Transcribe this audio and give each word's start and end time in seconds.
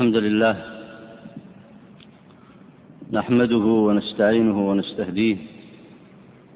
الحمد 0.00 0.16
لله 0.16 0.54
نحمده 3.12 3.66
ونستعينه 3.86 4.58
ونستهديه 4.70 5.36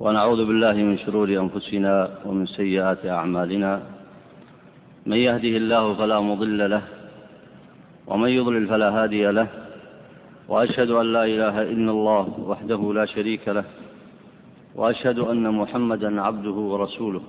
ونعوذ 0.01 0.41
بالله 0.49 0.73
من 0.73 0.97
شرور 1.05 1.29
أنفسنا 1.29 1.95
ومن 2.25 2.47
سيئات 2.47 3.07
أعمالنا. 3.07 3.73
من 5.07 5.17
يهده 5.17 5.55
الله 5.63 5.95
فلا 5.95 6.21
مضل 6.21 6.71
له 6.71 6.83
ومن 8.07 8.29
يضلل 8.29 8.65
فلا 8.67 8.89
هادي 8.99 9.25
له 9.39 9.49
وأشهد 10.49 10.91
أن 10.91 11.07
لا 11.13 11.25
إله 11.25 11.57
إلا 11.63 11.91
الله 11.97 12.25
وحده 12.51 12.81
لا 12.99 13.05
شريك 13.05 13.49
له 13.49 13.65
وأشهد 14.75 15.19
أن 15.19 15.45
محمدا 15.61 16.11
عبده 16.21 16.57
ورسوله. 16.73 17.23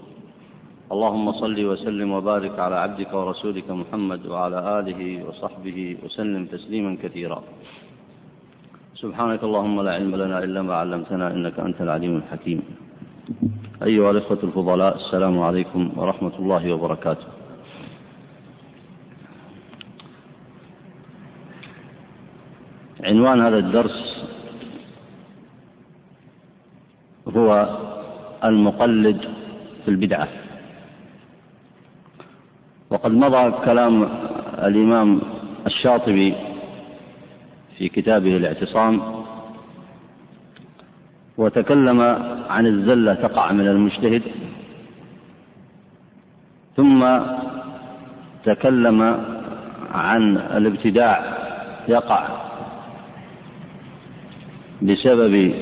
اللهم 0.86 1.32
صل 1.32 1.58
وسلم 1.66 2.12
وبارك 2.12 2.60
على 2.60 2.76
عبدك 2.76 3.14
ورسولك 3.14 3.66
محمد 3.70 4.22
وعلى 4.26 4.60
آله 4.80 5.02
وصحبه 5.26 5.98
وسلم 6.04 6.46
تسليما 6.46 6.98
كثيرا. 7.04 7.44
سبحانك 9.02 9.42
اللهم 9.44 9.82
لا 9.82 9.92
علم 9.98 10.14
لنا 10.16 10.38
إلا 10.46 10.62
ما 10.62 10.74
علمتنا 10.86 11.34
إنك 11.34 11.60
أنت 11.60 11.82
العليم 11.82 12.16
الحكيم. 12.22 12.62
أيها 13.84 14.12
الإخوة 14.12 14.40
الفضلاء 14.44 14.96
السلام 14.96 15.36
عليكم 15.40 15.82
ورحمة 15.98 16.36
الله 16.40 16.64
وبركاته. 16.74 17.28
عنوان 23.04 23.42
هذا 23.42 23.58
الدرس 23.58 24.00
هو 27.38 27.50
المقلد 28.44 29.20
في 29.86 29.90
البدعة. 29.92 30.45
وقد 32.96 33.12
مضى 33.12 33.52
كلام 33.66 34.10
الإمام 34.64 35.22
الشاطبي 35.68 36.34
في 37.78 37.90
كتابه 37.90 38.38
الاعتصام 38.38 39.02
وتكلم 41.38 42.02
عن 42.50 42.68
الزلة 42.68 43.14
تقع 43.14 43.52
من 43.52 43.68
المجتهد 43.68 44.22
ثم 46.76 47.20
تكلم 48.46 49.02
عن 49.94 50.38
الابتداع 50.38 51.38
يقع 51.88 52.28
بسبب 54.82 55.54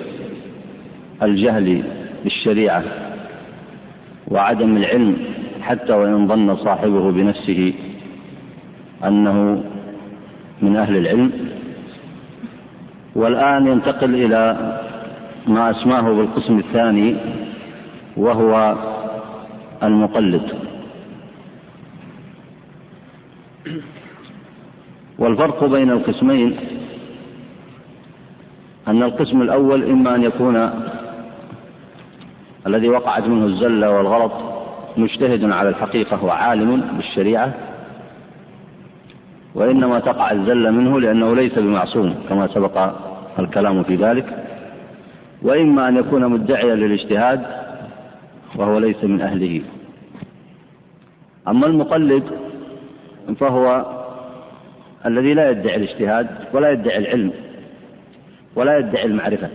الجهل 1.23 1.83
بالشريعة 2.23 2.83
وعدم 4.27 4.77
العلم 4.77 5.32
حتى 5.64 5.94
وإن 5.94 6.28
ظن 6.28 6.56
صاحبه 6.56 7.11
بنفسه 7.11 7.73
أنه 9.08 9.64
من 10.61 10.75
أهل 10.75 10.97
العلم 10.97 11.31
والآن 13.16 13.67
ينتقل 13.67 14.16
إلى 14.16 14.41
ما 15.47 15.72
أسماه 15.72 16.02
بالقسم 16.02 16.59
الثاني 16.59 17.16
وهو 18.17 18.75
المقلد. 19.84 20.41
والفرق 25.19 25.64
بين 25.66 25.89
القسمين 25.91 26.56
أن 28.88 29.03
القسم 29.03 29.41
الأول 29.41 29.84
إما 29.89 30.16
أن 30.16 30.23
يكون 30.23 30.69
الذي 32.67 32.89
وقعت 32.89 33.23
منه 33.28 33.45
الزلة 33.45 33.91
والغلط 33.91 34.52
مجتهد 34.97 35.52
على 35.52 35.69
الحقيقة 35.69 36.25
وعالم 36.25 36.81
بالشريعة 36.81 37.53
وإنما 39.55 40.00
تقع 40.00 40.31
الزلة 40.31 40.72
منه 40.72 41.00
لأنه 41.00 41.35
ليس 41.35 41.59
بمعصوم 41.59 42.16
كما 42.30 42.47
سبق 42.47 42.94
الكلام 43.39 43.83
في 43.83 43.95
ذلك. 43.95 44.44
وإما 45.41 45.88
أن 45.88 45.97
يكون 45.97 46.27
مدعيا 46.27 46.75
للاجتهاد 46.75 47.41
وهو 48.56 48.79
ليس 48.79 49.03
من 49.03 49.22
أهله. 49.22 49.62
أما 51.47 51.67
المقلد 51.67 52.23
فهو 53.40 53.85
الذي 55.06 55.34
لا 55.34 55.50
يدعي 55.50 55.75
الاجتهاد 55.75 56.28
ولا 56.53 56.72
يدعي 56.72 56.97
العلم 56.97 57.31
ولا 58.56 58.78
يدعي 58.78 59.06
المعرفة 59.06 59.50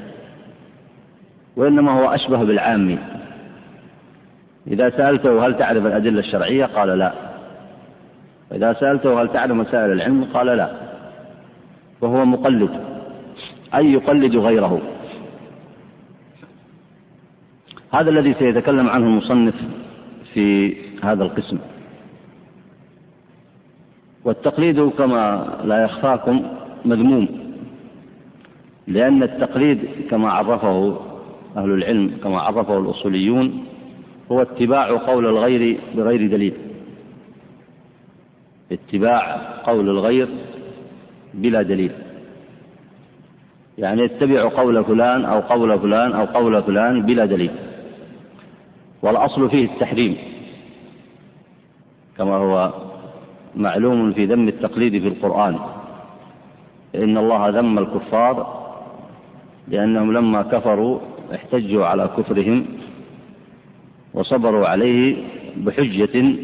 وإنما 1.56 1.92
هو 1.92 2.14
أشبه 2.14 2.44
بالعامي 2.44 2.98
إذا 4.70 4.90
سألته 4.90 5.46
هل 5.46 5.58
تعرف 5.58 5.86
الأدلة 5.86 6.20
الشرعية؟ 6.20 6.64
قال 6.64 6.98
لا. 6.98 7.12
وإذا 8.50 8.72
سألته 8.72 9.22
هل 9.22 9.28
تعلم 9.28 9.58
مسائل 9.58 9.92
العلم؟ 9.92 10.24
قال 10.24 10.46
لا. 10.46 10.70
وهو 12.00 12.24
مقلد. 12.24 12.70
أي 13.74 13.92
يقلد 13.92 14.36
غيره. 14.36 14.80
هذا 17.94 18.10
الذي 18.10 18.34
سيتكلم 18.34 18.88
عنه 18.88 19.06
المصنف 19.06 19.54
في 20.34 20.76
هذا 21.04 21.24
القسم. 21.24 21.58
والتقليد 24.24 24.88
كما 24.88 25.46
لا 25.64 25.84
يخفاكم 25.84 26.42
مذموم. 26.84 27.28
لأن 28.86 29.22
التقليد 29.22 29.88
كما 30.10 30.32
عرفه 30.32 31.00
أهل 31.56 31.70
العلم 31.70 32.10
كما 32.24 32.40
عرفه 32.40 32.78
الأصوليون 32.78 33.64
هو 34.32 34.42
اتباع 34.42 34.96
قول 34.96 35.26
الغير 35.26 35.80
بغير 35.94 36.30
دليل. 36.30 36.54
اتباع 38.72 39.36
قول 39.62 39.88
الغير 39.88 40.28
بلا 41.34 41.62
دليل. 41.62 41.92
يعني 43.78 44.02
يتبع 44.02 44.48
قول 44.48 44.84
فلان 44.84 45.24
أو 45.24 45.40
قول 45.40 45.78
فلان 45.78 46.12
أو 46.12 46.24
قول 46.24 46.62
فلان 46.62 47.02
بلا 47.02 47.24
دليل. 47.24 47.50
والأصل 49.02 49.50
فيه 49.50 49.64
التحريم. 49.64 50.16
كما 52.18 52.34
هو 52.36 52.72
معلوم 53.56 54.12
في 54.12 54.26
ذم 54.26 54.48
التقليد 54.48 55.02
في 55.02 55.08
القرآن. 55.08 55.58
إن 56.94 57.18
الله 57.18 57.48
ذم 57.48 57.78
الكفار 57.78 58.58
لأنهم 59.68 60.12
لما 60.12 60.42
كفروا 60.42 60.98
احتجوا 61.34 61.86
على 61.86 62.10
كفرهم 62.16 62.66
وصبروا 64.18 64.68
عليه 64.68 65.16
بحجة 65.56 66.34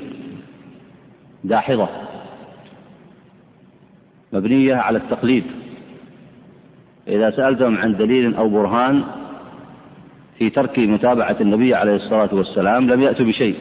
داحضة 1.44 1.88
مبنية 4.32 4.74
على 4.74 4.98
التقليد. 4.98 5.44
إذا 7.08 7.30
سألتهم 7.30 7.78
عن 7.78 7.96
دليل 7.96 8.34
أو 8.34 8.48
برهان 8.48 9.02
في 10.38 10.50
ترك 10.50 10.78
متابعة 10.78 11.36
النبي 11.40 11.74
عليه 11.74 11.96
الصلاة 11.96 12.34
والسلام 12.34 12.90
لم 12.90 13.02
يأتوا 13.02 13.26
بشيء 13.26 13.56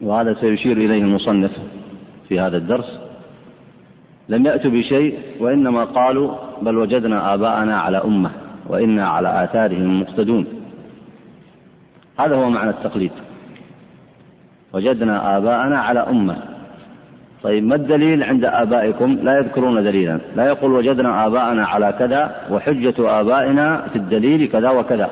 وهذا 0.00 0.34
سيشير 0.34 0.76
إليه 0.76 1.02
المصنف 1.02 1.52
في 2.28 2.40
هذا 2.40 2.56
الدرس. 2.56 3.00
لم 4.28 4.46
يأتوا 4.46 4.70
بشيء 4.70 5.18
وإنما 5.40 5.84
قالوا 5.84 6.34
بل 6.62 6.76
وجدنا 6.76 7.34
آباءنا 7.34 7.80
على 7.80 7.98
أمة 8.04 8.30
وإنا 8.66 9.08
على 9.08 9.44
آثارهم 9.44 10.00
مقتدون. 10.00 10.57
هذا 12.20 12.36
هو 12.36 12.50
معنى 12.50 12.70
التقليد. 12.70 13.10
وجدنا 14.72 15.36
آباءنا 15.36 15.78
على 15.78 16.00
أمة. 16.00 16.36
طيب 17.42 17.64
ما 17.64 17.74
الدليل 17.74 18.22
عند 18.22 18.44
آبائكم؟ 18.44 19.18
لا 19.22 19.38
يذكرون 19.38 19.84
دليلا. 19.84 20.18
لا 20.36 20.46
يقول 20.46 20.72
وجدنا 20.72 21.26
آباءنا 21.26 21.66
على 21.66 21.94
كذا 21.98 22.34
وحجة 22.50 23.20
آبائنا 23.20 23.84
في 23.92 23.96
الدليل 23.96 24.48
كذا 24.48 24.70
وكذا. 24.70 25.10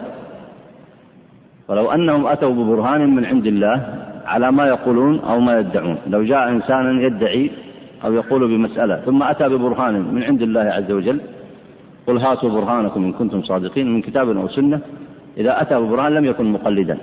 ولو 1.69 1.91
أنهم 1.91 2.27
أتوا 2.27 2.55
ببرهان 2.55 3.15
من 3.17 3.25
عند 3.25 3.47
الله 3.47 3.77
على 4.27 4.53
ما 4.53 4.67
يقولون 4.67 5.21
أو 5.21 5.41
ما 5.41 5.59
يدعون. 5.59 5.97
لو 6.07 6.23
جاء 6.23 6.49
إنسان 6.49 7.01
يدعي 7.01 7.51
أو 8.05 8.13
يقول 8.13 8.49
بمسألة 8.49 8.97
ثم 8.97 9.23
أتى 9.23 9.49
ببرهان 9.49 9.95
من 10.15 10.23
عند 10.23 10.43
الله 10.43 10.61
عز 10.61 10.91
وجل 10.93 11.21
قل 12.07 12.19
هاتوا 12.19 12.51
برهانكم 12.51 13.05
إن 13.05 13.13
كنتم 13.13 13.43
صادقين 13.43 13.95
من 13.95 14.01
كتاب 14.03 14.37
أو 14.37 14.49
سنة 14.49 14.81
إذا 15.37 15.63
أتى 15.63 15.75
ببرهان 15.81 16.13
لم 16.13 16.25
يكن 16.25 16.53
مقلدا 16.53 16.99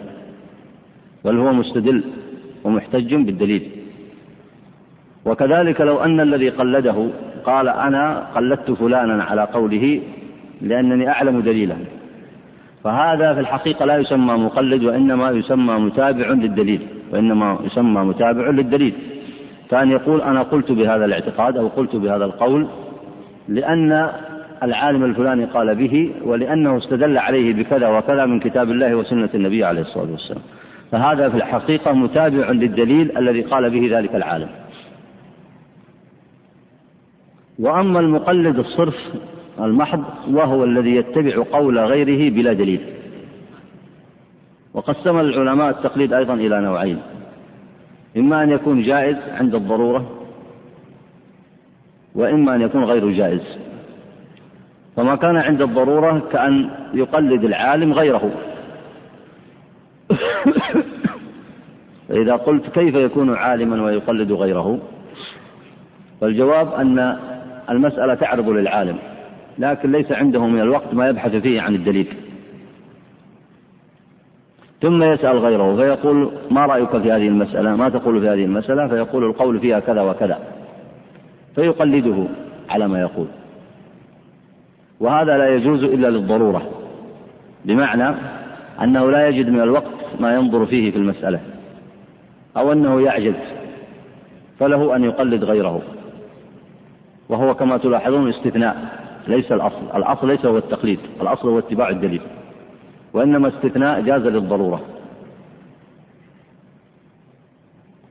بل 1.25 1.37
هو 1.37 1.53
مستدل 1.53 2.03
ومحتج 2.63 3.15
بالدليل. 3.15 3.69
وكذلك 5.25 5.81
لو 5.81 5.97
أن 5.97 6.19
الذي 6.19 6.49
قلده 6.49 7.07
قال 7.45 7.67
أنا 7.69 8.27
قلدت 8.35 8.71
فلانا 8.71 9.23
على 9.23 9.43
قوله 9.43 10.01
لأنني 10.61 11.09
أعلم 11.09 11.39
دليله 11.39 11.77
فهذا 12.83 13.33
في 13.33 13.39
الحقيقة 13.39 13.85
لا 13.85 13.97
يسمى 13.97 14.33
مقلد 14.33 14.83
وإنما 14.83 15.31
يسمى 15.31 15.73
متابع 15.73 16.27
للدليل 16.27 16.81
وإنما 17.11 17.59
يسمى 17.63 18.01
متابع 18.01 18.49
للدليل. 18.49 18.93
فأن 19.69 19.91
يقول 19.91 20.21
أنا 20.21 20.41
قلت 20.41 20.71
بهذا 20.71 21.05
الاعتقاد 21.05 21.57
أو 21.57 21.67
قلت 21.67 21.95
بهذا 21.95 22.25
القول 22.25 22.67
لأن 23.47 24.09
العالم 24.63 25.03
الفلاني 25.03 25.45
قال 25.45 25.75
به 25.75 26.11
ولأنه 26.23 26.77
استدل 26.77 27.17
عليه 27.17 27.53
بكذا 27.53 27.87
وكذا 27.87 28.25
من 28.25 28.39
كتاب 28.39 28.71
الله 28.71 28.95
وسنة 28.95 29.29
النبي 29.33 29.63
عليه 29.63 29.81
الصلاة 29.81 30.11
والسلام. 30.11 30.41
فهذا 30.91 31.29
في 31.29 31.37
الحقيقة 31.37 31.93
متابع 31.93 32.51
للدليل 32.51 33.17
الذي 33.17 33.41
قال 33.41 33.69
به 33.69 33.97
ذلك 33.97 34.15
العالم. 34.15 34.49
وأما 37.59 37.99
المقلد 37.99 38.59
الصرف 38.59 38.95
المحض 39.59 40.03
وهو 40.31 40.63
الذي 40.63 40.95
يتبع 40.95 41.43
قول 41.51 41.79
غيره 41.79 42.31
بلا 42.33 42.53
دليل. 42.53 42.81
وقسم 44.73 45.19
العلماء 45.19 45.69
التقليد 45.69 46.13
أيضا 46.13 46.33
إلى 46.33 46.61
نوعين. 46.61 46.99
إما 48.17 48.43
أن 48.43 48.49
يكون 48.49 48.83
جائز 48.83 49.17
عند 49.39 49.55
الضرورة 49.55 50.11
وإما 52.15 52.55
أن 52.55 52.61
يكون 52.61 52.83
غير 52.83 53.09
جائز. 53.09 53.62
فما 54.95 55.15
كان 55.15 55.37
عند 55.37 55.61
الضرورة 55.61 56.21
كأن 56.31 56.69
يقلد 56.93 57.43
العالم 57.43 57.93
غيره. 57.93 58.31
فإذا 62.09 62.35
قلت 62.35 62.69
كيف 62.69 62.95
يكون 62.95 63.35
عالما 63.35 63.83
ويقلد 63.83 64.31
غيره؟ 64.31 64.79
فالجواب 66.21 66.73
أن 66.73 67.17
المسألة 67.69 68.13
تعرض 68.13 68.49
للعالم 68.49 68.97
لكن 69.59 69.91
ليس 69.91 70.11
عنده 70.11 70.47
من 70.47 70.61
الوقت 70.61 70.93
ما 70.93 71.09
يبحث 71.09 71.35
فيه 71.35 71.61
عن 71.61 71.75
الدليل. 71.75 72.07
ثم 74.81 75.03
يسأل 75.03 75.37
غيره 75.37 75.75
فيقول 75.75 76.31
ما 76.51 76.65
رأيك 76.65 76.89
في 76.89 77.11
هذه 77.11 77.27
المسألة؟ 77.27 77.75
ما 77.75 77.89
تقول 77.89 78.21
في 78.21 78.27
هذه 78.27 78.43
المسألة؟ 78.45 78.87
فيقول 78.87 79.23
القول 79.23 79.59
فيها 79.59 79.79
كذا 79.79 80.01
وكذا. 80.01 80.39
فيقلده 81.55 82.27
على 82.69 82.87
ما 82.87 83.01
يقول. 83.01 83.27
وهذا 84.99 85.37
لا 85.37 85.55
يجوز 85.55 85.83
إلا 85.83 86.07
للضرورة 86.07 86.69
بمعنى 87.65 88.15
أنه 88.81 89.11
لا 89.11 89.27
يجد 89.27 89.49
من 89.49 89.61
الوقت 89.61 90.19
ما 90.19 90.35
ينظر 90.35 90.65
فيه 90.65 90.91
في 90.91 90.97
المسألة 90.97 91.39
أو 92.57 92.71
أنه 92.71 93.01
يعجز 93.01 93.35
فله 94.59 94.95
أن 94.95 95.03
يقلد 95.03 95.43
غيره 95.43 95.81
وهو 97.29 97.55
كما 97.55 97.77
تلاحظون 97.77 98.29
استثناء 98.29 99.03
ليس 99.27 99.51
الأصل 99.51 99.81
الأصل 99.95 100.27
ليس 100.27 100.45
هو 100.45 100.57
التقليد 100.57 100.99
الأصل 101.21 101.49
هو 101.49 101.59
اتباع 101.59 101.89
الدليل 101.89 102.21
وإنما 103.13 103.47
استثناء 103.47 104.01
جاز 104.01 104.21
للضرورة. 104.21 104.81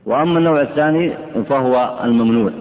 وأما 0.05 0.39
النوع 0.39 0.61
الثاني 0.61 1.13
فهو 1.49 1.99
الممنوع 2.03 2.51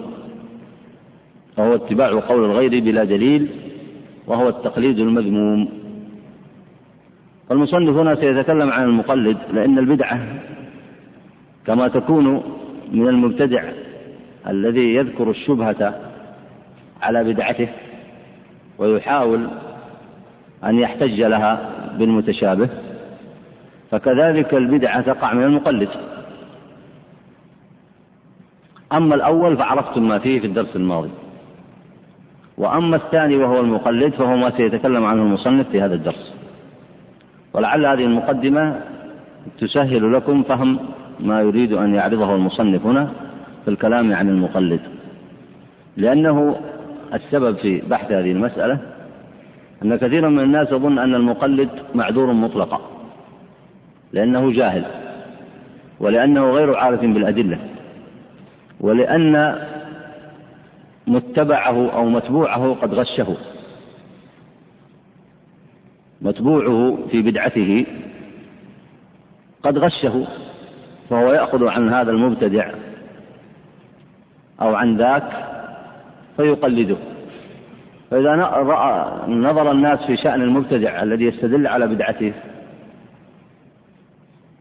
وهو 1.58 1.74
اتباع 1.74 2.20
قول 2.20 2.44
الغير 2.44 2.80
بلا 2.80 3.04
دليل 3.04 3.48
وهو 4.26 4.48
التقليد 4.48 4.98
المذموم. 4.98 5.68
فالمصنف 7.48 7.96
هنا 7.96 8.14
سيتكلم 8.14 8.70
عن 8.70 8.84
المقلد 8.84 9.38
لأن 9.52 9.78
البدعة 9.78 10.20
كما 11.66 11.88
تكون 11.88 12.42
من 12.92 13.08
المبتدع 13.08 13.64
الذي 14.48 14.94
يذكر 14.94 15.30
الشبهة 15.30 16.00
على 17.02 17.24
بدعته 17.24 17.68
ويحاول 18.78 19.48
أن 20.64 20.78
يحتج 20.78 21.20
لها 21.20 21.70
بالمتشابه 21.98 22.68
فكذلك 23.90 24.54
البدعة 24.54 25.00
تقع 25.00 25.34
من 25.34 25.42
المقلد. 25.44 25.88
أما 28.92 29.14
الأول 29.14 29.56
فعرفتم 29.56 30.08
ما 30.08 30.18
فيه 30.18 30.40
في 30.40 30.46
الدرس 30.46 30.76
الماضي. 30.76 31.10
وأما 32.58 32.96
الثاني 32.96 33.36
وهو 33.36 33.60
المقلد 33.60 34.12
فهو 34.12 34.36
ما 34.36 34.50
سيتكلم 34.50 35.04
عنه 35.04 35.22
المصنف 35.22 35.68
في 35.68 35.82
هذا 35.82 35.94
الدرس. 35.94 36.34
ولعل 37.52 37.86
هذه 37.86 38.04
المقدمة 38.04 38.80
تسهل 39.60 40.12
لكم 40.12 40.42
فهم 40.42 40.78
ما 41.20 41.40
يريد 41.40 41.72
أن 41.72 41.94
يعرضه 41.94 42.34
المصنف 42.34 42.86
هنا 42.86 43.08
في 43.64 43.70
الكلام 43.70 44.12
عن 44.14 44.28
المقلد. 44.28 44.80
لأنه 45.96 46.56
السبب 47.14 47.56
في 47.56 47.80
بحث 47.80 48.12
هذه 48.12 48.32
المسألة 48.32 48.78
أن 49.84 49.96
كثيرا 49.96 50.28
من 50.28 50.40
الناس 50.40 50.68
يظن 50.72 50.98
أن 50.98 51.14
المقلد 51.14 51.68
معذور 51.94 52.32
مطلقا 52.32 52.80
لأنه 54.12 54.52
جاهل 54.52 54.84
ولأنه 56.00 56.50
غير 56.50 56.76
عارف 56.76 57.00
بالأدلة 57.00 57.58
ولأن 58.80 59.58
متبعه 61.06 61.90
أو 61.90 62.04
متبوعه 62.04 62.74
قد 62.74 62.94
غشه. 62.94 63.36
متبوعه 66.22 66.98
في 67.10 67.22
بدعته 67.22 67.86
قد 69.62 69.78
غشه 69.78 70.26
فهو 71.10 71.32
يأخذ 71.32 71.66
عن 71.66 71.92
هذا 71.92 72.10
المبتدع 72.10 72.70
أو 74.60 74.74
عن 74.74 74.96
ذاك 74.96 75.30
فيقلده. 76.36 76.96
فإذا 78.10 78.34
رأى 78.44 79.20
نظر 79.28 79.70
الناس 79.70 80.02
في 80.02 80.16
شأن 80.16 80.42
المبتدع 80.42 81.02
الذي 81.02 81.24
يستدل 81.24 81.66
على 81.66 81.86
بدعته 81.86 82.32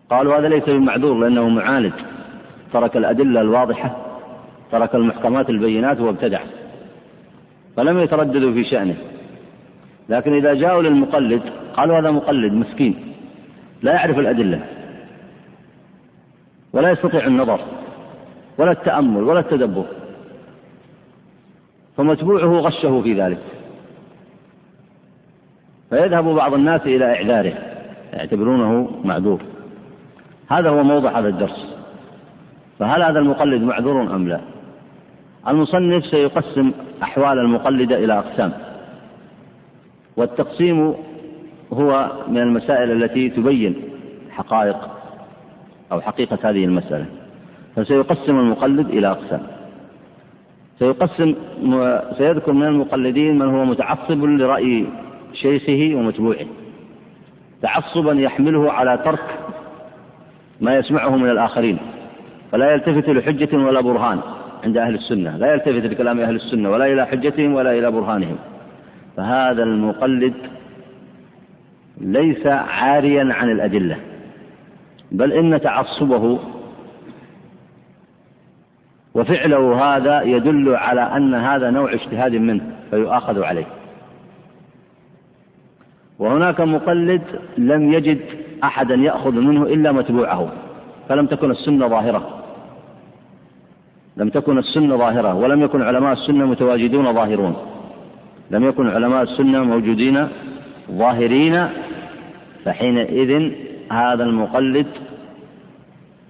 قالوا 0.10 0.38
هذا 0.40 0.48
ليس 0.48 0.64
بمعذور 0.64 1.20
لأنه 1.20 1.50
معاند. 1.50 1.94
ترك 2.74 2.98
الأدلة 2.98 3.42
الواضحة. 3.42 4.11
ترك 4.72 4.96
المحكمات 4.96 5.50
البينات 5.50 6.00
وابتدع 6.00 6.42
فلم 7.78 8.00
يترددوا 8.00 8.54
في 8.54 8.64
شأنه. 8.64 8.96
لكن 10.10 10.34
إذا 10.34 10.54
جاءوا 10.54 10.84
للمقلد 10.84 11.42
قالوا 11.74 12.00
هذا 12.00 12.12
مقلد 12.12 12.54
مسكين 12.54 12.96
لا 13.84 13.94
يعرف 13.94 14.20
الأدلة 14.20 14.60
ولا 16.74 16.92
يستطيع 16.92 17.28
النظر 17.28 17.60
ولا 18.58 18.72
التأمل 18.72 19.24
ولا 19.24 19.40
التدبر 19.40 19.86
فمتبوعه 21.98 22.60
غشه 22.60 23.02
في 23.02 23.22
ذلك. 23.22 23.40
فيذهب 25.90 26.24
بعض 26.24 26.54
الناس 26.54 26.82
إلى 26.82 27.06
إعذاره 27.16 27.54
يعتبرونه 28.14 29.02
معذور. 29.04 29.42
هذا 30.50 30.70
هو 30.70 30.84
موضع 30.84 31.20
هذا 31.20 31.28
الدرس. 31.28 31.76
فهل 32.80 33.04
هذا 33.04 33.20
المقلد 33.20 33.62
معذور 33.62 34.02
أم 34.16 34.28
لا؟ 34.28 34.40
المصنف 35.48 36.06
سيقسم 36.06 36.72
أحوال 37.04 37.40
المقلد 37.40 37.92
إلى 37.92 38.14
أقسام. 38.20 38.52
والتقسيم 40.18 40.94
هو 41.74 42.12
من 42.28 42.38
المسائل 42.38 43.04
التي 43.04 43.30
تبين 43.30 43.76
حقائق 44.32 44.78
أو 45.92 46.02
حقيقة 46.02 46.38
هذه 46.44 46.66
المسألة. 46.66 47.06
فسيقسم 47.76 48.40
المقلد 48.40 48.90
إلى 48.90 49.12
أقسام. 49.12 49.42
سيقسم 50.80 51.36
سيذكر 52.18 52.54
من 52.54 52.68
المقلدين 52.68 53.40
من 53.40 53.56
هو 53.56 53.66
متعصب 53.66 54.24
لرأي 54.24 54.86
شيخه 55.34 55.96
ومتبوعه. 55.96 56.46
تعصبا 57.62 58.14
يحمله 58.14 58.72
على 58.72 58.98
ترك 59.06 59.40
ما 60.62 60.76
يسمعه 60.76 61.18
من 61.18 61.30
الآخرين. 61.30 61.78
فلا 62.52 62.74
يلتفت 62.74 63.10
لحجة 63.10 63.58
ولا 63.58 63.82
برهان. 63.82 64.20
عند 64.64 64.78
أهل 64.78 64.96
السنة. 64.96 65.38
لا 65.38 65.54
يلتفت 65.54 65.92
لكلام 65.92 66.20
أهل 66.20 66.36
السنة 66.36 66.70
ولا 66.70 66.86
إلى 66.86 67.08
حجتهم 67.08 67.54
ولا 67.54 67.72
إلى 67.72 67.92
برهانهم. 67.92 68.38
فهذا 69.18 69.64
المقلد 69.64 70.34
ليس 72.02 72.48
عاريا 72.48 73.34
عن 73.34 73.52
الأدلة 73.52 73.98
بل 75.12 75.34
إن 75.34 75.62
تعصبه 75.62 76.40
وفعله 79.14 79.96
هذا 79.96 80.22
يدل 80.22 80.76
على 80.76 81.02
أن 81.02 81.34
هذا 81.34 81.70
نوع 81.70 81.94
اجتهاد 81.94 82.36
منه 82.36 82.64
فيؤاخذ 82.90 83.44
عليه. 83.44 83.66
وهناك 86.20 86.62
مقلد 86.62 87.22
لم 87.58 87.94
يجد 87.94 88.20
أحدا 88.64 88.96
يأخذ 88.96 89.32
منه 89.32 89.64
إلا 89.64 89.92
متبوعه 89.92 90.52
فلم 91.10 91.26
تكن 91.26 91.52
السنة 91.52 91.88
ظاهرة. 91.88 92.41
لم 94.22 94.30
تكن 94.30 94.58
السنة 94.58 94.98
ظاهرة 94.98 95.34
ولم 95.34 95.64
يكن 95.64 95.82
علماء 95.82 96.14
السنة 96.14 96.46
متواجدون 96.46 97.14
ظاهرون. 97.14 97.56
لم 98.52 98.64
يكن 98.64 98.88
علماء 98.88 99.24
السنة 99.24 99.64
موجودين 99.64 100.28
ظاهرين 100.92 101.68
فحينئذ 102.66 103.52
هذا 103.92 104.24
المقلد 104.24 104.88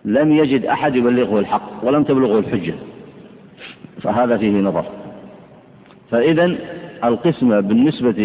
لم 0.06 0.32
يجد 0.32 0.66
أحد 0.66 0.96
يبلغه 0.96 1.40
الحق 1.40 1.72
ولم 1.84 2.04
تبلغه 2.04 2.40
الحجة. 2.40 2.74
فهذا 4.02 4.38
فيه 4.38 4.52
نظر. 4.52 4.86
فإذا 6.12 6.56
القسمة 7.04 7.60
بالنسبة 7.60 8.16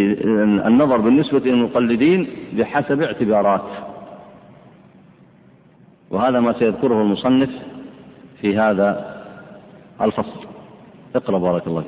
النظر 0.66 0.96
بالنسبة 0.96 1.38
للمقلدين 1.38 2.28
بحسب 2.52 3.02
اعتبارات. 3.02 3.64
وهذا 6.10 6.40
ما 6.40 6.52
سيذكره 6.52 7.02
المصنف 7.02 7.50
في 8.40 8.58
هذا 8.58 9.15
الفصل. 10.00 10.46
اقرأ 11.16 11.38
بارك 11.38 11.66
الله 11.66 11.84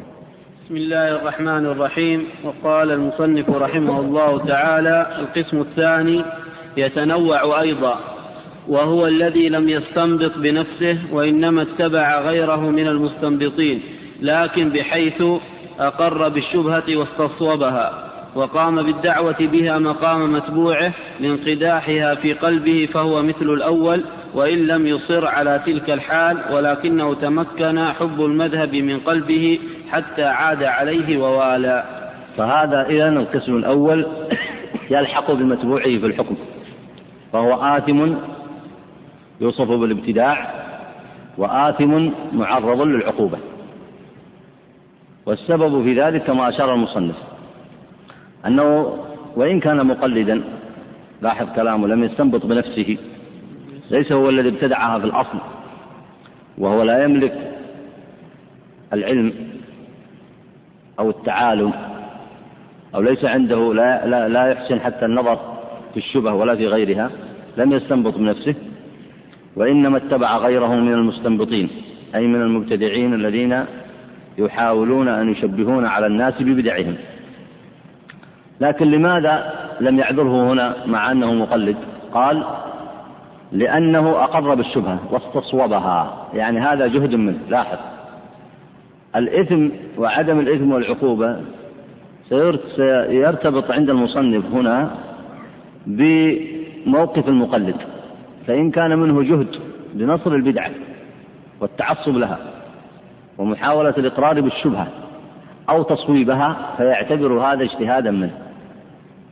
بسم 0.65 0.77
الله 0.77 1.09
الرحمن 1.09 1.67
الرحيم. 1.67 2.27
وقال 2.45 2.91
المصنف 2.91 3.51
رحمه 3.51 4.01
الله 4.01 4.47
تعالى 4.47 5.07
القسم 5.21 5.61
الثاني 5.61 6.25
يتنوع 6.77 7.61
أيضا 7.61 7.99
وهو 8.69 9.07
الذي 9.07 9.49
لم 9.49 9.69
يستنبط 9.69 10.39
بنفسه 10.39 10.99
وإنما 11.13 11.63
اتبع 11.63 12.21
غيره 12.21 12.61
من 12.71 12.87
المستنبطين 12.87 13.83
لكن 14.21 14.69
بحيث 14.69 15.23
أقر 15.81 16.29
بالشبهة 16.29 16.97
واستصوبها. 16.97 18.08
وقام 18.35 18.83
بالدعوة 18.83 19.37
بها 19.41 19.79
مقام 19.79 20.33
متبوعه 20.33 20.93
لانقداحها 21.21 22.15
في 22.15 22.33
قلبه 22.33 22.89
فهو 22.93 23.23
مثل 23.23 23.51
الأول 23.51 24.05
وإن 24.35 24.59
لم 24.67 24.87
يصر 24.87 25.27
على 25.27 25.61
تلك 25.67 25.91
الحال 25.91 26.39
ولكنه 26.53 27.15
تمكن 27.15 27.89
حب 27.99 28.25
المذهب 28.25 28.75
من 28.75 29.01
قلبه 29.01 29.59
حتى 29.91 30.25
عاد 30.25 30.63
عليه 30.63 31.19
ووالى 31.19 31.85
فهذا 32.37 32.87
إذا 32.89 33.09
القسم 33.09 33.57
الأول 33.57 34.07
يلحق 34.91 35.33
بمتبوعه 35.33 35.83
في 35.83 36.07
الحكم 36.07 36.37
فهو 37.33 37.55
آثم 37.55 38.15
يوصف 39.41 39.69
بالابتداع 39.71 40.51
وآثم 41.39 42.09
معرض 42.33 42.81
للعقوبة. 42.81 43.39
والسبب 45.27 45.83
في 45.83 46.01
ذلك 46.01 46.23
كما 46.23 46.49
أشار 46.49 46.75
المصنف 46.75 47.17
أنه 48.47 48.95
وإن 49.37 49.61
كان 49.61 49.87
مقلدا 49.87 50.43
لاحظ 51.23 51.47
كلامه 51.57 51.89
لم 51.89 52.05
يستنبط 52.05 52.47
بنفسه. 52.47 52.97
ليس 53.91 54.13
هو 54.13 54.29
الذي 54.29 54.49
ابتدعها 54.49 54.99
في 54.99 55.05
الأصل 55.05 55.39
وهو 56.59 56.83
لا 56.83 57.05
يملك 57.05 57.35
العلم 58.93 59.33
أو 60.99 61.11
التعالم 61.11 61.73
أو 62.95 63.01
ليس 63.01 63.25
عنده 63.25 63.75
لا, 63.75 64.07
لا, 64.07 64.29
لا 64.29 64.47
يحسن 64.47 64.81
حتى 64.81 65.05
النظر 65.05 65.37
في 65.93 65.97
الشبه 65.97 66.33
ولا 66.33 66.57
في 66.57 66.67
غيرها 66.67 67.11
لم 67.57 67.73
يستنبط 67.73 68.19
بنفسه. 68.19 68.55
وإنما 69.57 69.97
اتبع 69.97 70.37
غيره 70.37 70.75
من 70.75 70.93
المستنبطين 70.93 71.69
أي 72.15 72.27
من 72.27 72.43
المبتدعين 72.43 73.15
الذين 73.15 73.65
يحاولون 74.39 75.09
أن 75.09 75.33
يشبهون 75.33 75.87
على 75.87 76.07
الناس 76.07 76.35
ببدعهم. 76.43 76.97
لكن 78.61 78.91
لماذا 78.91 79.53
لم 79.81 79.99
يعذره 79.99 80.53
هنا 80.53 80.75
مع 80.87 81.13
أنه 81.13 81.35
مقلد؟ 81.35 81.77
قال 82.13 82.45
لأنه 83.53 84.11
أقر 84.25 84.55
بالشبهة 84.55 84.99
واستصوبها. 85.11 86.27
يعني 86.35 86.61
هذا 86.61 86.87
جهد 86.87 87.15
منه 87.15 87.39
لاحظ. 87.49 87.79
الإثم 89.17 89.69
وعدم 89.99 90.41
الإثم 90.41 90.73
والعقوبة 90.73 91.37
سيرتبط 92.29 93.71
عند 93.71 93.91
المصنف 93.91 94.45
هنا 94.53 94.91
بموقف 95.87 97.29
المقلد 97.29 97.77
فإن 98.47 98.71
كان 98.71 98.99
منه 98.99 99.23
جهد 99.23 99.49
لنصر 99.95 100.35
البدعة 100.35 100.71
والتعصب 101.61 102.17
لها 102.17 102.39
ومحاولة 103.39 103.95
الإقرار 103.99 104.41
بالشبهة 104.41 104.87
أو 105.71 105.83
تصويبها 105.83 106.57
فيعتبر 106.77 107.33
هذا 107.33 107.63
اجتهادا 107.63 108.11
منه. 108.11 108.48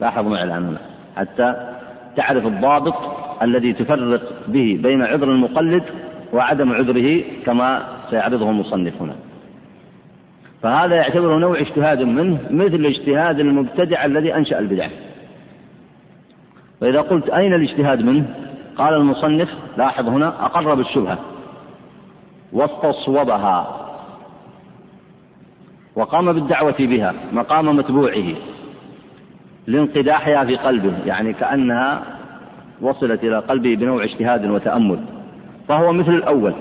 لاحظ 0.00 0.26
معي 0.26 0.44
الآن 0.44 0.64
هنا. 0.64 0.78
حتى 1.16 1.74
تعرف 2.16 2.46
الضابط 2.46 2.94
الذي 3.42 3.72
تفرق 3.72 4.22
به 4.48 4.78
بين 4.82 5.02
عذر 5.02 5.32
المقلد 5.32 5.82
وعدم 6.32 6.72
عذره 6.72 7.22
كما 7.46 7.82
سيعرضه 8.10 8.50
المصنف 8.50 9.02
هنا. 9.02 9.14
فهذا 10.62 10.94
يعتبره 10.94 11.38
نوع 11.38 11.60
اجتهاد 11.60 12.02
منه 12.02 12.38
مثل 12.50 12.84
اجتهاد 12.84 13.40
المبتدع 13.40 14.04
الذي 14.04 14.34
أنشأ 14.34 14.58
البدع. 14.58 14.88
فإذا 16.80 17.00
قلت 17.00 17.28
أين 17.28 17.54
الاجتهاد 17.54 18.02
منه؟ 18.02 18.34
قال 18.76 18.94
المصنف 18.94 19.48
لاحظ 19.76 20.08
هنا 20.08 20.44
أقر 20.44 20.74
بالشبهة. 20.74 21.18
واستصوبها. 22.52 23.86
وقام 25.96 26.32
بالدعوة 26.32 26.76
بها 26.78 27.14
مقام 27.32 27.76
متبوعه. 27.76 28.34
لانقداحها 29.66 30.44
في 30.44 30.56
قلبه 30.56 30.92
يعني 31.06 31.32
كأنها 31.32 32.02
وصلت 32.80 33.24
إلى 33.24 33.38
قلبه 33.38 33.74
بنوع 33.74 34.04
اجتهاد 34.04 34.46
وتأمل. 34.46 34.98
فهو 35.68 35.92
مثل 35.92 36.14
الأول. 36.14 36.52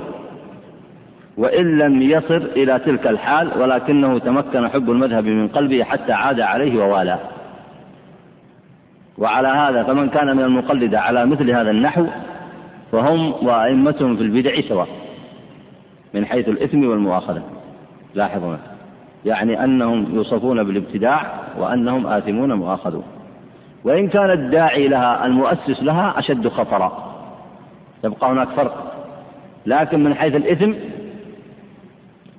وإن 1.38 1.78
لم 1.78 2.02
يصل 2.02 2.50
إلى 2.56 2.80
تلك 2.80 3.08
الحال 3.08 3.62
ولكنه 3.62 4.20
تمكن 4.20 4.70
حب 4.70 4.92
المذهب 4.92 5.26
من 5.26 5.48
قلبه 5.48 5.84
حتى 5.84 6.12
عاد 6.12 6.40
عليه 6.40 6.84
ووالاه. 6.84 7.20
وعلى 9.18 9.48
هذا 9.48 9.84
فمن 9.84 10.10
كان 10.10 10.38
من 10.38 10.44
المقلدة 10.44 11.00
على 11.00 11.26
مثل 11.26 11.52
هذا 11.52 11.72
النحو 11.72 12.06
فهم 12.92 13.34
وأئمتهم 13.48 14.16
في 14.18 14.24
البدع 14.24 14.62
سواء 14.62 14.88
من 16.14 16.26
حيث 16.26 16.50
الإثم 16.50 16.86
والمؤاخذة. 16.86 17.44
لاحظوا 18.16 18.56
يعني 19.26 19.64
أنهم 19.64 20.16
يوصفون 20.16 20.64
بالابتداع 20.64 21.45
وأنهم 21.58 22.08
آثمون 22.08 22.54
مؤاخذون. 22.54 23.04
وإن 23.84 24.08
كان 24.08 24.32
الداعي 24.32 24.88
لها 24.88 25.26
المؤسس 25.26 25.84
لها 25.84 26.20
أشد 26.20 26.48
خطرا. 26.48 27.16
يبقى 28.04 28.32
هناك 28.32 28.48
فرق. 28.48 28.92
لكن 29.66 30.04
من 30.04 30.14
حيث 30.14 30.36
الإثم 30.36 30.74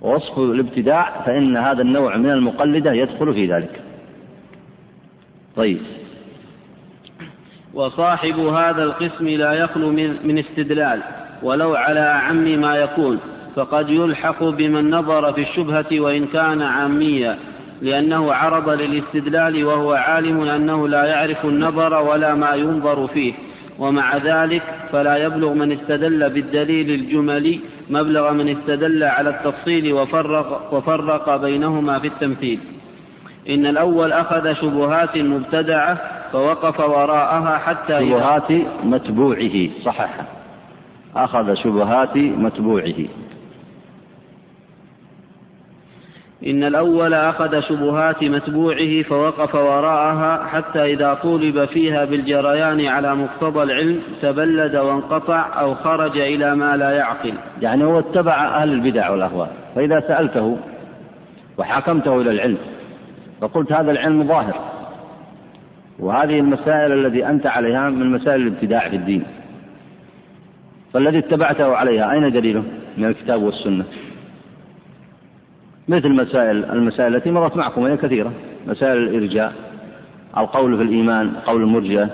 ووصف 0.02 0.38
الابتداع 0.38 1.20
فإن 1.26 1.56
هذا 1.56 1.82
النوع 1.82 2.16
من 2.16 2.30
المقلدة 2.30 2.92
يدخل 2.92 3.35
في 3.35 3.46
ذلك. 3.46 3.80
طيب. 5.56 5.78
وصاحب 7.75 8.38
هذا 8.38 8.82
القسم 8.82 9.28
لا 9.28 9.52
يخلو 9.52 9.90
من, 9.90 10.26
من 10.26 10.38
استدلال 10.38 11.02
ولو 11.42 11.75
على 11.75 12.00
أعم 12.00 12.61
ما 12.61 12.76
يكون. 12.76 13.20
فقد 13.56 13.88
يلحق 13.88 14.44
بمن 14.44 14.90
نظر 14.90 15.32
في 15.32 15.40
الشبهة 15.40 16.00
وإن 16.00 16.26
كان 16.26 16.62
عاميا. 16.62 17.38
لأنه 17.83 18.33
عرض 18.33 18.68
للاستدلال 18.68 19.64
وهو 19.64 19.92
عالم 19.92 20.40
أنه 20.40 20.88
لا 20.88 21.04
يعرف 21.04 21.45
النظر 21.45 21.95
ولا 21.95 22.35
ما 22.35 22.54
ينظر 22.54 23.06
فيه. 23.06 23.35
ومع 23.78 24.16
ذلك 24.16 24.62
فلا 24.92 25.16
يبلغ 25.16 25.52
من 25.52 25.73
استدل 25.73 26.30
بالدليل 26.30 26.90
الجملي 26.90 27.61
مبلغ 27.90 28.33
من 28.33 28.49
استدل 28.49 29.04
على 29.04 29.30
التفصيل 29.30 29.92
وفرق, 29.92 30.75
وفرق 30.75 31.37
بينهما 31.37 31.99
في 31.99 32.06
التمثيل. 32.06 32.59
إن 33.49 33.66
الأول 33.66 34.12
أخذ 34.12 34.52
شبهات 34.52 35.16
مبتدعة 35.16 35.99
فوقف 36.33 36.80
وراءها 36.80 37.59
حتى 37.59 38.00
شبهات 38.00 38.52
متبوعه 38.85 39.68
صحح 39.85 40.11
أخذ 41.16 41.54
شبهات 41.54 42.16
متبوعه. 42.16 43.25
إن 46.44 46.64
الأول 46.64 47.14
أخذ 47.14 47.60
شبهات 47.60 48.24
متبوعه 48.24 49.02
فوقف 49.02 49.54
وراءها 49.54 50.46
حتى 50.46 50.92
إذا 50.92 51.14
طولب 51.14 51.64
فيها 51.64 52.04
بالجريان 52.04 52.86
على 52.86 53.14
مقتضى 53.14 53.62
العلم 53.62 54.00
تبلد 54.22 54.76
وانقطع 54.76 55.60
أو 55.60 55.74
خرج 55.74 56.18
إلى 56.18 56.54
ما 56.54 56.76
لا 56.76 56.90
يعقل. 56.90 57.34
يعني 57.62 57.84
هو 57.84 57.98
اتبع 57.98 58.62
أهل 58.62 58.72
البدع 58.72 59.10
والأهواء. 59.10 59.56
فإذا 59.74 60.00
سألته 60.00 60.58
وحاكمته 61.58 62.20
إلى 62.20 62.30
العلم 62.30 62.58
فقلت 63.40 63.72
هذا 63.72 63.90
العلم 63.90 64.28
ظاهر. 64.28 64.60
وهذه 65.98 66.38
المسائل 66.38 67.06
التي 67.06 67.26
أنت 67.26 67.46
عليها 67.46 67.90
من 67.90 68.12
مسائل 68.12 68.40
الابتداع 68.40 68.88
في 68.88 68.96
الدين. 68.96 69.24
فالذي 70.94 71.18
اتبعته 71.18 71.76
عليها 71.76 72.12
أين 72.12 72.32
دليله؟ 72.32 72.62
من 72.98 73.04
الكتاب 73.04 73.42
والسنة. 73.42 73.84
مثل 75.88 76.08
مسائل 76.08 76.64
المسائل 76.64 77.16
التي 77.16 77.30
مرت 77.30 77.56
معكم 77.56 77.82
وهي 77.82 77.96
كثيرة. 77.96 78.32
مسائل 78.66 78.96
الإرجاء 78.96 79.52
القول 80.36 80.76
في 80.76 80.82
الإيمان 80.82 81.32
قول 81.46 81.62
المرجئة 81.62 82.08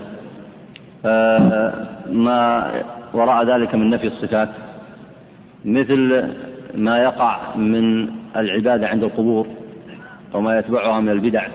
آه، 1.06 1.72
ما 2.10 2.70
وراء 3.12 3.44
ذلك 3.44 3.74
من 3.74 3.90
نفي 3.90 4.06
الصفات 4.06 4.48
مثل 5.64 6.28
ما 6.74 7.02
يقع 7.02 7.56
من 7.56 8.08
العبادة 8.36 8.88
عند 8.88 9.04
القبور 9.04 9.46
وما 10.34 10.58
يتبعها 10.58 11.00
من 11.00 11.08
البدع. 11.08 11.46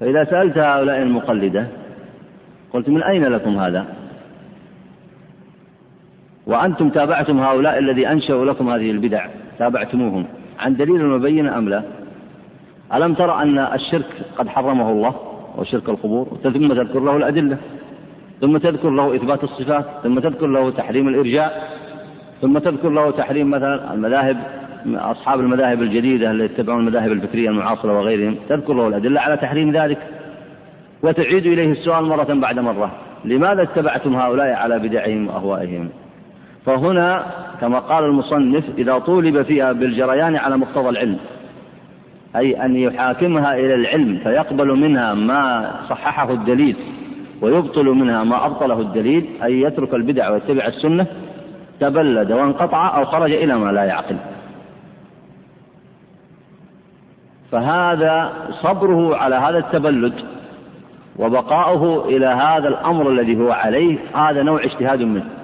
فإذا 0.00 0.24
سألت 0.24 0.58
هؤلاء 0.58 1.02
المقلدة 1.02 1.66
قلت 2.72 2.88
من 2.88 3.02
أين 3.02 3.24
لكم 3.24 3.58
هذا؟ 3.58 3.86
وأنتم 6.46 6.88
تابعتم 6.88 7.40
هؤلاء 7.40 7.78
الذي 7.78 8.08
أنشأوا 8.08 8.44
لكم 8.44 8.70
هذه 8.70 8.90
البدع. 8.90 9.26
تابعتموهم. 9.58 10.24
عن 10.58 10.76
دليل 10.76 11.06
مبين 11.06 11.46
أم 11.46 11.68
لا؟ 11.68 11.82
ألم 12.94 13.14
ترى 13.14 13.42
أن 13.42 13.58
الشرك 13.58 14.06
قد 14.38 14.48
حرمه 14.48 14.90
الله 14.90 15.14
وشرك 15.58 15.88
القبور؟ 15.88 16.26
ثم 16.42 16.72
تذكر 16.72 17.00
له 17.00 17.16
الأدلة. 17.16 17.56
ثم 18.40 18.56
تذكر 18.56 18.90
له 18.90 19.14
إثبات 19.14 19.44
الصفات. 19.44 19.84
ثم 20.02 20.18
تذكر 20.18 20.46
له 20.46 20.70
تحريم 20.70 21.08
الإرجاء. 21.08 21.70
ثم 22.40 22.58
تذكر 22.58 22.88
له 22.88 23.10
تحريم 23.10 23.50
مثلا 23.50 23.94
المذاهب 23.94 24.36
أصحاب 24.86 25.40
المذاهب 25.40 25.82
الجديدة 25.82 26.30
اللي 26.30 26.44
يتبعون 26.44 26.80
المذاهب 26.80 27.12
الفكرية 27.12 27.48
المعاصرة 27.48 27.98
وغيرهم. 27.98 28.36
تذكر 28.48 28.74
له 28.74 28.88
الأدلة 28.88 29.20
على 29.20 29.36
تحريم 29.36 29.72
ذلك. 29.72 29.98
وتعيد 31.02 31.46
إليه 31.46 31.72
السؤال 31.72 32.04
مرة 32.04 32.34
بعد 32.34 32.58
مرة. 32.58 32.90
لماذا 33.24 33.62
اتبعتم 33.62 34.16
هؤلاء 34.16 34.52
على 34.52 34.78
بدعهم 34.78 35.28
وأهوائهم؟ 35.28 35.88
فهنا 36.66 37.26
كما 37.62 37.78
قال 37.78 38.04
المصنف 38.04 38.64
إذا 38.78 38.98
طولب 38.98 39.42
فيها 39.42 39.72
بالجريان 39.72 40.36
على 40.36 40.56
مقتضى 40.56 40.88
العلم 40.88 41.18
أي 42.36 42.64
أن 42.64 42.76
يحاكمها 42.76 43.54
إلى 43.54 43.74
العلم 43.74 44.18
فيقبل 44.22 44.68
منها 44.68 45.14
ما 45.14 45.70
صححه 45.88 46.32
الدليل 46.32 46.76
ويبطل 47.40 47.84
منها 47.84 48.24
ما 48.24 48.46
أبطله 48.46 48.80
الدليل 48.80 49.26
أي 49.42 49.60
يترك 49.60 49.94
البدع 49.94 50.30
ويتبع 50.30 50.66
السنة 50.66 51.06
تبلد 51.80 52.32
وانقطع 52.32 52.96
أو 52.96 53.04
خرج 53.04 53.32
إلى 53.32 53.58
ما 53.58 53.72
لا 53.72 53.84
يعقل. 53.84 54.16
فهذا 57.52 58.32
صبره 58.62 59.16
على 59.16 59.34
هذا 59.34 59.58
التبلد 59.58 60.14
وبقاؤه 61.18 62.08
إلى 62.08 62.26
هذا 62.26 62.68
الأمر 62.68 63.10
الذي 63.10 63.36
هو 63.36 63.52
عليه 63.52 63.98
هذا 64.14 64.42
نوع 64.42 64.64
اجتهاد 64.64 65.02
منه. 65.02 65.41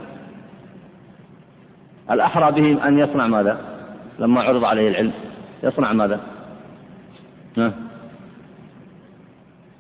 الأحرى 2.11 2.53
به 2.53 2.89
أن 2.89 2.99
يصنع 2.99 3.27
ماذا؟ 3.27 3.59
لما 4.19 4.43
عرض 4.43 4.65
عليه 4.65 4.89
العلم. 4.89 5.13
يصنع 5.63 5.93
ماذا؟ 5.93 6.21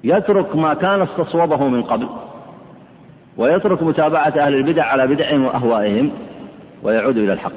يترك 0.04 0.56
ما 0.56 0.74
كان 0.74 1.02
استصوبه 1.02 1.68
من 1.68 1.82
قبل 1.82 2.08
ويترك 3.36 3.82
متابعة 3.82 4.32
أهل 4.36 4.54
البدع 4.54 4.84
على 4.84 5.06
بدعهم 5.06 5.44
وأهوائهم 5.44 6.10
ويعود 6.82 7.16
إلى 7.16 7.32
الحق. 7.32 7.52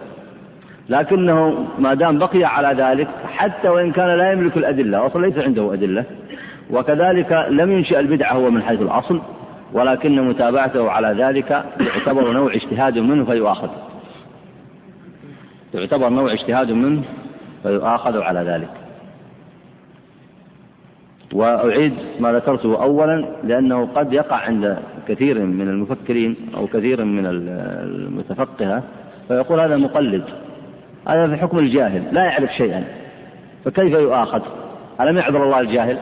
لكنه 0.89 1.67
ما 1.79 1.93
دام 1.93 2.19
بقي 2.19 2.43
على 2.43 2.83
ذلك 2.83 3.07
حتى 3.37 3.69
وإن 3.69 3.91
كان 3.91 4.17
لا 4.17 4.31
يملك 4.31 4.57
الأدلة 4.57 5.05
أصلا 5.05 5.25
ليس 5.25 5.37
عنده 5.37 5.73
أدلة 5.73 6.05
وكذلك 6.71 7.45
لم 7.49 7.71
ينشئ 7.71 7.99
البدعة 7.99 8.33
هو 8.33 8.49
من 8.49 8.63
حيث 8.63 8.81
الأصل 8.81 9.21
ولكن 9.73 10.27
متابعته 10.27 10.91
على 10.91 11.23
ذلك 11.23 11.65
يعتبر 11.79 12.31
نوع 12.31 12.53
اجتهاد 12.53 12.97
منه 12.97 13.25
فيؤاخذ 13.25 13.69
تعتبر 15.73 16.09
نوع 16.09 16.33
اجتهاد 16.33 16.71
منه 16.71 17.03
فيؤاخذ 17.63 18.21
على 18.21 18.39
ذلك. 18.39 18.69
وأعيد 21.33 21.93
ما 22.19 22.31
ذكرته 22.33 22.83
أولا 22.83 23.25
لأنه 23.43 23.85
قد 23.85 24.13
يقع 24.13 24.35
عند 24.35 24.77
كثير 25.07 25.39
من 25.39 25.67
المفكرين 25.69 26.35
أو 26.55 26.67
كثير 26.67 27.03
من 27.03 27.25
المتفقهة 27.25 28.83
فيقول 29.27 29.59
هذا 29.59 29.77
مقلد. 29.77 30.23
هذا 31.07 31.27
في 31.27 31.37
حكم 31.37 31.59
الجاهل 31.59 32.13
لا 32.13 32.23
يعرف 32.23 32.49
شيئا. 32.51 32.83
فكيف 33.65 33.93
يؤاخذ؟ 33.93 34.41
ألم 35.01 35.17
يعذر 35.17 35.43
الله 35.43 35.59
الجاهل؟ 35.59 35.97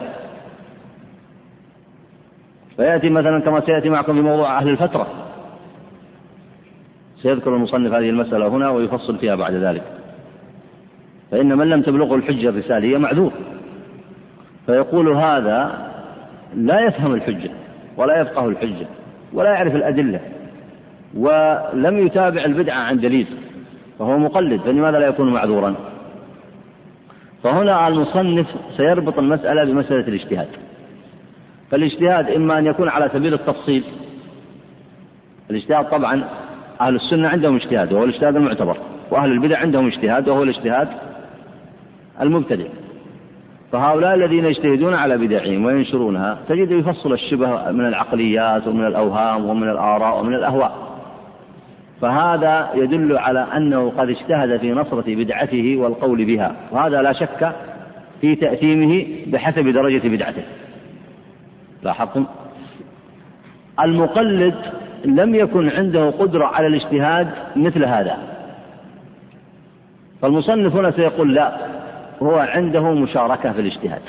فيأتي 2.76 3.10
مثلا 3.10 3.40
كما 3.40 3.60
سيأتي 3.60 3.88
معكم 3.88 4.14
في 4.14 4.20
موضوع 4.20 4.58
أهل 4.58 4.68
الفترة. 4.68 5.29
سيذكر 7.22 7.54
المصنف 7.54 7.92
هذه 7.92 8.08
المسألة 8.08 8.48
هنا 8.48 8.70
ويفصل 8.70 9.18
فيها 9.18 9.34
بعد 9.34 9.52
ذلك. 9.54 9.82
فإن 11.30 11.58
من 11.58 11.68
لم 11.68 11.82
تبلغه 11.82 12.14
الحجة 12.14 12.48
الرسالية 12.48 12.98
معذور. 12.98 13.32
فيقول 14.66 15.08
هذا 15.08 15.90
لا 16.56 16.80
يفهم 16.80 17.14
الحجة 17.14 17.50
ولا 17.96 18.20
يفقه 18.20 18.48
الحجة 18.48 18.86
ولا 19.32 19.50
يعرف 19.50 19.74
الأدلة 19.74 20.20
ولم 21.14 22.06
يتابع 22.06 22.44
البدعة 22.44 22.78
عن 22.78 23.00
دليل 23.00 23.26
فهو 23.98 24.18
مقلد 24.18 24.60
فلماذا 24.60 24.98
لا 24.98 25.06
يكون 25.06 25.32
معذورا؟ 25.32 25.74
فهنا 27.42 27.88
المصنف 27.88 28.46
سيربط 28.76 29.18
المسألة 29.18 29.64
بمسألة 29.64 30.08
الاجتهاد. 30.08 30.48
فالاجتهاد 31.70 32.30
إما 32.30 32.58
أن 32.58 32.66
يكون 32.66 32.88
على 32.88 33.10
سبيل 33.12 33.34
التفصيل. 33.34 33.84
الاجتهاد 35.50 35.90
طبعا 35.90 36.24
أهل 36.80 36.94
السنة 36.94 37.28
عندهم 37.28 37.56
اجتهاد 37.56 37.92
وهو 37.92 38.04
الاجتهاد 38.04 38.36
المعتبر 38.36 38.76
وأهل 39.10 39.32
البدع 39.32 39.58
عندهم 39.58 39.86
اجتهاد 39.86 40.28
وهو 40.28 40.42
الاجتهاد 40.42 40.88
المبتدئ. 42.20 42.68
فهؤلاء 43.72 44.14
الذين 44.14 44.44
يجتهدون 44.44 44.94
على 44.94 45.18
بدعهم 45.18 45.64
وينشرونها 45.64 46.38
تجد 46.48 46.70
يفصل 46.70 47.12
الشبه 47.12 47.70
من 47.70 47.86
العقليات 47.86 48.66
ومن 48.68 48.86
الأوهام 48.86 49.44
ومن 49.44 49.68
الآراء 49.70 50.20
ومن 50.20 50.34
الأهواء. 50.34 50.90
فهذا 52.00 52.70
يدل 52.74 53.18
على 53.18 53.46
أنه 53.56 53.92
قد 53.98 54.08
اجتهد 54.10 54.56
في 54.56 54.72
نصرة 54.72 55.04
بدعته 55.06 55.76
والقول 55.76 56.24
بها 56.24 56.56
وهذا 56.70 57.02
لا 57.02 57.12
شك 57.12 57.52
في 58.20 58.34
تأثيمه 58.34 59.06
بحسب 59.26 59.68
درجة 59.68 60.08
بدعته. 60.08 60.42
لاحظتم؟ 61.82 62.26
المقلد 63.80 64.54
لم 65.04 65.34
يكن 65.34 65.68
عنده 65.68 66.10
قدرة 66.10 66.46
على 66.46 66.66
الاجتهاد 66.66 67.28
مثل 67.56 67.84
هذا. 67.84 68.18
فالمصنف 70.22 70.76
هنا 70.76 70.90
سيقول 70.90 71.34
لا 71.34 71.56
هو 72.22 72.34
عنده 72.38 72.94
مشاركة 72.94 73.52
في 73.52 73.60
الاجتهاد. 73.60 74.02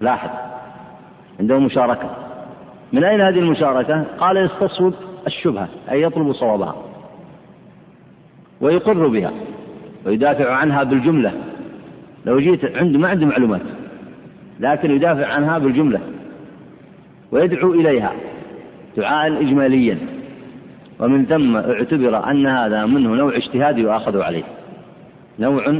لاحظ 0.00 0.30
عنده 1.40 1.58
مشاركة. 1.58 2.10
من 2.92 3.04
أين 3.04 3.20
هذه 3.20 3.38
المشاركة؟ 3.38 4.04
قال 4.18 4.36
يستصوب 4.36 4.94
الشبهة 5.26 5.68
أي 5.90 6.02
يطلب 6.02 6.32
صوابها. 6.32 6.76
ويقر 8.60 9.06
بها 9.06 9.30
ويدافع 10.06 10.54
عنها 10.54 10.82
بالجملة. 10.82 11.32
لو 12.26 12.40
جيت 12.40 12.76
عنده 12.76 12.98
ما 12.98 13.08
عنده 13.08 13.26
معلومات 13.26 13.60
لكن 14.60 14.90
يدافع 14.90 15.26
عنها 15.26 15.58
بالجملة. 15.58 16.00
ويدعو 17.32 17.72
إليها. 17.72 18.12
دعاء 18.96 19.40
إجماليا. 19.40 19.98
ومن 21.00 21.26
ثم 21.26 21.56
اعتبر 21.56 22.30
أن 22.30 22.46
هذا 22.46 22.86
منه 22.86 23.14
نوع 23.14 23.36
اجتهاد 23.36 23.78
يؤاخذ 23.78 24.20
عليه. 24.20 24.44
نوع 25.38 25.78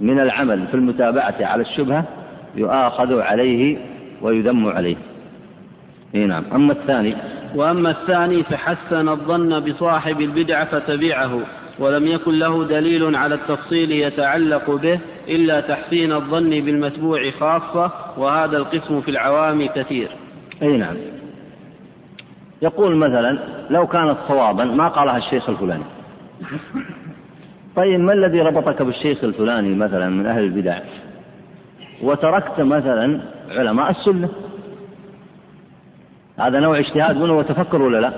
من 0.00 0.20
العمل 0.20 0.66
في 0.66 0.74
المتابعة 0.74 1.34
على 1.40 1.62
الشبهة 1.62 2.04
يؤاخذ 2.54 3.20
عليه 3.20 3.78
ويذم 4.22 4.68
عليه. 4.68 4.96
إي 6.14 6.26
نعم. 6.26 6.44
أما 6.54 6.72
الثاني؟ 6.72 7.16
وأما 7.54 7.90
الثاني 7.90 8.42
فحسن 8.42 9.08
الظن 9.08 9.60
بصاحب 9.60 10.20
البدعه 10.20 10.64
فتبعه 10.64 11.40
ولم 11.78 12.06
يكن 12.06 12.38
له 12.38 12.64
دليل 12.64 13.16
على 13.16 13.34
التفصيل 13.34 13.92
يتعلق 13.92 14.70
به 14.70 14.98
إلا 15.28 15.60
تحسين 15.60 16.12
الظن 16.12 16.50
بالمتبوع 16.50 17.30
خاصة 17.30 17.90
وهذا 18.16 18.56
القسم 18.56 19.00
في 19.00 19.10
العوام 19.10 19.66
كثير. 19.66 20.08
إي 20.62 20.76
نعم. 20.76 20.96
يقول 22.62 22.96
مثلا 22.96 23.38
لو 23.70 23.86
كانت 23.86 24.16
صوابا 24.28 24.64
ما 24.64 24.88
قالها 24.88 25.16
الشيخ 25.16 25.48
الفلاني. 25.48 25.84
طيب 27.76 28.00
ما 28.00 28.12
الذي 28.12 28.40
ربطك 28.40 28.82
بالشيخ 28.82 29.24
الفلاني 29.24 29.74
مثلا 29.74 30.08
من 30.08 30.26
أهل 30.26 30.44
البدع؟ 30.44 30.78
وتركت 32.02 32.60
مثلا 32.60 33.20
علماء 33.50 33.90
السنة. 33.90 34.28
هذا 36.38 36.60
نوع 36.60 36.78
اجتهاد 36.78 37.16
منه 37.16 37.38
وتفكر 37.38 37.82
ولا 37.82 38.00
لا؟ 38.00 38.12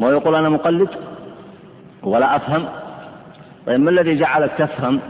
ما 0.00 0.10
يقول 0.10 0.34
أنا 0.34 0.48
مقلد 0.48 0.88
ولا 2.02 2.36
أفهم. 2.36 2.64
طيب 3.66 3.80
ما 3.80 3.90
الذي 3.90 4.18
جعلك 4.18 4.50
تفهم 4.58 5.00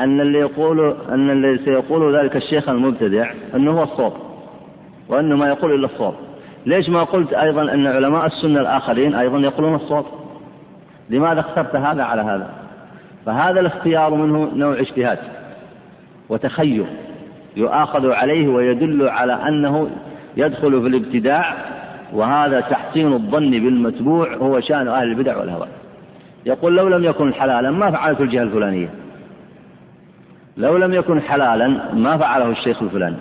أن 0.00 0.20
اللي 0.20 0.38
يقول 0.38 0.96
أن 1.08 1.30
اللي 1.30 1.58
سيقول 1.64 2.16
ذلك 2.16 2.36
الشيخ 2.36 2.68
المبتدع 2.68 3.30
أنه 3.54 3.70
هو 3.70 3.82
الصواب 3.82 4.12
وأنه 5.08 5.36
ما 5.36 5.48
يقول 5.48 5.74
إلا 5.74 5.86
الصواب؟ 5.86 6.14
ليش 6.66 6.88
ما 6.88 7.04
قلت 7.04 7.32
أيضا 7.32 7.62
أن 7.62 7.86
علماء 7.86 8.26
السنة 8.26 8.60
الآخرين 8.60 9.14
أيضا 9.14 9.38
يقولون 9.38 9.74
الصواب 9.74 10.04
لماذا 11.10 11.40
اخترت 11.40 11.76
هذا 11.76 12.02
على 12.02 12.22
هذا؟ 12.22 12.50
فهذا 13.26 13.60
الاختيار 13.60 14.14
منه 14.14 14.50
نوع 14.54 14.80
اجتهاد 14.80 15.18
وتخير 16.28 16.84
يؤاخذ 17.56 18.10
عليه 18.10 18.48
ويدل 18.48 19.08
على 19.08 19.32
أنه 19.32 19.90
يدخل 20.36 20.82
في 20.82 20.88
الابتداع 20.88 21.54
وهذا 22.12 22.60
تحسين 22.60 23.12
الظن 23.12 23.50
بالمتبوع 23.50 24.34
هو 24.34 24.60
شأن 24.60 24.88
أهل 24.88 25.08
البدع 25.08 25.38
والهوى. 25.38 25.66
يقول 26.46 26.76
لو 26.76 26.88
لم 26.88 27.04
يكن 27.04 27.34
حلالا 27.34 27.70
ما 27.70 27.90
فعلت 27.90 28.20
الجهة 28.20 28.42
الفلانية. 28.42 28.88
لو 30.56 30.76
لم 30.76 30.94
يكن 30.94 31.20
حلالا 31.20 31.68
ما 31.92 32.16
فعله 32.16 32.50
الشيخ 32.50 32.82
الفلاني. 32.82 33.16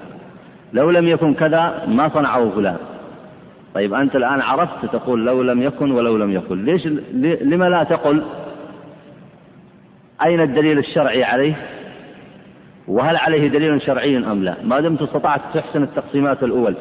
لو 0.73 0.91
لم 0.91 1.07
يكن 1.07 1.33
كذا 1.33 1.83
ما 1.87 2.09
صنعه 2.09 2.49
فلان. 2.49 2.77
طيب 3.73 3.93
أنت 3.93 4.15
الآن 4.15 4.41
عرفت 4.41 4.85
تقول 4.85 5.25
لو 5.25 5.41
لم 5.41 5.63
يكن 5.63 5.91
ولو 5.91 6.17
لم 6.17 6.31
يكن 6.31 6.65
ليش 6.65 6.87
لما 7.41 7.69
لا 7.69 7.83
تقل؟ 7.83 8.23
أين 10.25 10.41
الدليل 10.41 10.77
الشرعي 10.77 11.23
عليه؟ 11.23 11.53
وهل 12.87 13.17
عليه 13.17 13.47
دليل 13.47 13.81
شرعي 13.81 14.17
أم 14.17 14.43
لا؟ 14.43 14.55
ما 14.63 14.81
دمت 14.81 15.01
استطعت 15.01 15.41
تحسن 15.53 15.83
التقسيمات 15.83 16.43
الأول. 16.43 16.75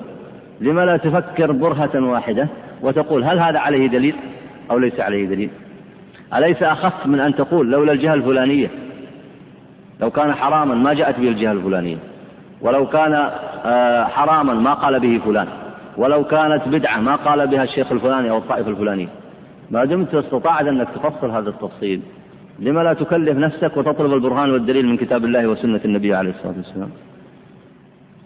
لما 0.61 0.87
لا 0.87 0.97
تفكر 0.97 1.53
برهة 1.53 1.91
واحدة 1.95 2.49
وتقول 2.83 3.25
هل 3.25 3.39
هذا 3.39 3.59
عليه 3.59 3.87
دليل 3.87 4.15
أو 4.71 4.79
ليس 4.79 5.01
عليه 5.01 5.27
دليل؟ 5.27 5.51
أليس 6.35 6.63
أخف 6.63 7.07
من 7.07 7.21
أن 7.21 7.35
تقول 7.35 7.71
لولا 7.71 7.93
الجهة 7.93 8.15
الفلانية؟ 8.15 8.69
لو 10.01 10.11
كان 10.11 10.35
حراما 10.35 10.75
ما 10.75 10.95
جاءت 10.95 11.21
به 11.21 11.29
الجهة 11.29 11.53
الفلانية. 11.53 11.97
ولو 12.61 12.87
كان 12.87 13.31
آه، 13.65 14.05
حراما 14.05 14.55
ما 14.55 14.75
قال 14.75 15.01
به 15.01 15.21
فلان. 15.25 15.49
ولو 15.97 16.25
كانت 16.25 16.69
بدعة 16.69 17.01
ما 17.01 17.17
قال 17.17 17.47
بها 17.47 17.63
الشيخ 17.63 17.93
الفلاني 17.93 18.31
أو 18.31 18.39
الطائفة 18.39 18.71
الفلانية. 18.71 19.09
ما 19.71 19.85
دمت 19.85 20.15
استطعت 20.15 20.67
أنك 20.67 20.89
تفصل 20.89 21.31
هذا 21.31 21.51
التفصيل. 21.51 22.01
لما 22.59 22.81
لا 22.81 22.93
تكلف 22.93 23.39
نفسك 23.39 23.77
وتطلب 23.77 24.13
البرهان 24.13 24.51
والدليل 24.51 24.87
من 24.87 24.97
كتاب 24.97 25.25
الله 25.25 25.47
وسنة 25.47 25.81
النبي 25.85 26.15
عليه 26.15 26.31
الصلاة 26.31 26.55
والسلام. 26.57 26.91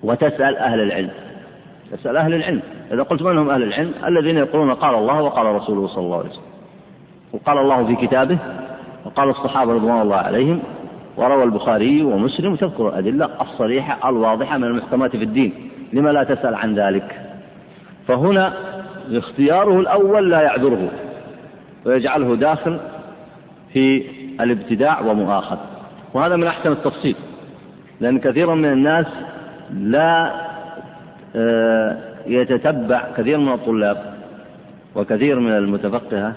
وتسأل 0.02 0.56
أهل 0.56 0.80
العلم. 0.80 1.10
تسأل 1.92 2.16
أهل 2.16 2.34
العلم. 2.34 2.60
إذا 2.92 3.02
قلت 3.02 3.22
من 3.22 3.38
هم 3.38 3.50
أهل 3.50 3.62
العلم؟ 3.62 3.92
الذين 4.06 4.36
يقولون 4.36 4.74
قال 4.74 4.94
الله 4.94 5.22
وقال 5.22 5.46
رسوله 5.46 5.86
صلى 5.86 6.04
الله 6.04 6.18
عليه 6.18 6.28
وسلم. 6.28 6.42
وقال 7.32 7.58
الله 7.58 7.86
في 7.86 8.06
كتابه 8.06 8.38
وقال 9.04 9.28
الصحابة 9.28 9.72
رضوان 9.72 10.00
الله 10.00 10.16
عليهم 10.16 10.60
وروى 11.16 11.44
البخاري 11.44 12.02
ومسلم 12.02 12.56
تذكر 12.56 12.88
الأدلة 12.88 13.28
الصريحة 13.40 14.08
الواضحة 14.08 14.58
من 14.58 14.64
المحكمات 14.64 15.16
في 15.16 15.24
الدين. 15.24 15.52
لما 15.92 16.10
لا 16.10 16.24
تسأل 16.24 16.54
عن 16.54 16.74
ذلك؟ 16.74 17.25
فهنا 18.08 18.52
اختياره 19.12 19.80
الأول 19.80 20.30
لا 20.30 20.40
يعذره 20.40 20.90
ويجعله 21.84 22.36
داخل 22.36 22.80
في 23.72 24.02
الابتداع 24.40 25.00
ومؤاخذ 25.00 25.58
وهذا 26.14 26.36
من 26.36 26.46
أحسن 26.46 26.72
التفصيل 26.72 27.16
لأن 28.00 28.18
كثيرا 28.18 28.54
من 28.54 28.72
الناس 28.72 29.06
لا 29.72 30.32
آه، 31.36 31.96
يتتبع 32.26 33.04
كثير 33.16 33.38
من 33.38 33.52
الطلاب 33.52 34.14
وكثير 34.94 35.40
من 35.40 35.52
المتفقهة 35.52 36.34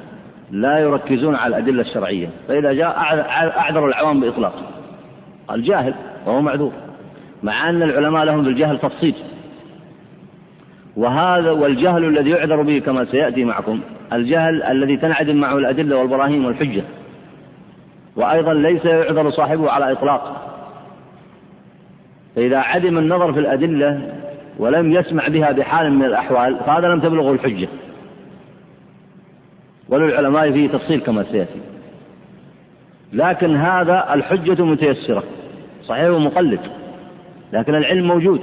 لا 0.52 0.80
يركزون 0.80 1.36
على 1.36 1.58
الأدلة 1.58 1.82
الشرعية 1.82 2.30
فإذا 2.48 2.74
جاء 2.74 3.00
أعذر 3.60 3.88
العوام 3.88 4.20
بإطلاق 4.20 4.54
الجاهل 5.52 5.94
وهو 6.26 6.42
معذور 6.42 6.72
مع 7.44 7.70
أن 7.70 7.84
العلماء 7.84 8.24
لهم 8.24 8.44
بالجهل 8.44 8.80
تفصيل. 8.80 9.16
وهذا 10.96 11.52
والجهل 11.52 12.04
الذي 12.04 12.30
يعذر 12.30 12.62
به 12.62 12.80
كما 12.80 13.06
سيأتي 13.06 13.46
معكم. 13.46 13.80
الجهل 14.14 14.64
الذي 14.64 14.98
تنعدم 14.98 15.36
معه 15.36 15.58
الأدلة 15.58 15.98
والبراهين 15.98 16.46
والحجة. 16.46 16.84
وأيضا 18.16 18.54
ليس 18.54 18.86
يعذر 18.86 19.32
صاحبه 19.32 19.72
على 19.72 19.92
إطلاق. 19.92 20.46
فإذا 22.36 22.58
عدم 22.58 22.98
النظر 22.98 23.34
في 23.34 23.40
الأدلة 23.40 24.14
ولم 24.60 24.92
يسمع 24.92 25.28
بها 25.28 25.52
بحال 25.52 25.94
من 25.94 26.06
الأحوال 26.06 26.58
فهذا 26.66 26.88
لم 26.88 27.00
تبلغه 27.00 27.32
الحجة. 27.32 27.68
وللعلماء 29.90 30.52
فيه 30.52 30.68
تفصيل 30.68 31.00
كما 31.00 31.24
سيأتي. 31.32 31.60
لكن 33.14 33.56
هذا 33.56 34.14
الحجة 34.14 34.66
متيسرة. 34.66 35.24
صحيح 35.86 36.10
مقلد 36.10 36.60
لكن 37.54 37.76
العلم 37.76 38.08
موجود. 38.08 38.42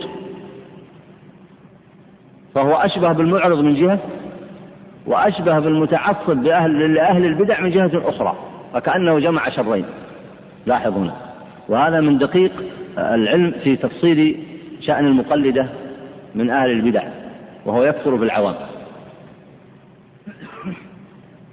فهو 2.56 2.74
أشبه 2.74 3.12
بالمعرض 3.12 3.58
من 3.58 3.74
جهة 3.74 3.98
وأشبه 5.06 5.58
بالمتعصب 5.58 6.36
بأهل 6.36 6.94
لأهل 6.94 7.24
البدع 7.24 7.60
من 7.60 7.70
جهة 7.70 7.90
أخرى 8.08 8.36
فكأنه 8.72 9.18
جمع 9.18 9.48
شرين. 9.48 9.84
لاحظ 10.66 10.98
هنا. 10.98 11.14
وهذا 11.68 12.00
من 12.00 12.18
دقيق 12.18 12.52
العلم 12.98 13.54
في 13.64 13.76
تفصيل 13.76 14.38
شأن 14.80 15.06
المقلدة 15.06 15.66
من 16.34 16.50
أهل 16.50 16.70
البدع 16.70 17.02
وهو 17.66 17.84
يكثر 17.84 18.14
بالعوام 18.14 18.54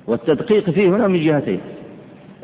والتدقيق 0.08 0.70
فيه 0.70 0.90
هنا 0.90 1.08
من 1.08 1.26
جهتين 1.26 1.62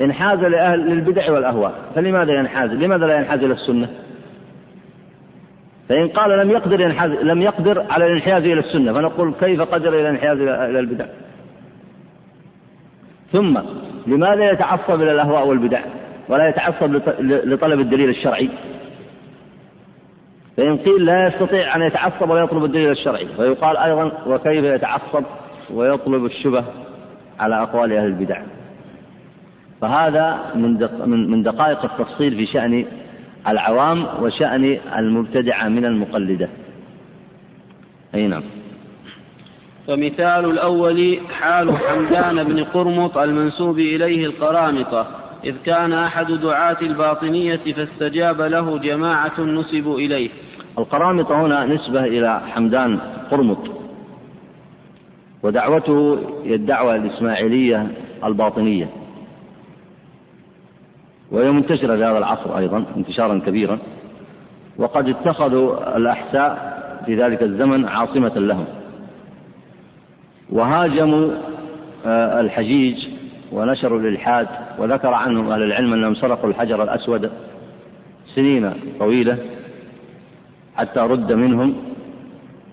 انحاز 0.02 0.40
لأهل 0.40 0.80
للبدع 0.80 1.32
والأهواء. 1.32 1.74
فلماذا 1.96 2.34
ينحاز؟ 2.34 2.70
لماذا 2.70 3.08
لا 3.08 3.18
ينحاز 3.18 3.44
إلى 3.44 3.54
السنة؟ 3.54 3.90
فإن 5.90 6.08
قال 6.08 6.40
لم 6.40 6.52
يقدر 6.52 6.82
ينحاز 6.82 7.12
لم 7.12 7.42
يقدر 7.42 7.86
على 7.90 8.06
الانحياز 8.06 8.44
إلى 8.44 8.60
السنة 8.60 8.94
فنقول 8.94 9.34
كيف 9.40 9.62
قدر 9.62 9.90
إلى 9.90 10.02
الانحياز 10.02 10.38
إلى 10.42 10.80
البدع؟ 10.80 11.06
ثم 13.32 13.60
لماذا 14.08 14.52
يتعصب 14.52 15.02
إلى 15.02 15.12
الأهواء 15.12 15.48
والبدع؟ 15.48 15.82
ولا 16.30 16.50
يتعصب 16.50 16.94
لطلب 17.22 17.80
الدليل 17.80 18.10
الشرعي؟ 18.10 18.50
فإن 20.58 20.78
قيل 20.78 21.06
لا 21.06 21.28
يستطيع 21.28 21.76
أن 21.76 21.82
يتعصب 21.82 22.30
ويطلب 22.30 22.64
الدليل 22.64 22.92
الشرعي 22.92 23.28
ويقال 23.38 23.78
أيضا 23.78 24.12
وكيف 24.28 24.64
يتعصب 24.64 25.24
ويطلب 25.74 26.26
الشبه 26.26 26.64
على 27.40 27.62
أقوال 27.62 27.94
أهل 27.94 28.06
البدع؟ 28.06 28.42
فهذا 29.82 30.40
من 30.56 31.32
من 31.32 31.44
دقائق 31.44 31.84
التفصيل 31.84 32.36
في 32.36 32.46
شأن 32.46 32.86
العوام 33.48 34.06
وشأن 34.22 34.78
المبتدعة 34.98 35.68
من 35.68 35.86
المقلدة. 35.86 36.50
أي 38.16 38.28
نعم. 38.28 38.44
فمثال 39.88 40.46
الأول 40.46 41.20
حال 41.40 41.78
حمدان 41.78 42.44
بن 42.44 42.64
قرمط 42.64 43.18
المنسوب 43.18 43.80
إليه 43.80 44.26
القرامطة 44.26 45.08
إذ 45.46 45.56
كان 45.66 45.94
أحد 45.94 46.32
دعاة 46.32 46.78
الباطنية 46.82 47.74
فاستجاب 47.76 48.42
له 48.42 48.78
جماعة 48.78 49.42
نسبوا 49.42 50.00
إليه. 50.00 50.30
القرامطة 50.78 51.46
هنا 51.46 51.66
نسبة 51.66 52.04
إلى 52.04 52.42
حمدان 52.56 53.00
قرمط. 53.32 53.72
ودعوته 55.44 56.20
هي 56.46 56.56
الدعوة 56.56 56.96
الإسماعيلية 56.96 57.88
الباطنية. 58.24 58.90
وهي 61.32 61.52
منتشرة 61.52 61.96
في 61.96 62.04
هذا 62.04 62.18
العصر 62.18 62.58
أيضا 62.58 62.86
انتشارا 62.98 63.42
كبيرا. 63.46 63.80
وقد 64.78 65.10
اتخذوا 65.10 65.98
الأحساء 65.98 66.80
في 67.06 67.16
ذلك 67.16 67.44
الزمن 67.44 67.86
عاصمة 67.86 68.34
لهم. 68.36 68.66
وهاجموا 70.50 71.32
آه، 72.06 72.42
الحجيج 72.42 73.08
ونشروا 73.52 74.00
الإلحاد 74.00 74.48
وذكر 74.78 75.14
عنهم 75.14 75.52
أهل 75.52 75.64
العلم 75.64 75.94
أنهم 75.94 76.16
سرقوا 76.16 76.50
الحجر 76.50 76.84
الأسود 76.84 77.32
سنين 78.36 78.74
طويلة 79.00 79.38
حتى 80.76 81.00
رد 81.00 81.34
منهم. 81.34 81.76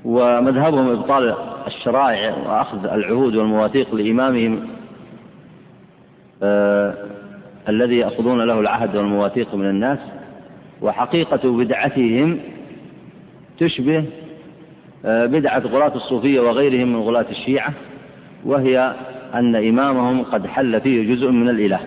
ومذهبهم 0.05 0.89
إبطال 0.89 1.35
الشرائع 1.67 2.35
وأخذ 2.37 2.87
العهود 2.87 3.35
والمواثيق 3.35 3.95
لإمامهم 3.95 4.69
آه 6.43 6.95
الذي 7.69 7.97
يأخذون 7.97 8.41
له 8.43 8.61
العهد 8.61 8.97
والمواثيق 8.97 9.55
من 9.55 9.71
الناس 9.71 9.99
وحقيقة 10.83 11.57
بدعتهم 11.57 12.39
تشبه 13.59 14.05
آه 15.05 15.27
بدعة 15.27 15.59
غلاة 15.59 15.95
الصوفية 15.95 16.41
وغيرهم 16.41 16.93
من 16.93 17.01
غلاة 17.01 17.27
الشيعة 17.31 17.73
وهي 18.45 18.95
أن 19.35 19.57
إمامهم 19.57 20.23
قد 20.23 20.47
حل 20.47 20.81
فيه 20.81 21.15
جزء 21.15 21.31
من 21.31 21.49
الإله 21.49 21.81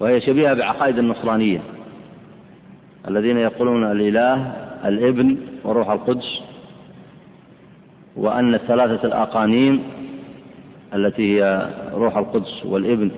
وهي 0.00 0.20
شبيهة 0.20 0.54
بعقائد 0.54 0.98
النصرانية 0.98 1.60
الذين 3.08 3.38
يقولون 3.38 3.90
الإله 3.90 4.52
الابن 4.84 5.36
وروح 5.64 5.90
القدس 5.90 6.40
وأن 8.16 8.54
الثلاثة 8.54 9.06
الأقانيم 9.08 9.82
التي 10.94 11.42
هي 11.42 11.70
روح 11.94 12.16
القدس 12.16 12.64
والابن 12.64 13.10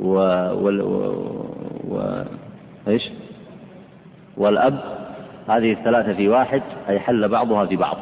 و, 0.00 0.12
وال 0.64 0.80
و... 0.80 1.14
و... 1.88 2.24
إيش؟ 2.88 3.10
والأب 4.36 4.80
هذه 5.48 5.72
الثلاثة 5.72 6.12
في 6.12 6.28
واحد 6.28 6.62
أي 6.88 7.00
حل 7.00 7.28
بعضها 7.28 7.66
في 7.66 7.76
بعض. 7.76 7.96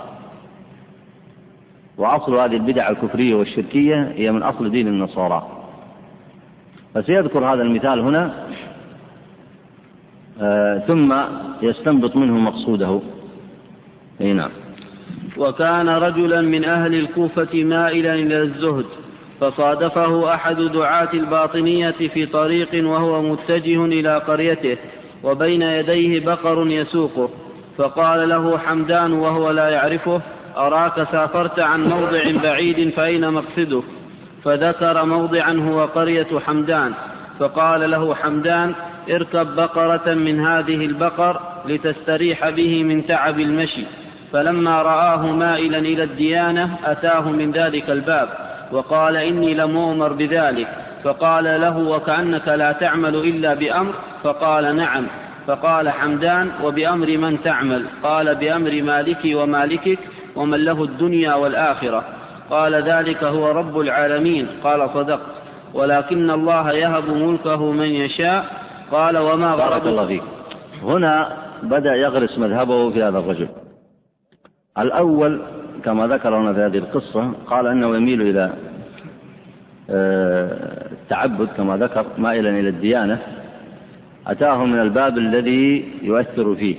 وأصل 1.99 2.35
هذه 2.35 2.57
البدع 2.57 2.89
الكفرية 2.89 3.35
والشركية 3.35 4.13
هي 4.17 4.33
من 4.33 4.43
أصل 4.43 4.71
دين 4.71 4.89
النصارى. 4.89 5.47
فسيذكر 6.95 7.55
هذا 7.55 7.63
المثال 7.63 8.01
هنا 8.01 8.33
آه 10.41 10.79
ثم 10.79 11.15
يستنبط 11.63 12.17
منه 12.17 12.39
مقصوده. 12.39 13.01
أي 14.21 14.33
نعم. 14.33 14.51
وكان 15.37 15.89
رجلا 15.89 16.41
من 16.41 16.65
أهل 16.65 16.95
الكوفة 16.95 17.65
مائلا 17.65 18.15
إلى 18.15 18.43
الزهد. 18.43 18.87
فصادفه 19.41 20.35
أحد 20.35 20.57
دعاة 20.57 21.09
الباطنية 21.15 21.91
في 21.91 22.27
طريق 22.27 22.69
وهو 22.75 23.23
متجه 23.23 23.85
إلى 23.85 24.19
قريته 24.19 24.77
وبين 25.25 25.63
يديه 25.63 26.27
بقر 26.27 26.67
يسوقه. 26.67 27.31
فقال 27.79 28.29
له 28.29 28.59
حمدان 28.59 29.13
وهو 29.13 29.51
لا 29.51 29.69
يعرفه 29.69 30.21
أراك 30.57 31.09
سافرت 31.13 31.59
عن 31.61 31.89
موضع 31.89 32.23
بعيد 32.43 32.91
فأين 32.91 33.31
مقصدك 33.31 33.85
فذكر 34.45 35.05
موضعا 35.05 35.53
هو 35.53 35.85
قرية 35.85 36.39
حمدان. 36.47 36.93
فقال 37.39 37.91
له 37.91 38.15
حمدان 38.15 38.75
اركب 39.11 39.57
بقرة 39.57 40.15
من 40.15 40.41
هذه 40.41 40.87
البقر 40.87 41.41
لتستريح 41.67 42.49
به 42.49 42.83
من 42.85 43.07
تعب 43.07 43.41
المشي. 43.41 43.85
فلما 44.33 44.83
رآه 44.83 45.27
مائلا 45.27 45.79
إلى 45.79 46.03
الديانة 46.03 46.77
أتاه 46.85 47.31
من 47.31 47.53
ذلك 47.53 47.91
الباب. 47.91 48.48
وقال 48.73 49.17
إني 49.17 49.55
لم 49.55 49.77
أؤمر 49.77 50.13
بذلك. 50.13 50.69
فقال 51.05 51.45
له 51.45 51.79
وكأنك 51.79 52.49
لا 52.49 52.73
تعمل 52.73 53.15
إلا 53.15 53.55
بأمر. 53.55 53.93
فقال 54.23 54.77
نعم. 54.77 55.07
فقال 55.47 55.89
حمدان 55.89 56.51
وبأمر 56.65 57.17
من 57.17 57.43
تعمل. 57.43 57.85
قال 58.03 58.35
بأمر 58.35 58.83
مالكي 58.83 59.35
ومالكك 59.35 59.99
ومن 60.37 60.65
له 60.65 60.85
الدنيا 60.85 61.35
والآخرة. 61.35 62.05
قال 62.51 62.75
ذلك 62.75 63.25
هو 63.25 63.51
رب 63.51 63.81
العالمين. 63.81 64.47
قال 64.65 64.91
صدقت 64.95 65.33
ولكن 65.75 66.31
الله 66.31 66.73
يهب 66.73 67.11
ملكه 67.11 67.73
من 67.73 67.89
يشاء. 67.89 68.47
قال 68.93 69.19
وما 69.19 69.57
بارك 69.57 69.87
الله 69.87 70.07
فيك. 70.07 70.23
هنا 70.83 71.29
بدأ 71.63 71.95
يغرس 71.95 72.39
مذهبه 72.39 72.91
في 72.91 73.03
هذا 73.03 73.19
الرجل. 73.19 73.49
الأول 74.79 75.41
كما 75.89 76.07
ذكر 76.07 76.37
هنا 76.37 76.53
في 76.53 76.61
هذه 76.61 76.79
القصة 76.79 77.33
قال 77.47 77.67
أنه 77.67 77.97
يميل 77.97 78.23
إلى 78.23 78.53
آه، 79.91 80.91
التعبد 80.93 81.49
كما 81.57 81.77
ذكر 81.77 82.07
مائلا 82.19 82.51
إلى 82.51 82.69
الديانة. 82.69 83.19
أتاه 84.27 84.65
من 84.65 84.81
الباب 84.81 85.19
الذي 85.19 85.93
يؤثر 86.03 86.55
فيه. 86.55 86.77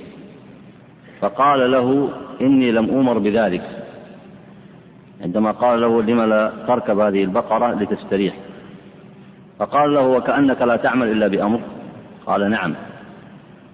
فقال 1.20 1.70
له 1.70 2.10
إني 2.40 2.72
لم 2.72 2.90
أمر 2.90 3.18
بذلك. 3.18 3.62
عندما 5.22 5.50
قال 5.50 5.80
له 5.80 6.02
لم 6.02 6.20
لا 6.22 6.52
تركب 6.66 6.98
هذه 6.98 7.24
البقرة 7.24 7.74
لتستريح؟ 7.74 8.34
فقال 9.58 9.94
له 9.94 10.06
وكأنك 10.06 10.62
لا 10.62 10.76
تعمل 10.76 11.10
إلا 11.12 11.26
بأمر؟ 11.28 11.60
قال 12.26 12.50
نعم. 12.50 12.74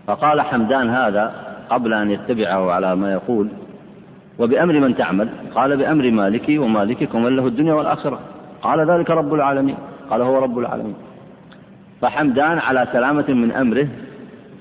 فقال 0.07 0.41
حمدان 0.41 0.91
هذا 0.91 1.35
قبل 1.71 1.95
أن 1.95 2.11
يتبعه 2.11 2.71
على 2.71 2.97
ما 2.97 3.13
يقول 3.13 3.49
وبأمر 4.39 4.81
من 4.81 4.97
تعمل 4.97 5.29
قال 5.55 5.77
بأمر 5.77 6.11
مالكي 6.11 6.59
ومالكك 6.59 7.15
ومن 7.15 7.37
له 7.37 7.47
الدنيا 7.47 7.75
والآخرة. 7.75 8.21
قال 8.63 8.91
ذلك 8.91 9.11
رب 9.11 9.35
العالمين. 9.35 9.77
قال 10.11 10.23
هو 10.23 10.39
رب 10.39 10.59
العالمين. 10.59 10.95
فحمدان 12.01 12.59
على 12.59 12.89
سلامة 12.93 13.25
من 13.29 13.53
أمره 13.53 13.89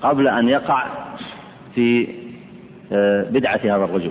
قبل 0.02 0.28
أن 0.28 0.48
يقع 0.48 0.86
في 1.74 2.08
آه، 2.92 3.30
بدعة 3.30 3.60
هذا 3.64 3.84
الرجل. 3.84 4.10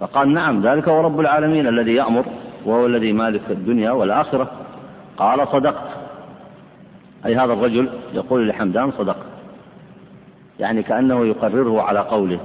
فقال 0.00 0.34
نعم 0.34 0.66
ذلك 0.66 0.88
هو 0.88 1.00
رب 1.00 1.20
العالمين 1.20 1.66
الذي 1.66 1.94
يأمر 1.94 2.24
وهو 2.64 2.86
الذي 2.86 3.12
مالك 3.12 3.42
الدنيا 3.50 3.90
والآخرة. 3.90 4.50
قال 5.16 5.48
صدقت. 5.48 5.88
أي 7.26 7.36
هذا 7.36 7.52
الرجل 7.52 7.88
يقول 8.14 8.48
لحمدان 8.48 8.92
صدقت. 8.92 9.26
يعني 10.60 10.82
كأنه 10.82 11.26
يقرره 11.26 11.82
على 11.82 11.98
قوله. 11.98 12.40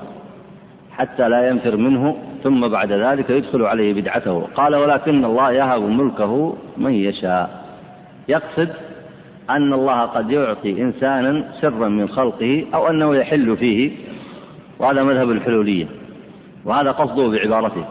حتى 0.98 1.30
لا 1.30 1.50
ينفر 1.50 1.78
منه 1.78 2.16
ثم 2.44 2.68
بعد 2.68 2.92
ذلك 2.92 3.30
يدخل 3.30 3.62
عليه 3.62 3.94
بدعته. 3.94 4.48
قال 4.56 4.76
ولكن 4.76 5.26
الله 5.26 5.52
يهب 5.52 5.82
ملكه 5.82 6.56
من 6.78 6.94
يشاء. 6.94 7.64
يقصد 8.28 8.70
أن 9.50 9.74
الله 9.74 10.02
قد 10.02 10.32
يعطي 10.32 10.82
إنسانا 10.82 11.44
سرا 11.62 11.88
من 11.88 12.10
خلقه 12.10 12.66
أو 12.74 12.90
أنه 12.90 13.16
يحل 13.16 13.58
فيه 13.58 13.92
وهذا 14.80 15.04
مذهب 15.04 15.32
الحلولية 15.32 15.86
وهذا 16.66 16.92
قصده 16.92 17.28
بعبارته. 17.28 17.86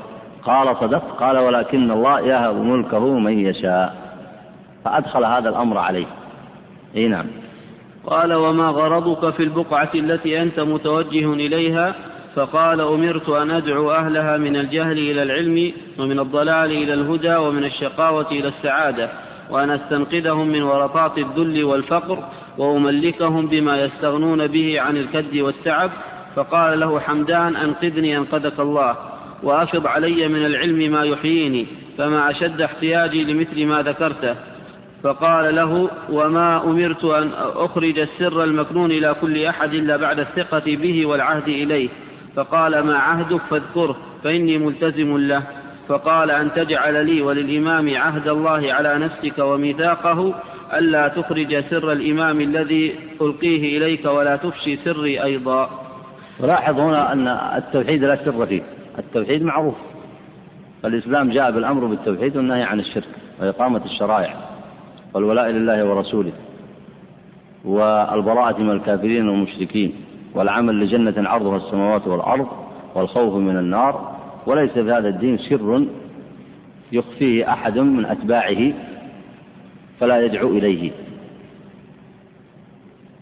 قال 0.45 0.77
صدق. 0.77 1.17
قال 1.21 1.39
ولكن 1.39 1.91
الله 1.91 2.21
يهب 2.21 2.57
ملكه 2.57 3.19
من 3.19 3.39
يشاء. 3.39 3.95
فأدخل 4.85 5.25
هذا 5.25 5.49
الأمر 5.49 5.79
عليه. 5.79 6.07
إي 6.97 7.09
نعم. 7.09 7.27
قال 8.07 8.33
وما 8.35 8.69
غرضك 8.69 9.35
في 9.35 9.43
البقعة 9.43 9.91
التي 9.95 10.43
أنت 10.43 10.61
متوجه 10.61 11.33
إليها؟ 11.33 11.95
فقال 12.35 12.81
أمرت 12.81 13.29
أن 13.29 13.51
أدعو 13.51 13.93
أهلها 13.93 14.37
من 14.37 14.57
الجهل 14.57 14.99
إلى 14.99 15.23
العلم 15.23 15.73
ومن 15.99 16.19
الضلال 16.19 16.71
إلى 16.71 16.95
الهدى 16.95 17.37
ومن 17.37 17.65
الشقاوة 17.65 18.31
إلى 18.31 18.49
السعادة 18.49 19.09
وأن 19.51 19.71
أستنقذهم 19.71 20.49
من 20.49 20.63
ورطات 20.63 21.19
الذل 21.19 21.65
والفقر 21.65 22.19
وأملكهم 22.59 23.47
بما 23.47 23.85
يستغنون 23.85 24.47
به 24.47 24.81
عن 24.81 24.97
الكد 24.97 25.37
والتعب 25.37 25.91
فقال 26.37 26.81
له 26.81 27.01
حمدان 27.01 27.57
أنقذني 27.57 28.17
أنقذك 28.19 28.61
الله 28.61 28.97
وأفض 29.43 29.87
علي 29.87 30.29
من 30.29 30.47
العلم 30.47 30.93
ما 30.93 31.05
يحييني 31.05 31.67
فما 31.99 32.31
أشد 32.31 32.61
احتياجي 32.61 33.25
لمثل 33.25 33.67
ما 33.67 33.83
ذكرته. 33.83 34.35
فقال 35.03 35.55
له 35.55 35.91
وما 36.11 36.65
أمرت 36.65 37.05
أن 37.05 37.31
أخرج 37.57 37.99
السر 37.99 38.45
المكنون 38.45 38.91
إلى 38.91 39.17
كل 39.21 39.45
أحد 39.45 39.75
إلا 39.75 39.97
بعد 39.97 40.19
الثقة 40.19 40.63
به 40.67 41.07
والعهد 41.07 41.49
إليه. 41.49 41.89
فقال 42.37 42.81
ما 42.81 42.99
عهدك 42.99 43.41
فاذكره 43.51 43.97
فإني 44.25 44.59
ملتزم 44.59 45.19
له. 45.19 45.43
فقال 45.89 46.31
أن 46.31 46.53
تجعل 46.53 47.07
لي 47.07 47.23
وللإمام 47.23 47.97
عهد 47.97 48.29
الله 48.29 48.73
على 48.73 48.99
نفسك 48.99 49.39
وميثاقه 49.39 50.35
ألا 50.75 51.09
تخرج 51.09 51.65
سر 51.71 51.93
الإمام 51.93 52.41
الذي 52.41 52.95
ألقيه 53.21 53.79
إليك 53.79 54.05
ولا 54.05 54.37
تفشي 54.37 54.77
سري 54.77 55.23
أيضا. 55.23 55.71
لاحظ 56.41 56.81
هنا 56.81 57.13
أن 57.13 57.29
التوحيد 57.29 58.05
لا 58.05 58.17
سر 58.25 58.47
فيه 58.47 58.63
التوحيد 58.99 59.43
معروف. 59.43 59.75
الإسلام 60.85 61.31
جاء 61.31 61.51
بالأمر 61.51 61.87
بالتوحيد 61.87 62.37
والنهي 62.37 62.63
عن 62.63 62.81
الشرك 62.81 63.09
وإقامة 63.41 63.85
الشرائع 63.85 64.35
والولاء 65.15 65.49
لله 65.51 65.85
ورسوله 65.85 66.33
والبراءة 67.65 68.59
من 68.63 68.71
الكافرين 68.71 69.29
والمشركين. 69.29 70.02
والعمل 70.35 70.81
لجنة 70.81 71.29
عرضها 71.29 71.57
السماوات 71.57 72.07
والأرض 72.09 72.47
والخوف 72.95 73.35
من 73.35 73.59
النار 73.59 74.17
وليس 74.47 74.71
في 74.71 74.93
هذا 74.93 75.09
الدين 75.09 75.39
سر 75.39 75.85
يخفيه 76.93 77.53
أحد 77.53 77.79
من 77.79 78.05
أتباعه 78.05 78.73
فلا 80.01 80.21
يدعو 80.21 80.49
إليه. 80.49 80.91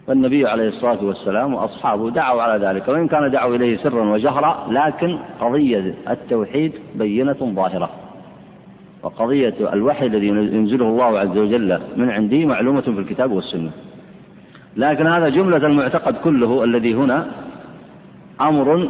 فالنبي 0.07 0.47
عليه 0.47 0.67
الصلاة 0.67 1.03
والسلام 1.03 1.53
وأصحابه 1.53 2.09
دعوا 2.09 2.41
على 2.41 2.65
ذلك 2.67 2.87
وإن 2.87 3.07
كان 3.07 3.31
دعوا 3.31 3.55
إليه 3.55 3.77
سرا 3.77 4.11
وجهرا 4.11 4.67
لكن 4.69 5.17
قضية 5.39 5.95
التوحيد 6.09 6.73
بينة 6.95 7.53
ظاهرة. 7.55 7.89
وقضية 9.03 9.53
الوحي 9.73 10.05
الذي 10.05 10.27
ينزله 10.27 10.85
الله 10.85 11.19
عز 11.19 11.37
وجل 11.37 11.79
من 11.95 12.09
عنده 12.09 12.45
معلومة 12.45 12.81
في 12.81 12.99
الكتاب 12.99 13.31
والسنة. 13.31 13.71
لكن 14.77 15.07
هذا 15.07 15.29
جملة 15.29 15.57
المعتقد 15.57 16.15
كله 16.15 16.63
الذي 16.63 16.93
هنا 16.93 17.27
أمر 18.41 18.89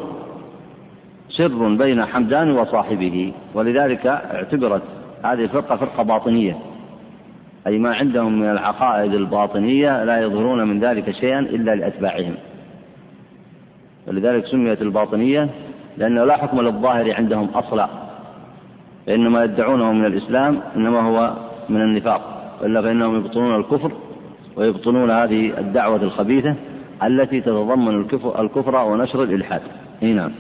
سر 1.30 1.76
بين 1.76 2.06
حمدان 2.06 2.52
وصاحبه 2.52 3.34
ولذلك 3.54 4.08
اعتبرت 4.08 4.82
هذه 5.24 5.44
الفرقة 5.44 5.76
فرقة 5.76 6.04
باطنية. 6.04 6.58
أي 7.68 7.78
ما 7.78 7.96
عندهم 7.96 8.40
من 8.40 8.50
العقائد 8.50 9.14
الباطنية 9.14 10.04
لا 10.04 10.22
يظهرون 10.22 10.68
من 10.68 10.80
ذلك 10.80 11.12
شيئا 11.12 11.40
إلا 11.40 11.76
لأتباعهم. 11.76 12.34
ولذلك 14.08 14.46
سميت 14.46 14.82
الباطنية 14.82 15.50
لأنه 15.98 16.24
لا 16.24 16.38
حكم 16.38 16.62
للظاهر 16.62 17.14
عندهم 17.14 17.50
أصلا. 17.56 17.88
فإن 19.08 19.28
ما 19.28 19.44
يدعونه 19.44 19.94
من 19.94 20.06
الإسلام 20.06 20.62
إنما 20.76 21.02
هو 21.02 21.34
من 21.70 21.82
النفاق 21.82 22.54
وإلا 22.62 22.82
فإنهم 22.82 23.16
يبطلون 23.16 23.56
الكفر 23.56 23.92
ويبطلون 24.56 25.12
هذه 25.12 25.54
الدعوة 25.58 26.04
الخبيثة 26.04 26.56
التي 27.04 27.42
تتضمن 27.42 28.02
الكفر 28.40 28.76
ونشر 28.78 29.24
الإلحاد. 29.24 29.62
أي 30.04 30.14
نعم. 30.14 30.32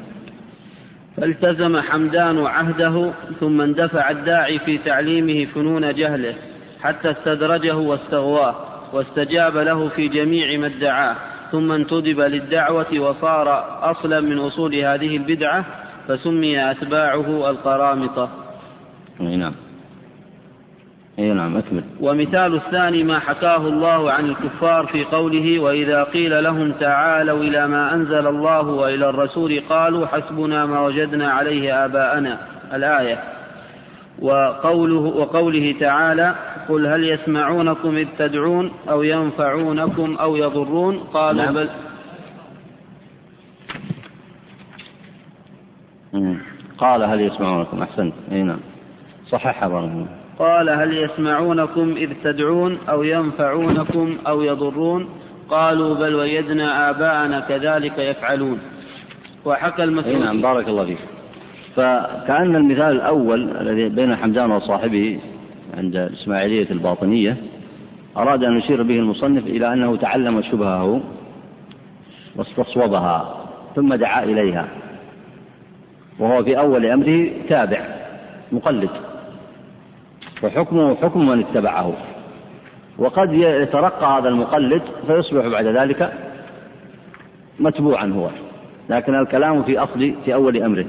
فالتزم 1.18 1.80
حمدان 1.82 2.46
عهده 2.46 3.12
ثم 3.40 3.62
اندفع 3.62 4.10
الداعي 4.10 4.60
في 4.60 4.78
تعليمه 4.78 5.46
فنون 5.46 5.94
جهله 5.94 6.34
حتى 6.82 7.12
استدرجه 7.12 7.78
واستغواه 7.78 8.56
واستجاب 8.94 9.58
له 9.58 9.90
في 9.90 10.08
جميع 10.08 10.60
ما 10.60 10.68
ادعاه. 10.68 11.16
ثم 11.52 11.72
انتدب 11.72 12.20
للدعوة 12.20 13.00
وصار 13.00 13.48
أصلا 13.92 14.20
من 14.22 14.40
أصول 14.40 14.76
هذه 14.76 15.18
البدعة 15.18 15.66
فسمي 16.08 16.72
أتباعه 16.72 17.50
القرامطة. 17.50 18.30
نعم. 19.20 19.54
إي 21.20 21.34
نعم 21.34 21.58
أكمل. 21.58 21.84
ومثال 22.00 22.56
الثاني 22.56 23.04
ما 23.04 23.20
حكاه 23.20 23.58
الله 23.58 24.12
عن 24.12 24.26
الكفار 24.26 24.86
في 24.86 25.04
قوله 25.04 25.60
وإذا 25.60 26.04
قيل 26.04 26.44
لهم 26.44 26.72
تعالوا 26.72 27.44
إلى 27.44 27.68
ما 27.68 27.94
أنزل 27.94 28.28
الله 28.28 28.62
وإلى 28.62 29.10
الرسول 29.10 29.64
قالوا 29.70 30.08
حسبنا 30.08 30.66
ما 30.66 30.82
وجدنا 30.82 31.32
عليه 31.32 31.86
آباءنا. 31.86 32.38
الآية. 32.74 33.24
وقوله 34.20 35.00
وقوله 35.00 35.76
تعالى 35.80 36.36
قل 36.70 36.88
هل 36.88 37.10
يسمعونكم 37.10 37.98
إذ 37.98 38.08
تدعون 38.20 38.72
أو 38.90 39.04
ينفعونكم 39.04 40.16
أو 40.16 40.36
يضرون؟ 40.36 40.98
قالوا 41.00 41.44
نعم. 41.44 41.54
بل. 41.54 41.70
قال 46.78 47.04
هل 47.04 47.22
يسمعونكم؟ 47.22 47.82
أحسنت. 47.82 48.14
إي 48.32 48.44
نعم. 48.44 48.60
صححها 49.30 49.68
بارك 49.68 50.21
قال 50.42 50.70
هل 50.70 50.98
يسمعونكم 50.98 51.96
إذ 51.98 52.10
تدعون 52.24 52.78
أو 52.90 53.04
ينفعونكم 53.04 54.18
أو 54.28 54.42
يضرون؟ 54.42 55.10
قالوا 55.50 55.96
بل 55.96 56.16
وجدنا 56.16 56.90
آباءنا 56.90 57.40
كذلك 57.40 57.98
يفعلون. 57.98 58.60
وحكى 59.46 59.84
المسعود 59.84 60.16
نعم 60.16 60.42
بارك 60.42 60.68
الله 60.68 60.86
فيك. 60.86 60.98
فكأن 61.76 62.56
المثال 62.56 62.92
الأول 62.96 63.58
الذي 63.62 63.90
بين 63.90 64.16
حمدان 64.16 64.52
وصاحبه 64.52 65.20
عند 65.78 65.96
الإسماعيلية 65.96 66.72
الباطنية 66.72 67.38
أراد 68.18 68.44
أن 68.44 68.58
يشير 68.58 68.84
به 68.84 68.96
المصنف 68.96 69.48
إلى 69.48 69.74
أنه 69.74 69.96
تعلم 69.96 70.42
شبهه 70.42 71.02
واستصوبها 72.36 73.48
ثم 73.76 73.96
دعا 73.96 74.24
إليها 74.24 74.68
وهو 76.20 76.44
في 76.44 76.60
أول 76.60 76.86
أمره 76.86 77.30
تابع 77.50 77.82
مقلد. 78.52 79.11
فحكمه 80.42 80.96
حكم 80.96 81.28
من 81.28 81.40
اتبعه. 81.40 81.94
وقد 82.98 83.34
يترقى 83.34 84.20
هذا 84.20 84.30
المقلد 84.30 84.82
فيصبح 85.08 85.48
بعد 85.48 85.66
ذلك 85.66 86.14
متبوعا 87.60 88.06
هو. 88.06 88.30
لكن 88.90 89.16
الكلام 89.16 89.64
في 89.64 89.80
أصل 89.80 90.14
في 90.26 90.34
أول 90.34 90.58
أمره. 90.58 90.86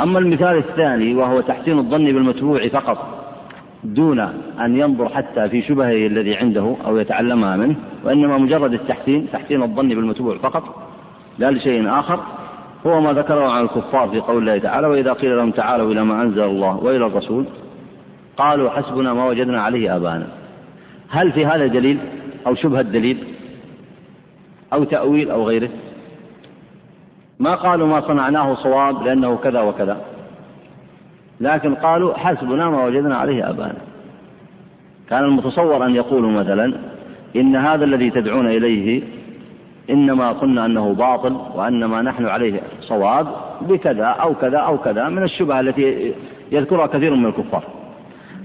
أما 0.00 0.18
المثال 0.18 0.56
الثاني 0.56 1.14
وهو 1.14 1.40
تحسين 1.40 1.78
الظن 1.78 2.04
بالمتبوع 2.04 2.68
فقط 2.68 3.20
دون 3.84 4.20
أن 4.60 4.76
ينظر 4.76 5.08
حتى 5.08 5.48
في 5.48 5.62
شبهه 5.62 6.06
الذي 6.06 6.36
عنده 6.36 6.76
أو 6.86 6.96
يتعلمها 6.96 7.56
منه 7.56 7.74
وإنما 8.04 8.38
مجرد 8.38 8.72
التحسين 8.72 9.26
تحسين 9.32 9.62
الظن 9.62 9.88
بالمتبوع 9.88 10.36
فقط. 10.36 10.62
لا 11.38 11.50
لشيء 11.50 11.88
آخر 11.88 12.20
هو 12.86 13.00
ما 13.00 13.12
ذكره 13.12 13.48
عن 13.48 13.62
الكفار 13.62 14.08
في 14.08 14.20
قول 14.20 14.38
الله 14.38 14.58
تعالى 14.58 14.86
وإذا 14.86 15.12
قيل 15.12 15.36
لهم 15.36 15.50
تعالوا 15.50 15.92
إلى 15.92 16.04
ما 16.04 16.22
أنزل 16.22 16.42
الله 16.42 16.76
وإلى 16.76 17.06
الرسول 17.06 17.44
قالوا 18.36 18.70
حسبنا 18.70 19.14
ما 19.14 19.26
وجدنا 19.26 19.62
عليه 19.62 19.96
آباءنا. 19.96 20.26
هل 21.08 21.32
في 21.32 21.46
هذا 21.46 21.66
دليل 21.66 21.98
أو 22.46 22.54
شبهة 22.54 22.82
دليل 22.82 23.24
أو 24.72 24.84
تأويل 24.84 25.30
أو 25.30 25.48
غيره؟ 25.48 25.70
ما 27.38 27.54
قالوا 27.54 27.86
ما 27.86 28.00
صنعناه 28.00 28.54
صواب 28.54 29.02
لأنه 29.02 29.36
كذا 29.36 29.60
وكذا. 29.60 30.00
لكن 31.40 31.74
قالوا 31.74 32.14
حسبنا 32.14 32.70
ما 32.70 32.84
وجدنا 32.84 33.16
عليه 33.16 33.50
آباءنا. 33.50 33.78
كان 35.10 35.24
المتصور 35.24 35.86
أن 35.86 35.94
يقولوا 35.94 36.30
مثلا 36.30 36.74
إن 37.36 37.56
هذا 37.56 37.84
الذي 37.84 38.10
تدعون 38.10 38.46
إليه 38.46 39.02
إنما 39.90 40.32
قلنا 40.32 40.66
أنه 40.66 40.92
باطل 40.92 41.36
وأن 41.54 41.84
ما 41.84 42.02
نحن 42.02 42.26
عليه 42.26 42.60
صواب 42.80 43.26
بكذا 43.60 44.04
أو 44.04 44.34
كذا 44.34 44.58
أو 44.58 44.78
كذا 44.78 45.08
من 45.08 45.22
الشبهة 45.22 45.60
التي 45.60 46.14
يذكرها 46.52 46.86
كثير 46.86 47.14
من 47.14 47.26
الكفار. 47.26 47.64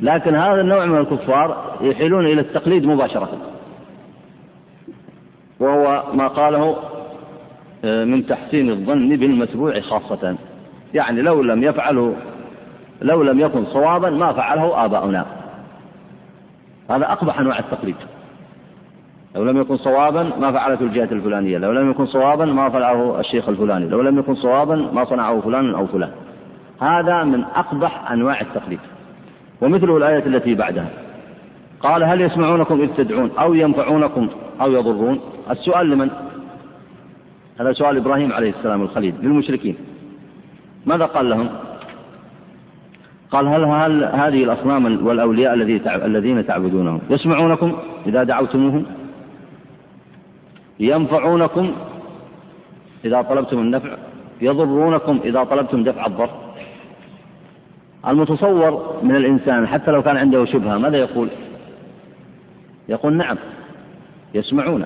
لكن 0.02 0.36
هذا 0.36 0.62
النوع 0.62 0.86
من 0.86 0.98
الكفار 0.98 1.78
يحيلون 1.82 2.26
إلى 2.26 2.42
التقليد 2.42 2.86
مباشرة. 2.86 3.30
وهو 5.60 6.04
ما 6.14 6.28
قاله 6.28 6.76
آه، 7.86 8.06
من 8.06 8.28
تحسين 8.28 8.70
الظن 8.70 9.10
بالمتبوع 9.10 9.80
خاصة. 9.80 10.36
يعني 10.94 11.22
لو 11.22 11.42
لم 11.42 11.64
يفعله 11.64 12.16
لو 13.02 13.24
لم 13.24 13.40
يكن 13.40 13.66
صوابا 13.66 14.10
ما 14.10 14.34
فعله 14.34 14.86
آباؤنا. 14.86 15.26
هذا 16.90 17.12
أقبح 17.12 17.40
أنواع 17.40 17.60
التقليد. 17.60 17.96
لو 19.36 19.44
لم 19.44 19.62
يكن 19.62 19.78
صوابا 19.78 20.24
ما 20.24 20.52
فعلته 20.52 20.84
الجهة 20.84 21.10
الفلانية. 21.12 21.58
لو 21.58 21.72
لم 21.72 21.92
يكن 21.92 22.06
صوابا 22.06 22.46
ما 22.46 22.70
فعله 22.70 23.20
الشيخ 23.20 23.50
الفلاني. 23.50 23.88
لو 23.88 24.02
لم 24.02 24.20
يكن 24.20 24.36
صوابا 24.36 24.76
ما 24.76 25.06
صنعه 25.06 25.42
فلان 25.42 25.76
أو 25.76 25.88
فلان. 25.88 26.12
هذا 26.82 27.24
من 27.24 27.44
أقبح 27.44 28.12
أنواع 28.12 28.42
التقليد. 28.42 28.80
ومثله 29.62 29.98
الآية 29.98 30.26
التي 30.26 30.56
بعدها. 30.56 30.90
قال 31.80 32.04
هل 32.04 32.22
يسمعونكم 32.22 32.82
إذ 32.82 32.90
تدعون 32.98 33.32
أو 33.40 33.54
ينفعونكم 33.54 34.30
أو 34.62 34.72
يضرون؟ 34.72 35.20
السؤال 35.52 35.90
لمن؟ 35.90 36.10
هذا 37.60 37.74
سؤال 37.74 37.98
إبراهيم 37.98 38.34
عليه 38.34 38.50
السلام 38.50 38.82
الخليل 38.82 39.14
للمشركين. 39.22 39.76
ماذا 40.86 41.06
قال 41.06 41.30
لهم؟ 41.30 41.50
قال 43.32 43.48
هل, 43.48 43.66
هل 43.66 44.04
هذه 44.04 44.44
الأصنام 44.44 45.06
والأولياء 45.08 45.54
الذين 46.06 46.46
تعبدونهم 46.46 47.02
يسمعونكم 47.10 47.78
إذا 48.08 48.24
دعوتموهم؟ 48.24 48.86
ينفعونكم 50.80 51.72
إذا 53.06 53.22
طلبتم 53.22 53.60
النفع؟ 53.60 53.90
يضرونكم 54.42 55.20
إذا 55.26 55.44
طلبتم 55.44 55.84
دفع 55.84 56.06
الضر؟ 56.06 56.30
المتصور 58.08 59.00
من 59.04 59.16
الإنسان 59.16 59.68
حتى 59.68 59.92
لو 59.92 60.02
كان 60.04 60.18
عنده 60.18 60.46
شبهة 60.46 60.78
ماذا 60.78 60.98
يقول؟ 60.98 61.30
يقول 62.90 63.14
نعم 63.14 63.38
يسمعون 64.34 64.86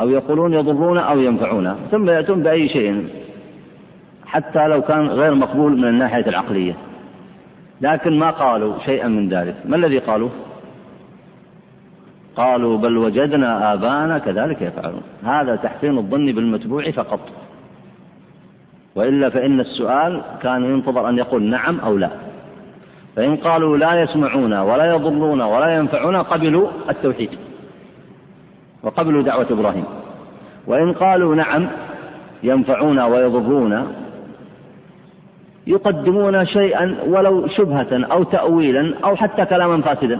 أو 0.00 0.08
يقولون 0.08 0.54
يضرون 0.54 0.98
أو 0.98 1.20
ينفعون 1.20 1.76
ثم 1.90 2.10
يأتون 2.10 2.42
بأي 2.42 2.68
شيء 2.68 3.08
حتى 4.26 4.68
لو 4.68 4.82
كان 4.82 5.06
غير 5.06 5.34
مقبول 5.34 5.78
من 5.78 5.88
الناحية 5.88 6.26
العقلية. 6.26 6.76
لكن 7.80 8.18
ما 8.18 8.30
قالوا 8.30 8.78
شيئا 8.84 9.08
من 9.08 9.28
ذلك. 9.28 9.54
ما 9.64 9.76
الذي 9.76 9.98
قالوا؟ 9.98 10.28
قالوا 12.36 12.78
بل 12.78 12.96
وجدنا 12.96 13.72
آباءنا 13.72 14.18
كذلك 14.18 14.62
يفعلون. 14.62 15.02
هذا 15.24 15.56
تحسين 15.56 15.98
الظن 15.98 16.26
بالمتبوع 16.26 16.90
فقط. 16.90 17.20
وإلا 18.98 19.30
فإن 19.30 19.60
السؤال 19.60 20.22
كان 20.42 20.64
ينتظر 20.64 21.08
أن 21.08 21.18
يقول 21.18 21.42
نعم 21.42 21.80
أو 21.80 21.96
لا. 21.96 22.10
فإن 23.16 23.36
قالوا 23.36 23.76
لا 23.76 24.02
يسمعون 24.02 24.54
ولا 24.54 24.94
يضرون 24.94 25.40
ولا 25.40 25.76
ينفعون 25.76 26.16
قبلوا 26.16 26.68
التوحيد. 26.90 27.30
وقبلوا 28.82 29.22
دعوة 29.22 29.46
إبراهيم. 29.50 29.84
وإن 30.66 30.92
قالوا 30.92 31.34
نعم 31.34 31.66
ينفعون 32.42 32.98
ويضرون 32.98 33.92
يقدمون 35.66 36.46
شيئا 36.46 36.96
ولو 37.06 37.48
شبهة 37.48 38.04
أو 38.12 38.22
تأويلا 38.22 38.94
أو 39.04 39.16
حتى 39.16 39.44
كلاما 39.44 39.82
فاسدا. 39.82 40.18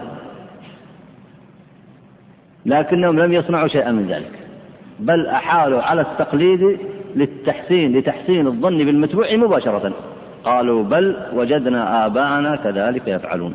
لكنهم 2.67 3.21
لم 3.21 3.33
يصنعوا 3.33 3.69
شيئا 3.69 3.93
من 3.93 4.07
ذلك. 4.07 4.33
بل 4.99 5.27
أحالوا 5.27 5.83
على 5.83 6.01
التقليد 6.01 6.79
للتحسين 7.17 7.97
لتحسين 7.97 8.47
الظن 8.47 8.79
بالمتبوع 8.79 9.37
مباشرة. 9.37 9.93
قالوا 10.45 10.85
بل 10.85 11.17
وجدنا 11.33 12.07
آباءنا 12.07 12.57
كذلك 12.57 13.09
يفعلون. 13.09 13.55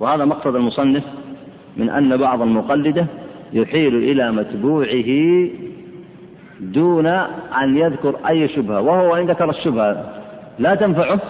وهذا 0.00 0.24
مقصد 0.24 0.54
المصنف 0.56 1.04
من 1.76 1.90
أن 1.90 2.16
بعض 2.16 2.42
المقلدة 2.42 3.06
يحيل 3.52 3.96
إلى 3.96 4.32
متبوعه 4.32 5.10
دون 6.60 7.06
أن 7.62 7.76
يذكر 7.76 8.16
أي 8.28 8.48
شبهة. 8.48 8.80
وهو 8.80 9.16
إن 9.16 9.26
ذكر 9.26 9.50
الشبهة 9.50 10.04
لا 10.58 10.74
تنفعه 10.74 11.20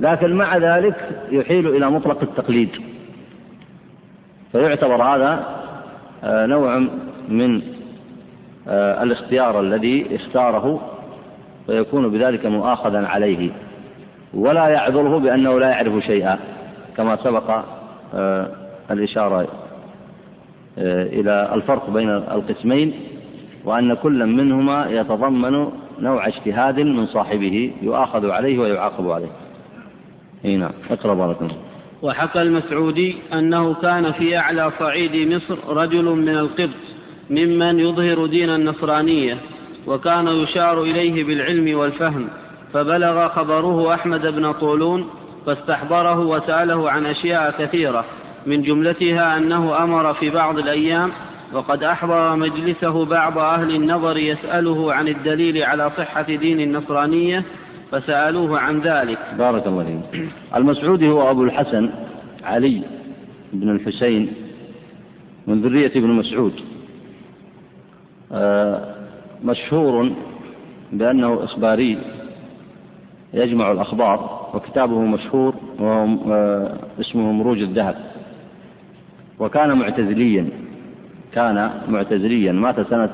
لكن 0.00 0.34
مع 0.34 0.56
ذلك 0.56 0.94
يحيل 1.30 1.66
إلى 1.66 1.90
مطلق 1.90 2.22
التقليد. 2.22 2.68
فيعتبر 4.52 5.02
هذا 5.02 5.46
آه، 6.24 6.46
نوع 6.46 6.78
من 7.28 7.62
الاختيار 8.68 9.60
الذي 9.60 10.16
اختاره 10.16 10.80
ويكون 11.68 12.10
بذلك 12.10 12.46
مؤاخذا 12.46 13.06
عليه 13.06 13.50
ولا 14.34 14.68
يعذره 14.68 15.18
بأنه 15.18 15.60
لا 15.60 15.68
يعرف 15.68 16.04
شيئا 16.04 16.38
كما 16.96 17.16
سبق 17.16 17.64
آه، 18.14 18.48
الإشارة 18.90 19.48
إلى 20.78 21.50
الفرق 21.54 21.90
بين 21.90 22.10
القسمين 22.10 22.94
وأن 23.64 23.94
كل 23.94 24.26
منهما 24.26 24.86
يتضمن 24.90 25.68
نوع 26.00 26.26
اجتهاد 26.26 26.80
من 26.80 27.06
صاحبه 27.06 27.72
يؤاخذ 27.82 28.30
عليه 28.30 28.58
ويعاقب 28.58 29.10
عليه. 29.10 29.30
إي 30.44 30.56
نعم، 30.56 30.72
اقرأ 30.90 31.14
بارك 31.14 31.42
الله. 31.42 31.56
وحكى 32.02 32.42
المسعودي 32.42 33.16
أنه 33.32 33.74
كان 33.74 34.12
في 34.12 34.36
أعلى 34.38 34.72
صعيد 34.78 35.32
مصر 35.32 35.58
رجل 35.68 36.04
من 36.04 36.28
القبط 36.28 36.83
ممن 37.30 37.80
يظهر 37.80 38.26
دين 38.26 38.50
النصرانية 38.50 39.38
وكان 39.86 40.28
يشار 40.28 40.82
إليه 40.82 41.24
بالعلم 41.24 41.78
والفهم 41.78 42.28
فبلغ 42.72 43.28
خبره 43.28 43.94
أحمد 43.94 44.26
بن 44.26 44.52
طولون 44.52 45.10
فاستحضره 45.46 46.20
وسأله 46.20 46.90
عن 46.90 47.06
أشياء 47.06 47.54
كثيرة 47.58 48.04
من 48.46 48.62
جملتها 48.62 49.36
أنه 49.36 49.84
أمر 49.84 50.14
في 50.14 50.30
بعض 50.30 50.58
الأيام 50.58 51.10
وقد 51.52 51.82
أحضر 51.82 52.36
مجلسه 52.36 53.04
بعض 53.04 53.38
أهل 53.38 53.74
النظر 53.74 54.16
يسأله 54.16 54.92
عن 54.92 55.08
الدليل 55.08 55.62
على 55.62 55.90
صحة 55.96 56.22
دين 56.22 56.60
النصرانية 56.60 57.44
فسألوه 57.92 58.58
عن 58.58 58.80
ذلك. 58.80 59.18
بارك 59.38 59.66
الله 59.66 60.02
فيك. 60.12 60.28
المسعودي 60.56 61.08
هو 61.08 61.30
أبو 61.30 61.44
الحسن 61.44 61.90
علي 62.44 62.82
بن 63.52 63.70
الحسين 63.70 64.32
من 65.46 65.62
ذرية 65.62 65.92
ابن 65.96 66.08
مسعود. 66.10 66.52
مشهور 69.44 70.12
بأنه 70.92 71.44
إخباري 71.44 71.98
يجمع 73.34 73.72
الأخبار 73.72 74.50
وكتابه 74.54 74.98
مشهور 75.00 75.54
وهو 75.78 76.32
آه، 76.32 76.76
اسمه 77.00 77.32
مروج 77.32 77.58
الذهب. 77.58 77.96
وكان 79.38 79.72
معتزليا 79.78 80.48
كان 81.32 81.70
معتزليا 81.88 82.52
مات 82.52 82.80
سنة 82.80 83.10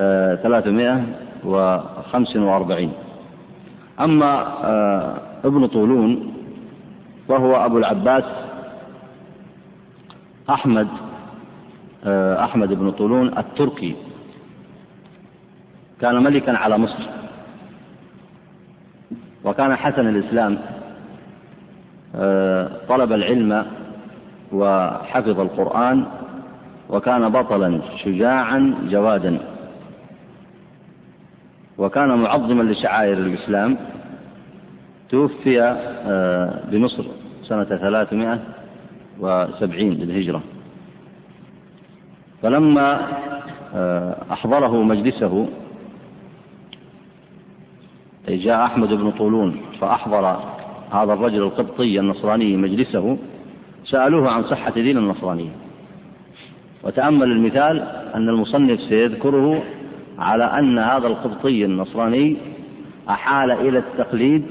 آه، 0.00 0.34
ثلاثمائة 0.34 1.04
وخمس 1.44 2.36
وأربعين. 2.36 2.92
أما 4.00 4.32
آه، 4.64 5.14
ابن 5.44 5.66
طولون 5.66 6.34
وهو 7.28 7.56
أبو 7.56 7.78
العباس 7.78 8.24
أحمد 10.50 10.88
آه، 10.88 11.07
أحمد 12.44 12.72
بن 12.72 12.90
طولون 12.90 13.38
التركي. 13.38 13.94
كان 16.00 16.22
ملكا 16.22 16.56
على 16.56 16.78
مصر. 16.78 17.02
وكان 19.44 19.76
حسن 19.76 20.08
الإسلام 20.08 20.58
آه، 22.14 22.70
طلب 22.88 23.12
العلم 23.12 23.66
وحفظ 24.52 25.40
القرآن 25.40 26.06
وكان 26.88 27.28
بطلا 27.28 27.80
شجاعا 28.04 28.74
جوادا. 28.90 29.38
وكان 31.78 32.08
معظما 32.08 32.62
لشعائر 32.62 33.18
الإسلام. 33.18 33.76
توفي 35.10 35.62
آه، 35.62 36.60
بمصر 36.70 37.04
سنة 37.42 37.64
ثلاثمائة 37.64 38.38
وسبعين 39.20 39.92
للهجرة 39.92 40.42
فلما 42.42 43.08
آه، 43.74 44.16
أحضره 44.32 44.82
مجلسه 44.82 45.48
جاء 48.28 48.64
أحمد 48.64 48.88
بن 48.88 49.10
طولون 49.10 49.60
فأحضر 49.80 50.26
هذا 50.90 51.12
الرجل 51.12 51.42
القبطي 51.42 52.00
النصراني 52.00 52.56
مجلسه 52.56 53.18
سألوه 53.84 54.30
عن 54.30 54.44
صحة 54.44 54.70
دين 54.70 54.98
النصرانية 54.98 55.50
وتأمل 56.84 57.30
المثال 57.32 57.82
أن 58.14 58.28
المصنف 58.28 58.80
سيذكره 58.80 59.62
على 60.18 60.44
أن 60.44 60.78
هذا 60.78 61.06
القبطي 61.06 61.64
النصراني 61.64 62.36
أحال 63.08 63.50
إلى 63.50 63.78
التقليد 63.78 64.44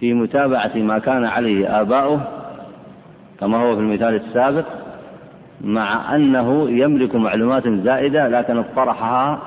في 0.00 0.14
متابعة 0.14 0.76
ما 0.76 0.98
كان 0.98 1.24
عليه 1.24 1.80
آباؤه 1.80 2.28
كما 3.40 3.58
هو 3.58 3.74
في 3.74 3.80
المثال 3.80 4.14
السابق. 4.14 4.64
مع 5.64 6.14
أنه 6.16 6.70
يملك 6.70 7.14
معلومات 7.14 7.68
زائدة 7.68 8.28
لكن 8.28 8.56
اطرحها 8.56 9.42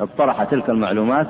اطرح 0.00 0.44
تلك 0.44 0.70
المعلومات 0.70 1.26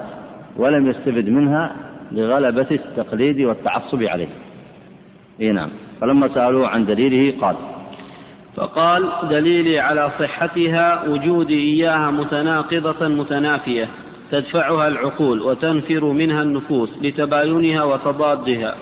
ولم 0.56 0.86
يستفد 0.90 1.28
منها 1.28 1.76
لغلبة 2.12 2.66
التقليد 2.70 3.40
والتعصب 3.40 4.02
عليه. 4.02 4.28
إي 5.40 5.52
نعم، 5.52 5.70
فلما 6.00 6.28
سألوه 6.28 6.68
عن 6.68 6.86
دليله 6.86 7.40
قال: 7.40 7.56
فقال 8.56 9.08
دليلي 9.30 9.78
على 9.78 10.10
صحتها 10.18 11.08
وجودي 11.08 11.58
إياها 11.58 12.10
متناقضة 12.10 13.08
متنافية 13.08 13.88
تدفعها 14.30 14.88
العقول 14.88 15.42
وتنفر 15.42 16.04
منها 16.04 16.42
النفوس 16.42 16.90
لتباينها 17.02 17.84
وتضادها 17.84 18.74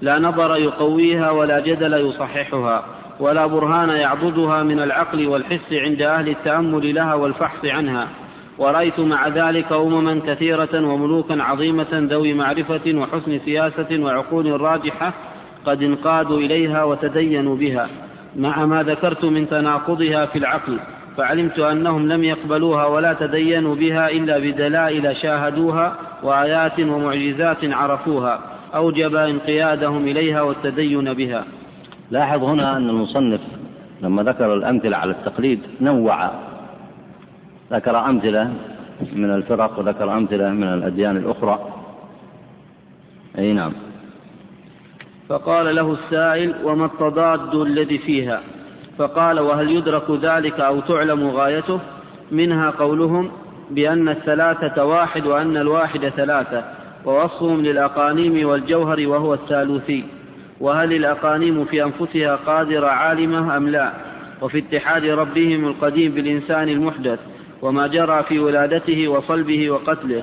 لا 0.00 0.18
نظر 0.18 0.56
يقويها 0.56 1.30
ولا 1.30 1.60
جدل 1.60 1.92
يصححها 1.92 2.84
ولا 3.20 3.46
برهان 3.46 3.88
يعضدها 3.88 4.62
من 4.62 4.80
العقل 4.80 5.26
والحس 5.26 5.72
عند 5.72 6.02
أهل 6.02 6.28
التأمل 6.28 6.94
لها 6.94 7.14
والفحص 7.14 7.64
عنها. 7.64 8.08
ورأيت 8.58 9.00
مع 9.00 9.28
ذلك 9.28 9.72
أمما 9.72 10.20
كثيرة 10.26 10.88
وملوكا 10.88 11.42
عظيمة 11.42 11.86
ذوي 11.92 12.34
معرفة 12.34 12.94
وحسن 12.94 13.40
سياسة 13.44 13.98
وعقول 13.98 14.60
راجحة 14.60 15.12
قد 15.66 15.82
انقادوا 15.82 16.38
إليها 16.38 16.84
وتدينوا 16.84 17.56
بها. 17.56 17.88
مع 18.36 18.66
ما 18.66 18.82
ذكرت 18.82 19.24
من 19.24 19.48
تناقضها 19.48 20.26
في 20.26 20.38
العقل 20.38 20.78
فعلمت 21.16 21.58
أنهم 21.58 22.08
لم 22.08 22.24
يقبلوها 22.24 22.86
ولا 22.86 23.12
تدينوا 23.12 23.74
بها 23.74 24.10
إلا 24.10 24.38
بدلائل 24.38 25.16
شاهدوها 25.16 25.96
وآيات 26.22 26.80
ومعجزات 26.80 27.56
عرفوها 27.62 28.40
أوجب 28.74 29.14
انقيادهم 29.14 30.08
إليها 30.08 30.42
والتدين 30.42 31.12
بها. 31.14 31.44
لاحظ 32.10 32.44
هنا 32.44 32.76
أن 32.76 32.90
المصنف 32.90 33.40
لما 34.02 34.22
ذكر 34.22 34.54
الأمثلة 34.54 34.96
على 34.96 35.10
التقليد 35.10 35.60
نوع. 35.80 36.30
ذكر 37.72 37.98
أمثلة 37.98 38.52
من 39.12 39.30
الفرق 39.34 39.78
وذكر 39.78 40.16
أمثلة 40.16 40.48
من 40.50 40.64
الأديان 40.64 41.16
الأخرى. 41.16 41.58
أي 43.38 43.52
نعم. 43.52 43.72
فقال 45.28 45.76
له 45.76 45.92
السائل 45.92 46.54
وما 46.64 46.86
التضاد 46.86 47.54
الذي 47.54 47.98
فيها؟ 47.98 48.40
فقال 48.98 49.40
وهل 49.40 49.70
يدرك 49.70 50.10
ذلك 50.10 50.60
أو 50.60 50.80
تعلم 50.80 51.28
غايته؟ 51.28 51.80
منها 52.32 52.70
قولهم 52.70 53.30
بأن 53.70 54.08
الثلاثة 54.08 54.84
واحد 54.84 55.26
وأن 55.26 55.56
الواحد 55.56 56.08
ثلاثة 56.08 56.64
ووصفهم 57.04 57.62
للأقانيم 57.62 58.48
والجوهر 58.48 59.06
وهو 59.06 59.34
الثالوثي. 59.34 60.04
وهل 60.60 60.92
الأقانيم 60.92 61.64
في 61.64 61.84
أنفسها 61.84 62.36
قادرة 62.36 62.86
عالمة 62.86 63.56
أم 63.56 63.68
لا؟ 63.68 63.92
وفي 64.42 64.58
اتحاد 64.58 65.04
ربهم 65.04 65.68
القديم 65.68 66.12
بالإنسان 66.12 66.68
المحدث 66.68 67.18
وما 67.62 67.86
جرى 67.86 68.22
في 68.22 68.38
ولادته 68.38 69.08
وصلبه 69.08 69.70
وقتله 69.70 70.22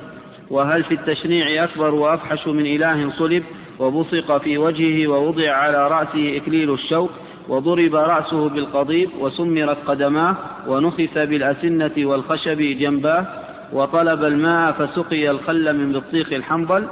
وهل 0.50 0.84
في 0.84 0.94
التشنيع 0.94 1.64
أكبر 1.64 1.94
وأفحش 1.94 2.46
من 2.48 2.66
إله 2.66 3.10
صلب 3.10 3.42
وبصق 3.78 4.38
في 4.38 4.58
وجهه 4.58 5.08
ووضع 5.08 5.52
على 5.52 5.88
رأسه 5.88 6.36
إكليل 6.36 6.72
الشوك 6.74 7.10
وضرب 7.48 7.94
رأسه 7.94 8.48
بالقضيب 8.48 9.10
وسمرت 9.20 9.78
قدماه 9.86 10.36
ونخس 10.68 11.14
بالأسنة 11.18 11.92
والخشب 11.98 12.58
جنباه 12.58 13.26
وطلب 13.72 14.24
الماء 14.24 14.72
فسقي 14.72 15.30
الخل 15.30 15.76
من 15.76 15.92
بطيخ 15.92 16.32
الحنظل 16.32 16.86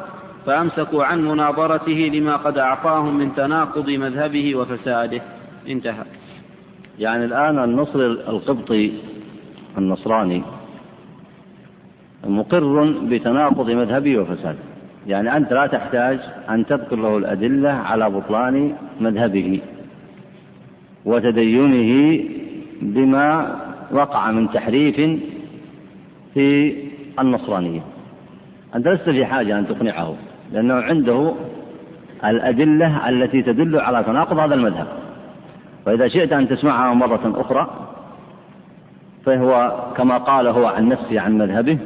فأمسكوا 0.46 1.04
عن 1.04 1.24
مناظرته 1.24 2.10
لما 2.14 2.36
قد 2.36 2.58
أعطاهم 2.58 3.18
من 3.18 3.34
تناقض 3.34 3.90
مذهبه 3.90 4.56
وفساده. 4.56 5.22
انتهى. 5.68 6.04
يعني 6.98 7.24
الآن 7.24 7.64
النصر 7.64 7.98
القبطي 7.98 8.92
النصراني 9.78 10.42
مقر 12.26 12.94
بتناقض 13.02 13.70
مذهبه 13.70 14.18
وفساده. 14.18 14.58
يعني 15.06 15.36
أنت 15.36 15.52
لا 15.52 15.66
تحتاج 15.66 16.18
أن 16.50 16.66
تذكر 16.66 16.96
له 16.96 17.18
الأدلة 17.18 17.70
على 17.70 18.10
بطلان 18.10 18.74
مذهبه 19.00 19.60
وتدينه 21.04 22.24
بما 22.82 23.56
وقع 23.92 24.30
من 24.30 24.50
تحريف 24.50 25.20
في 26.34 26.74
النصرانية. 27.18 27.80
أنت 28.74 28.88
لست 28.88 29.10
في 29.10 29.26
حاجة 29.26 29.58
أن 29.58 29.68
تقنعه. 29.68 30.14
لأنه 30.52 30.74
عنده 30.74 31.34
الأدلة 32.24 33.08
التي 33.08 33.42
تدل 33.42 33.80
على 33.80 34.04
تناقض 34.04 34.38
هذا 34.38 34.54
المذهب. 34.54 34.86
فإذا 35.86 36.08
شئت 36.08 36.32
أن 36.32 36.48
تسمعها 36.48 36.94
مرة 36.94 37.32
أخرى 37.40 37.70
فهو 39.24 39.72
كما 39.96 40.18
قال 40.18 40.46
هو 40.46 40.66
عن 40.66 40.88
نفسه 40.88 41.20
عن 41.20 41.38
مذهبه 41.38 41.78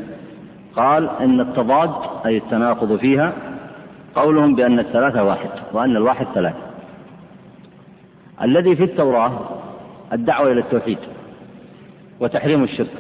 قال 0.77 1.11
إن 1.21 1.41
التضاد 1.41 1.91
أي 2.27 2.37
التناقض 2.37 2.97
فيها 2.97 3.33
قولهم 4.15 4.55
بأن 4.55 4.79
الثلاثة 4.79 5.25
واحد 5.25 5.51
وأن 5.73 5.97
الواحد 5.97 6.27
ثلاثة. 6.35 6.59
الذي 8.43 8.77
في 8.77 8.85
التوراة 8.85 9.41
الدعوة 10.13 10.53
إلى 10.53 10.61
التوحيد 10.61 10.99
وتحريم 12.21 12.65
الشرك. 12.65 12.91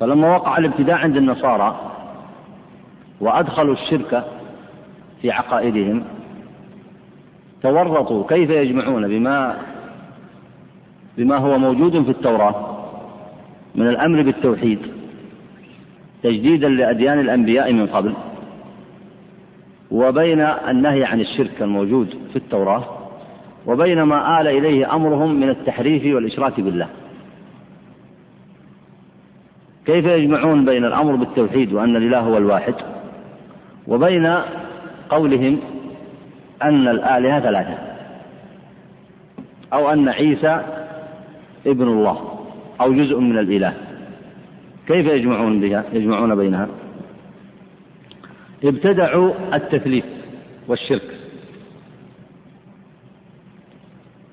فلما 0.00 0.36
وقع 0.36 0.58
الابتداع 0.58 0.96
عند 0.96 1.16
النصارى 1.16 1.95
وأدخلوا 3.20 3.74
الشرك 3.74 4.24
في 5.22 5.30
عقائدهم. 5.30 6.04
تورطوا 7.62 8.26
كيف 8.28 8.50
يجمعون؟ 8.50 9.08
بما 9.08 9.56
بما 11.18 11.36
هو 11.36 11.58
موجود 11.58 12.02
في 12.02 12.10
التوراة 12.10 12.76
من 13.74 13.88
الأمر 13.88 14.22
بالتوحيد 14.22 14.78
تجديدا 16.22 16.68
لأديان 16.68 17.20
الأنبياء 17.20 17.72
من 17.72 17.86
قبل 17.86 18.14
وبين 19.90 20.40
النهي 20.40 21.04
عن 21.04 21.20
الشرك 21.20 21.62
الموجود 21.62 22.14
في 22.30 22.36
التوراة 22.36 22.84
وبين 23.66 24.02
ما 24.02 24.40
آل 24.40 24.46
إليه 24.46 24.94
أمرهم 24.94 25.34
من 25.34 25.48
التحريف 25.48 26.14
والإشراك 26.14 26.60
بالله. 26.60 26.88
كيف 29.86 30.04
يجمعون 30.04 30.64
بين 30.64 30.84
الأمر 30.84 31.16
بالتوحيد 31.16 31.72
وأن 31.72 31.96
الإله 31.96 32.20
هو 32.20 32.36
الواحد؟ 32.36 32.74
وبين 33.88 34.26
قولهم 35.08 35.60
أن 36.62 36.88
الآلهة 36.88 37.40
ثلاثة 37.40 37.78
أو 39.72 39.92
أن 39.92 40.08
عيسى 40.08 40.62
ابن 41.66 41.88
الله 41.88 42.38
أو 42.80 42.92
جزء 42.92 43.18
من 43.18 43.38
الإله. 43.38 43.74
كيف 44.86 45.06
يجمعون 45.06 45.60
بها؟ 45.60 45.84
يجمعون 45.92 46.34
بينها؟ 46.34 46.68
ابتدعوا 48.64 49.32
التثليث 49.54 50.04
والشرك. 50.68 51.16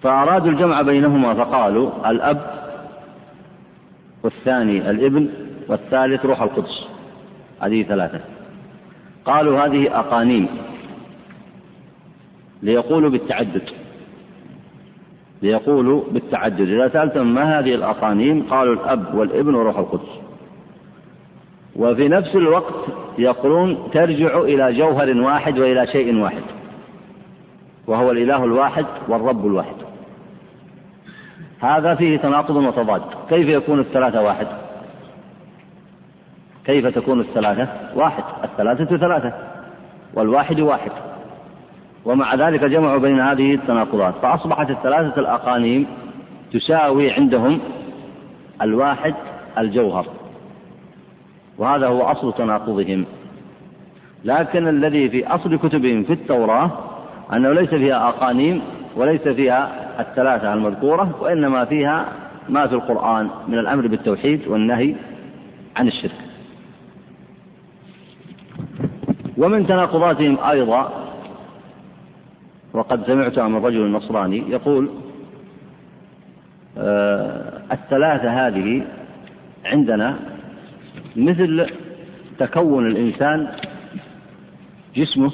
فأرادوا 0.02 0.52
الجمع 0.52 0.82
بينهما 0.82 1.34
فقالوا 1.34 2.12
الأب 2.12 2.42
والثاني 4.24 4.90
الابن 4.90 5.30
والثالث 5.68 6.26
روح 6.26 6.42
القدس. 6.42 6.88
هذه 7.62 7.84
ثلاثة. 7.84 8.33
قالوا 9.26 9.66
هذه 9.66 10.00
أقانيم 10.00 10.48
ليقولوا 12.64 13.10
بالتعدد 13.10 13.70
ليقولوا 15.42 16.04
بالتعدد. 16.12 16.70
إذا 16.70 16.90
سألتم 16.90 17.28
ما 17.28 17.60
هذه 17.60 17.76
الأقانيم 17.76 18.44
قالوا 18.44 18.74
الأب 18.74 19.16
والابن 19.16 19.56
وروح 19.56 19.78
القدس. 19.78 20.20
وفي 21.76 22.08
نفس 22.08 22.36
الوقت 22.36 22.74
يقولون 23.18 23.92
ترجع 23.94 24.40
إلى 24.40 24.74
جوهر 24.74 25.18
واحد 25.18 25.60
وإلى 25.60 25.88
شيء 25.88 26.16
واحد 26.16 26.44
وهو 27.88 28.12
الإله 28.12 28.44
الواحد 28.44 28.86
والرب 29.08 29.46
الواحد. 29.46 29.76
هذا 31.60 31.96
فيه 31.96 32.18
تناقض 32.18 32.56
وتضاد. 32.56 33.02
كيف 33.30 33.48
يكون 33.48 33.80
الثلاثة 33.80 34.22
واحد؟ 34.22 34.48
كيف 36.66 36.88
تكون 36.88 37.20
الثلاثة؟ 37.20 37.68
واحد 37.96 38.24
الثلاثة 38.44 38.98
ثلاثة 38.98 39.34
والواحد 40.14 40.60
واحد. 40.60 40.92
ومع 42.06 42.36
ذلك 42.36 42.64
جمعوا 42.64 43.00
بين 43.00 43.20
هذه 43.20 43.54
التناقضات. 43.54 44.14
فأصبحت 44.22 44.70
الثلاثة 44.70 45.22
الأقانيم 45.22 45.88
تساوي 46.54 47.12
عندهم 47.12 47.60
الواحد 48.62 49.14
الجوهر. 49.58 50.06
وهذا 51.58 51.88
هو 51.88 52.02
أصل 52.02 52.34
تناقضهم. 52.34 53.06
لكن 54.26 54.68
الذي 54.68 55.10
في 55.10 55.28
أصل 55.28 55.58
كتبهم 55.58 56.04
في 56.04 56.14
التوراة 56.14 56.72
أنه 57.34 57.54
ليس 57.54 57.70
فيها 57.70 58.10
أقانيم 58.10 58.62
وليس 58.96 59.22
فيها 59.22 59.72
الثلاثة 60.00 60.54
المذكورة 60.54 61.16
وإنما 61.22 61.66
فيها 61.66 62.06
ما 62.50 62.68
في 62.68 62.76
القرآن 62.76 63.30
من 63.48 63.60
الأمر 63.60 63.88
بالتوحيد 63.88 64.48
والنهي 64.48 64.96
عن 65.76 65.88
الشرك. 65.88 66.23
ومن 69.44 69.68
تناقضاتهم 69.68 70.40
أيضا 70.40 70.92
وقد 72.74 73.06
سمعتها 73.08 73.48
من 73.48 73.66
رجل 73.66 73.92
نصراني 73.92 74.44
يقول 74.50 74.90
آه 76.78 77.62
الثلاثة 77.72 78.48
هذه 78.48 78.86
عندنا 79.66 80.20
مثل 81.16 81.70
تكون 82.40 82.88
الإنسان 82.88 83.48
جسمه 84.96 85.32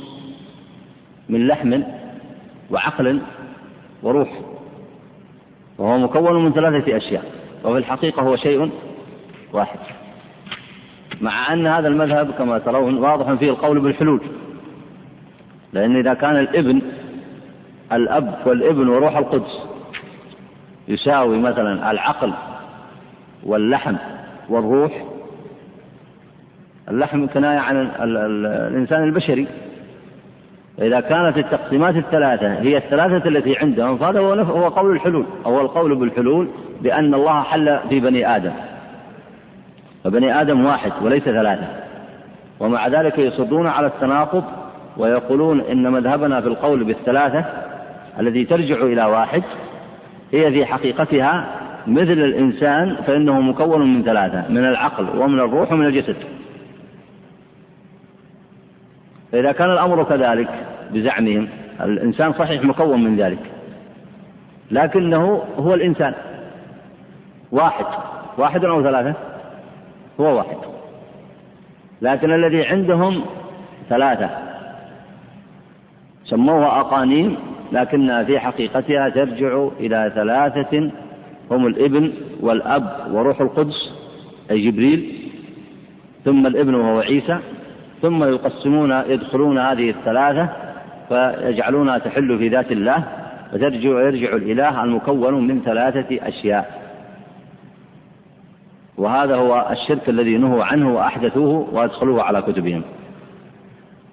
من 1.30 1.48
لحم 1.48 1.82
وعقل 2.72 3.22
وروح 4.04 4.40
وهو 5.78 5.98
مكون 5.98 6.46
من 6.46 6.52
ثلاثة 6.52 6.98
أشياء 6.98 7.24
وفي 7.64 7.78
الحقيقة 7.78 8.22
هو 8.22 8.36
شيء 8.36 8.72
واحد. 9.54 9.80
مع 11.22 11.54
أن 11.54 11.68
هذا 11.68 11.88
المذهب 11.88 12.32
كما 12.32 12.60
ترون 12.60 12.98
واضح 12.98 13.34
فيه 13.34 13.50
القول 13.50 13.80
بالحلول. 13.80 14.22
لأن 15.74 15.96
إذا 15.96 16.14
كان 16.14 16.40
الإبن 16.40 16.82
الأب 17.92 18.36
والإبن 18.46 18.88
وروح 18.88 19.18
القدس 19.18 19.60
يساوي 20.88 21.40
مثلا 21.40 21.92
العقل 21.92 22.34
واللحم 23.44 23.96
والروح 24.50 25.06
اللحم 26.90 27.28
كناية 27.28 27.60
عن 27.60 27.90
الإنسان 28.00 29.04
البشري. 29.04 29.48
إذا 30.82 31.00
كانت 31.00 31.38
التقسيمات 31.38 31.96
الثلاثة 31.96 32.54
هي 32.54 32.78
الثلاثة 32.78 33.30
التي 33.30 33.58
عندهم 33.58 33.98
فهذا 33.98 34.20
هو 34.20 34.34
هو 34.34 34.68
قول 34.68 34.96
الحلول. 34.96 35.26
أو 35.46 35.62
القول 35.62 35.96
بالحلول 35.96 36.48
بأن 36.82 37.14
الله 37.14 37.44
حل 37.44 37.80
في 37.90 38.00
بني 38.00 38.36
آدم. 38.36 38.52
فبني 40.04 40.42
آدم 40.42 40.66
واحد 40.66 40.92
وليس 41.02 41.24
ثلاثة. 41.24 41.68
ومع 42.60 42.88
ذلك 42.88 43.20
يصرون 43.20 43.68
على 43.68 43.88
التناقض 43.88 44.44
ويقولون 44.98 45.62
إن 45.62 45.92
مذهبنا 45.92 46.42
في 46.42 46.48
القول 46.48 46.84
بالثلاثة 46.84 47.46
الذي 48.20 48.46
ترجع 48.46 48.76
إلى 48.76 49.06
واحد 49.06 49.44
هي 50.32 50.52
في 50.52 50.66
حقيقتها 50.66 51.46
مثل 51.88 52.12
الإنسان 52.12 52.96
فإنه 52.96 53.42
مكون 53.42 53.94
من 53.94 54.04
ثلاثة 54.04 54.50
من 54.50 54.66
العقل 54.66 55.20
ومن 55.20 55.40
الروح 55.40 55.72
ومن 55.72 55.86
الجسد. 55.86 56.16
فإذا 59.32 59.52
كان 59.52 59.72
الأمر 59.72 60.04
كذلك 60.04 60.50
بزعمهم 60.92 61.48
الإنسان 61.82 62.34
صحيح 62.34 62.64
مكون 62.64 63.04
من 63.04 63.18
ذلك. 63.18 63.40
لكنه 64.72 65.44
هو 65.58 65.74
الإنسان. 65.74 66.14
واحد. 67.52 67.86
واحد 68.38 68.66
أو 68.66 68.84
ثلاثة؟ 68.84 69.29
هو 70.20 70.38
واحد. 70.38 70.58
لكن 72.02 72.32
الذي 72.34 72.66
عندهم 72.66 73.22
ثلاثة. 73.90 74.30
سموها 76.26 76.80
أقانيم 76.80 77.38
لكنها 77.72 78.24
في 78.24 78.40
حقيقتها 78.40 79.10
ترجع 79.10 79.68
إلى 79.80 80.12
ثلاثة 80.16 80.92
هم 81.52 81.68
الإبن 81.68 82.12
والأب 82.40 83.08
وروح 83.12 83.42
القدس 83.42 83.94
أي 84.52 84.72
جبريل. 84.72 85.30
ثم 86.26 86.48
الإبن 86.48 86.76
وهو 86.76 87.00
عيسى. 87.00 87.40
ثم 88.02 88.24
يقسمون 88.24 88.92
يدخلون 88.92 89.58
هذه 89.58 89.90
الثلاثة 89.90 90.50
فيجعلونها 91.10 91.98
تحل 91.98 92.38
في 92.38 92.48
ذات 92.48 92.72
الله 92.72 93.04
وترجع 93.54 93.90
يرجع 93.90 94.36
الإله 94.36 94.84
المكون 94.84 95.48
من 95.48 95.62
ثلاثة 95.62 96.28
أشياء. 96.28 96.79
وهذا 99.00 99.36
هو 99.36 99.68
الشرك 99.72 100.10
الذي 100.10 100.38
نهوا 100.38 100.64
عنه 100.64 100.96
وأحدثوه 100.96 101.68
وأدخلوه 101.72 102.24
على 102.24 102.42
كتبهم. 102.42 102.82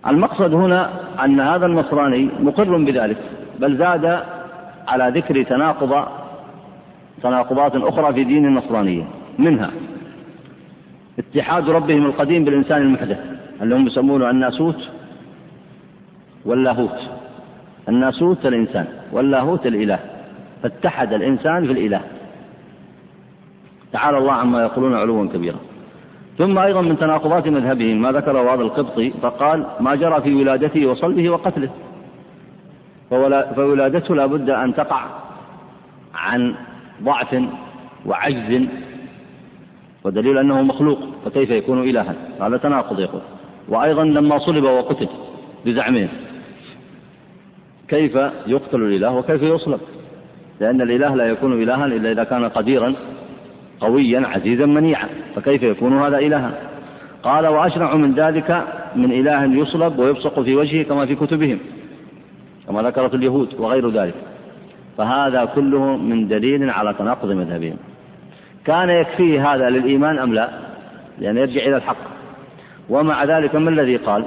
المقصد 0.07 0.55
هنا 0.55 0.91
أن 1.24 1.41
هذا 1.41 1.66
النصراني 1.66 2.28
مقر 2.41 2.76
بذلك 2.76 3.16
بل 3.61 3.76
زاد 3.76 4.20
على 4.89 5.20
ذكر 5.20 5.43
تناقض 5.43 6.07
تناقضات 7.22 7.76
أخرى 7.76 8.14
في 8.14 8.24
دين 8.24 8.47
النصرانية 8.47 9.05
منها 9.39 9.70
اتحاد 11.18 11.70
ربهم 11.70 12.07
القديم 12.07 12.45
بالإنسان 12.45 12.82
المحدث 12.82 13.18
اللي 13.62 13.74
هم 13.74 13.87
يسمونه 13.87 14.30
الناسوت 14.30 14.89
واللاهوت. 16.45 16.99
الناسوت 17.89 18.47
الإنسان 18.47 18.87
واللاهوت 19.12 19.66
الإله 19.66 19.99
فاتحد 20.62 21.12
الإنسان 21.12 21.66
في 21.66 21.72
الإله. 21.72 22.01
تعالى 23.97 24.18
الله 24.18 24.32
عما 24.32 24.62
يقولون 24.62 24.94
علوا 24.94 25.28
كبيرا. 25.34 25.57
ثم 26.38 26.59
أيضا 26.59 26.80
من 26.80 26.99
تناقضات 26.99 27.49
مذهبهم 27.49 28.03
ما 28.03 28.12
ذكره 28.12 28.55
هذا 28.55 28.62
القبطي 28.62 29.11
فقال 29.22 29.66
ما 29.80 29.94
جرى 29.94 30.20
في 30.20 30.34
ولادته 30.34 30.86
وصلبه 30.86 31.30
وقتله. 31.30 31.70
فولادته 33.57 34.14
لا 34.14 34.26
بد 34.26 34.51
أن 34.51 34.74
تقع 34.74 35.03
عن 36.14 36.55
ضعف 37.03 37.42
وعجز 38.07 38.68
ودليل 40.05 40.38
أنه 40.38 40.62
مخلوق 40.62 40.99
فكيف 41.24 41.51
يكون 41.51 41.78
إلها؟ 41.90 42.14
هذا 42.40 42.57
تناقض 42.57 43.01
يقول. 43.01 43.20
وأيضا 43.68 44.05
لما 44.05 44.38
صلب 44.38 44.64
وقتل 44.64 45.09
بزعمهم 45.64 46.09
كيف 47.88 48.14
يقتل 48.47 48.82
الإله 48.82 49.11
وكيف 49.11 49.42
يصلب؟ 49.42 49.80
لأن 50.61 50.80
الإله 50.80 51.14
لا 51.16 51.24
يكون 51.24 51.62
إلها 51.62 51.86
إلا 51.86 52.12
إذا 52.12 52.24
كان 52.24 52.44
قديرا 52.49 52.94
قويا 53.81 54.27
عزيزا 54.27 54.66
منيعا. 54.66 55.09
فكيف 55.37 55.62
يكون 55.62 55.99
هذا 55.99 56.18
إلها؟ 56.18 56.53
قال 57.22 57.47
وأشرع 57.47 57.97
من 57.97 58.12
ذلك 58.14 58.64
من 58.97 59.12
إله 59.12 59.45
يصلب 59.45 59.99
ويبصق 59.99 60.41
في 60.41 60.57
وجهه 60.57 60.83
كما 60.83 61.07
في 61.07 61.14
كتبهم 61.14 61.59
كما 62.68 62.83
ذكرت 62.83 63.14
اليهود 63.14 63.55
وغير 63.59 63.91
ذلك. 63.91 64.14
فهذا 64.99 65.45
كله 65.45 65.97
من 65.97 66.29
دليل 66.29 66.70
على 66.70 66.95
تناقض 66.99 67.31
مذهبهم. 67.31 67.77
كان 68.64 68.91
يكفيه 68.91 69.55
هذا 69.55 69.70
للإيمان 69.70 70.18
أم 70.18 70.35
لا؟ 70.35 70.49
لأن 71.18 71.37
يرجع 71.37 71.61
إلى 71.61 71.77
الحق. 71.77 71.97
ومع 72.89 73.24
ذلك 73.24 73.55
ما 73.55 73.70
الذي 73.70 73.97
قال؟ 73.97 74.24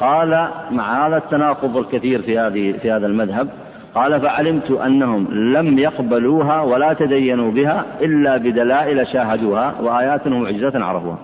قال 0.00 0.48
مع 0.70 1.06
هذا 1.06 1.16
التناقض 1.16 1.76
الكثير 1.76 2.22
في 2.22 2.38
هذه 2.38 2.72
في 2.82 2.90
هذا 2.90 3.06
المذهب. 3.06 3.48
قال 3.94 4.20
فعلمت 4.20 4.70
أنهم 4.70 5.28
لم 5.32 5.78
يقبلوها 5.78 6.60
ولا 6.60 6.92
تدينوا 6.92 7.52
بها 7.52 7.84
إلا 8.00 8.36
بدلائل 8.36 9.06
شاهدوها 9.06 9.74
وآيات 9.80 10.26
ومعجزات 10.26 10.76
عرفوها. 10.76 11.18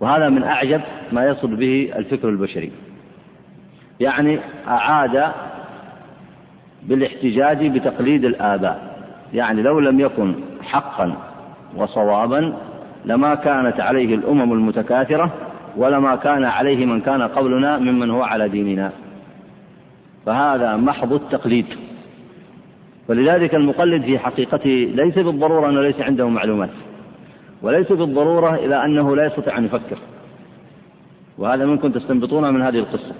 وهذا 0.00 0.28
من 0.28 0.42
أعجب 0.42 0.80
ما 1.12 1.26
يصل 1.26 1.56
به 1.56 1.92
الفكر 1.96 2.28
البشري. 2.28 2.72
يعني 4.00 4.38
أعاد 4.68 5.32
بالاحتجاج 6.82 7.66
بتقليد 7.66 8.24
الآباء. 8.24 8.94
يعني 9.34 9.62
لو 9.62 9.80
لم 9.80 10.00
يكن 10.00 10.34
حقا 10.62 11.12
وصوابا 11.76 12.54
لما 13.04 13.34
كانت 13.34 13.80
عليه 13.80 14.14
الأمم 14.14 14.52
المتكاثرة 14.52 15.30
ولما 15.76 16.16
كان 16.16 16.44
عليه 16.44 16.86
من 16.86 17.00
كان 17.00 17.22
قبلنا 17.22 17.78
ممن 17.78 18.10
هو 18.10 18.22
على 18.22 18.48
ديننا. 18.48 18.92
فهذا 20.26 20.76
محض 20.76 21.12
التقليد. 21.12 21.66
ولذلك 23.08 23.54
المقلد 23.54 24.02
في 24.02 24.18
حقيقته 24.18 24.92
ليس 24.94 25.14
بالضرورة 25.14 25.70
أنه 25.70 25.82
ليس 25.82 26.00
عنده 26.00 26.28
معلومات 26.28 26.70
وليس 27.62 27.92
بالضرورة 27.92 28.54
إلى 28.54 28.84
أنه 28.84 29.16
لا 29.16 29.26
يستطيع 29.26 29.58
أن 29.58 29.64
يفكر. 29.64 29.98
وهذا 31.38 31.66
ممكن 31.66 31.92
تستنبطونه 31.92 32.50
من 32.50 32.62
هذه 32.62 32.78
القصة. 32.78 33.14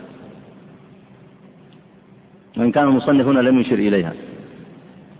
وإن 2.56 2.72
كان 2.72 2.84
المصنف 2.84 3.26
هنا 3.26 3.40
لم 3.40 3.60
يشر 3.60 3.74
إليها. 3.74 4.12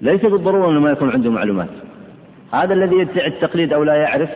ليس 0.00 0.20
بالضرورة 0.20 0.70
أنه 0.70 0.80
ما 0.80 0.90
يكون 0.90 1.10
عنده 1.10 1.30
معلومات. 1.30 1.68
هذا 2.52 2.74
الذي 2.74 2.96
يدعي 2.96 3.26
التقليد 3.26 3.72
أو 3.72 3.82
لا 3.82 3.94
يعرف 3.94 4.30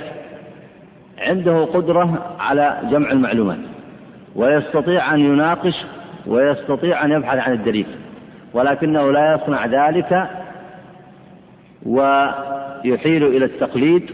عنده 1.19 1.65
قدرة 1.65 2.37
على 2.39 2.81
جمع 2.91 3.13
المعلومات 3.13 3.59
ويستطيع 4.37 5.15
أن 5.15 5.21
يناقش 5.21 5.75
ويستطيع 6.29 7.05
أن 7.05 7.13
يبحث 7.13 7.39
عن 7.39 7.53
الدليل 7.53 7.87
ولكنه 8.53 9.13
لا 9.13 9.35
يصنع 9.35 9.67
ذلك 9.67 10.29
ويحيل 11.87 13.25
إلى 13.25 13.45
التقليد 13.45 14.11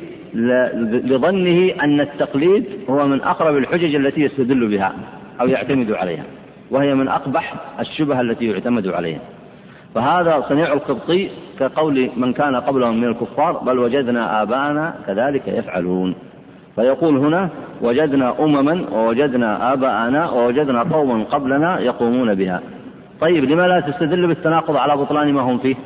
لظنه 1.05 1.73
أن 1.83 2.01
التقليد 2.01 2.65
هو 2.91 3.07
من 3.07 3.21
أقرب 3.21 3.57
الحجج 3.57 3.95
التي 3.95 4.21
يستدل 4.21 4.69
بها 4.69 4.95
أو 5.41 5.47
يعتمد 5.47 5.93
عليها 5.93 6.25
وهي 6.71 6.95
من 6.95 7.09
أقبح 7.09 7.55
الشبه 7.81 8.21
التي 8.21 8.45
يعتمد 8.45 8.89
عليها. 8.89 9.21
فهذا 9.95 10.45
صنيع 10.49 10.73
القبطي 10.73 11.31
كقول 11.59 12.11
من 12.17 12.33
كان 12.33 12.57
قبلهم 12.57 13.01
من 13.01 13.09
الكفار 13.09 13.53
بل 13.53 13.79
وجدنا 13.79 14.43
آباءنا 14.43 14.95
كذلك 15.07 15.49
يفعلون. 15.49 16.15
فيقول 16.77 17.17
هنا 17.17 17.49
وجدنا 17.85 18.45
أمما 18.45 18.85
ووجدنا 18.93 19.73
آباءنا 19.73 20.31
ووجدنا 20.31 20.83
قوما 20.83 21.25
قبلنا 21.25 21.81
يقومون 21.81 22.35
بها. 22.35 22.61
طيب 23.21 23.45
لما 23.45 23.63
لا 23.63 23.81
تستدل 23.81 24.27
بالتناقض 24.27 24.77
على 24.77 24.97
بطلان 24.97 25.33
ما 25.33 25.41
هم 25.41 25.59
فيه؟ 25.59 25.77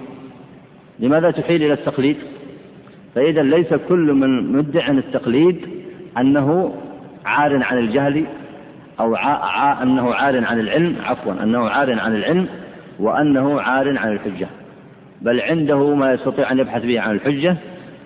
لماذا 0.98 1.30
تحيل 1.30 1.62
إلى 1.62 1.72
التقليد؟ 1.72 2.16
فإذا 3.14 3.42
ليس 3.42 3.74
كل 3.88 4.12
من 4.12 4.52
مدع 4.52 4.88
التقليد 4.88 5.56
أنه 6.18 6.74
عار 7.24 7.62
عن 7.62 7.78
الجهل 7.78 8.24
أو 9.00 9.14
عا 9.16 9.82
أنه 9.82 10.14
عار 10.14 10.44
عن 10.44 10.60
العلم 10.60 10.96
عفوا 11.04 11.32
أنه 11.42 11.68
عار 11.68 12.00
عن 12.00 12.16
العلم 12.16 12.46
وأنه 13.00 13.60
عار 13.60 13.98
عن 13.98 14.12
الحجة. 14.12 14.46
بل 15.22 15.40
عنده 15.40 15.94
ما 15.94 16.12
يستطيع 16.12 16.52
أن 16.52 16.58
يبحث 16.58 16.82
به 16.82 17.00
عن 17.00 17.14
الحجة 17.14 17.56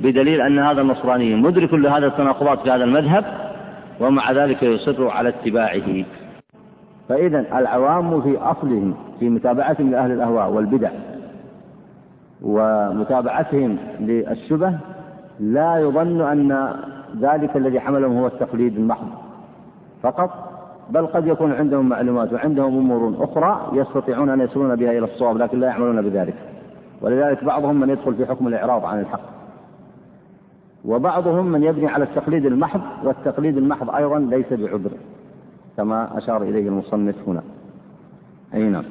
بدليل 0.01 0.41
أن 0.41 0.59
هذا 0.59 0.81
النصراني 0.81 1.35
مدرك 1.35 1.75
لهذا 1.75 2.07
التناقضات 2.07 2.63
في 2.63 2.71
هذا 2.71 2.85
المذهب 2.85 3.52
ومع 4.01 4.33
ذلك 4.33 4.63
يصر 4.63 5.09
على 5.09 5.29
اتباعه. 5.29 6.05
فإذا 7.09 7.59
العوام 7.59 8.21
في 8.21 8.39
أصلهم 8.39 8.95
في 9.21 9.29
متابعتهم 9.29 9.91
لأهل 9.91 10.11
الأهواء 10.13 10.51
والبدع 10.51 10.91
ومتابعتهم 12.43 13.77
للشبه 14.01 14.75
لا 15.41 15.79
يظن 15.79 16.21
أن 16.21 16.75
ذلك 17.21 17.57
الذي 17.57 17.81
حملهم 17.81 18.19
هو 18.19 18.27
التقليد 18.27 18.77
المحض. 18.77 19.09
فقط 20.03 20.31
بل 20.91 21.07
قد 21.07 21.27
يكون 21.27 21.53
عندهم 21.53 21.89
معلومات 21.89 22.33
وعندهم 22.33 22.79
أمور 22.79 23.25
أخرى 23.25 23.71
يستطيعون 23.73 24.31
أن 24.31 24.41
يصلون 24.41 24.77
بها 24.77 24.91
إلى 24.91 25.05
الصواب 25.05 25.37
لكن 25.37 25.61
لا 25.61 25.67
يعملون 25.67 26.03
بذلك. 26.03 26.35
ولذلك 27.01 27.45
بعضهم 27.45 27.81
من 27.81 27.91
يدخل 27.91 28.15
في 28.15 28.27
حكم 28.27 28.49
الإعراض 28.49 28.85
عن 28.85 29.01
الحق. 29.01 29.42
وبعضهم 30.85 31.47
من 31.47 31.63
يبني 31.63 31.89
على 31.89 32.05
التقليد 32.05 32.47
المحض 32.47 32.81
والتقليد 33.05 33.57
المحض 33.57 33.91
أيضا 33.91 34.19
ليس 34.19 34.53
بعذر 34.53 34.91
كما 35.77 36.19
أشار 36.19 36.43
إليه 36.43 36.69
المصنف 36.69 37.15
هنا. 37.29 37.43
أي 38.55 38.63
نعم. 38.63 38.85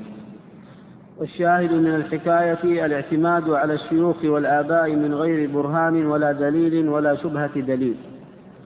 والشاهد 1.19 1.71
من 1.71 1.95
الحكاية 1.95 2.85
الاعتماد 2.85 3.49
على 3.49 3.73
الشيوخ 3.73 4.23
والآباء 4.23 4.95
من 4.95 5.13
غير 5.13 5.49
برهان 5.49 6.05
ولا 6.05 6.31
دليل 6.31 6.89
ولا 6.89 7.15
شبهة 7.15 7.59
دليل. 7.59 7.95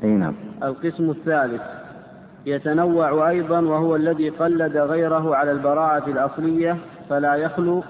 أي 0.04 0.10
نعم. 0.10 0.34
القسم 0.64 1.10
الثالث 1.10 1.62
يتنوع 2.46 3.30
أيضا 3.30 3.60
وهو 3.60 3.96
الذي 3.96 4.30
قلد 4.30 4.78
غيره 4.78 5.36
على 5.36 5.52
البراءة 5.52 6.10
الأصلية 6.10 6.78
فلا 7.10 7.36
يخلو 7.36 7.84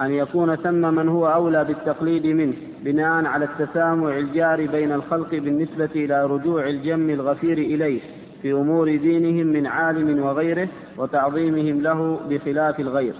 أن 0.00 0.10
يكون 0.10 0.56
ثم 0.56 0.94
من 0.94 1.08
هو 1.08 1.26
أولى 1.26 1.64
بالتقليد 1.64 2.26
منه. 2.26 2.69
بناء 2.84 3.24
على 3.24 3.44
التسامع 3.44 4.18
الجاري 4.18 4.66
بين 4.66 4.92
الخلق 4.92 5.30
بالنسبة 5.30 5.90
إلى 5.96 6.26
رجوع 6.26 6.68
الجم 6.68 7.10
الغفير 7.10 7.58
إليه 7.58 8.00
في 8.42 8.52
أمور 8.52 8.96
دينهم 8.96 9.46
من 9.46 9.66
عالم 9.66 10.22
وغيره 10.22 10.68
وتعظيمهم 10.98 11.80
له 11.80 12.20
بخلاف 12.28 12.80
الغير. 12.80 13.14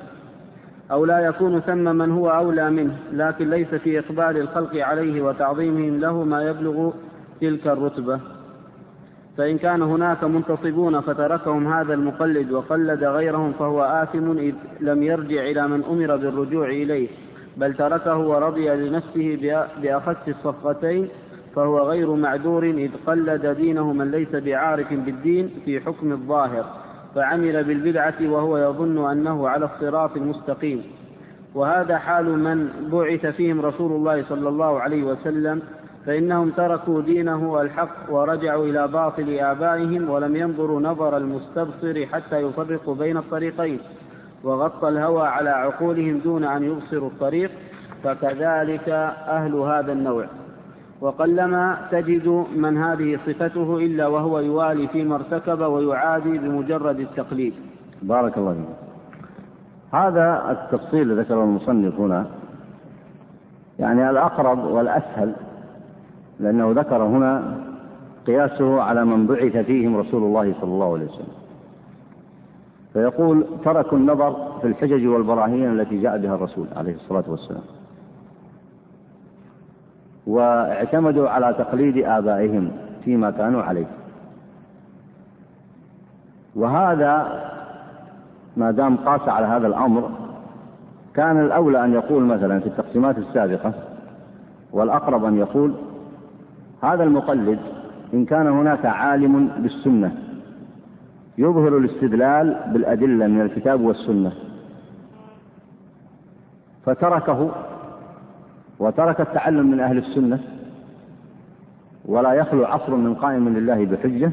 أو 0.90 1.04
لا 1.04 1.18
يكون 1.18 1.60
ثم 1.60 1.96
من 1.96 2.10
هو 2.10 2.30
أولى 2.30 2.70
منه 2.70 2.96
لكن 3.12 3.50
ليس 3.50 3.74
في 3.74 3.98
إقبال 3.98 4.36
الخلق 4.40 4.76
عليه 4.76 5.22
وتعظيمهم 5.22 6.00
له 6.00 6.24
ما 6.24 6.42
يبلغ 6.42 6.92
تلك 7.40 7.66
الرتبة. 7.66 8.20
فإن 9.36 9.58
كان 9.58 9.82
هناك 9.82 10.24
منتصبون 10.24 11.00
فتركهم 11.00 11.72
هذا 11.72 11.94
المقلد 11.94 12.52
وقلد 12.52 13.04
غيرهم 13.04 13.52
فهو 13.52 13.82
آثم 13.82 14.38
إذ 14.38 14.54
لم 14.80 15.02
يرجع 15.02 15.42
إلى 15.42 15.68
من 15.68 15.84
أمر 15.84 16.16
بالرجوع 16.16 16.68
إليه. 16.68 17.08
بل 17.60 17.74
تركه 17.74 18.18
ورضي 18.18 18.68
لنفسه 18.70 19.38
بأخس 19.82 20.28
الصفقتين 20.28 21.08
فهو 21.56 21.78
غير 21.78 22.14
معذور 22.14 22.64
إذ 22.64 22.90
قلد 23.06 23.46
دينه 23.46 23.92
من 23.92 24.10
ليس 24.10 24.34
بعارف 24.34 24.92
بالدين 24.92 25.50
في 25.64 25.80
حكم 25.80 26.12
الظاهر 26.12 26.64
فعمل 27.14 27.64
بالبدعة 27.64 28.14
وهو 28.22 28.58
يظن 28.58 29.10
أنه 29.10 29.48
على 29.48 29.64
الصراط 29.64 30.16
المستقيم. 30.16 30.82
وهذا 31.54 31.98
حال 31.98 32.38
من 32.38 32.68
بعث 32.92 33.26
فيهم 33.26 33.60
رسول 33.60 33.92
الله 33.92 34.24
صلى 34.28 34.48
الله 34.48 34.80
عليه 34.80 35.02
وسلم 35.02 35.62
فإنهم 36.06 36.50
تركوا 36.50 37.02
دينه 37.02 37.60
الحق 37.60 37.96
ورجعوا 38.10 38.64
إلى 38.64 38.88
باطل 38.88 39.38
آبائهم 39.38 40.10
ولم 40.10 40.36
ينظروا 40.36 40.80
نظر 40.80 41.16
المستبصر 41.16 42.06
حتى 42.06 42.36
يفرقوا 42.36 42.94
بين 42.94 43.16
الطريقين. 43.16 43.80
وغطى 44.44 44.88
الهوى 44.88 45.26
على 45.26 45.50
عقولهم 45.50 46.18
دون 46.18 46.44
أن 46.44 46.62
يبصروا 46.62 47.08
الطريق 47.08 47.50
فكذلك 48.04 48.88
أهل 49.28 49.54
هذا 49.54 49.92
النوع. 49.92 50.26
وقلما 51.00 51.88
تجد 51.90 52.46
من 52.56 52.78
هذه 52.78 53.18
صفته 53.26 53.76
إلا 53.76 54.06
وهو 54.06 54.38
يوالي 54.38 54.88
فيما 54.88 55.14
ارتكب 55.14 55.60
ويعادي 55.60 56.38
بمجرد 56.38 57.00
التقليد. 57.00 57.54
بارك 58.02 58.38
الله 58.38 58.52
فيك. 58.54 58.90
هذا 59.92 60.50
التفصيل 60.50 61.20
ذكره 61.20 61.44
المصنف 61.44 62.00
هنا 62.00 62.26
يعني 63.78 64.10
الأقرب 64.10 64.64
والأسهل 64.64 65.32
لأنه 66.40 66.72
ذكر 66.72 67.02
هنا 67.02 67.56
قياسه 68.26 68.82
على 68.82 69.04
من 69.04 69.26
بعث 69.26 69.56
فيهم 69.56 69.96
رسول 69.96 70.22
الله 70.22 70.54
صلى 70.60 70.70
الله 70.70 70.92
عليه 70.92 71.04
وسلم. 71.04 71.39
فيقول 72.92 73.44
تركوا 73.64 73.98
النظر 73.98 74.58
في 74.60 74.66
الحجج 74.66 75.06
والبراهين 75.06 75.80
التي 75.80 76.02
جاء 76.02 76.18
بها 76.18 76.34
الرسول 76.34 76.66
عليه 76.76 76.94
الصلاة 76.94 77.24
والسلام. 77.28 77.62
واعتمدوا 80.26 81.28
على 81.28 81.54
تقليد 81.58 82.04
آبائهم 82.04 82.70
فيما 83.04 83.30
كانوا 83.30 83.62
عليه. 83.62 83.86
وهذا 86.56 87.42
ما 88.56 88.70
دام 88.70 88.96
قاس 88.96 89.28
على 89.28 89.46
هذا 89.46 89.66
الأمر 89.66 90.10
كان 91.14 91.40
الأولى 91.40 91.84
أن 91.84 91.92
يقول 91.92 92.22
مثلا 92.22 92.60
في 92.60 92.66
التقسيمات 92.66 93.18
السابقة 93.18 93.72
والأقرب 94.72 95.24
أن 95.24 95.38
يقول 95.38 95.74
هذا 96.82 97.04
المقلد 97.04 97.58
إن 98.14 98.24
كان 98.24 98.46
هناك 98.46 98.86
عالم 98.86 99.48
بالسنة 99.58 100.12
يظهر 101.40 101.78
الاستدلال 101.78 102.70
بالأدلة 102.72 103.26
من 103.26 103.40
الكتاب 103.40 103.80
والسنة. 103.80 104.32
فتركه 106.84 107.50
وترك 108.78 109.20
التعلم 109.20 109.70
من 109.70 109.80
أهل 109.80 109.98
السنة 109.98 110.38
ولا 112.04 112.32
يخلو 112.32 112.64
عصر 112.64 112.94
من 112.94 113.14
قائم 113.14 113.48
لله 113.48 113.84
بحجة 113.84 114.32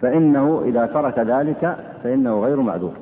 فإنه 0.00 0.62
إذا 0.64 0.86
ترك 0.86 1.18
ذلك 1.18 1.76
فإنه 2.02 2.40
غير 2.40 2.60
معذور. 2.60 2.92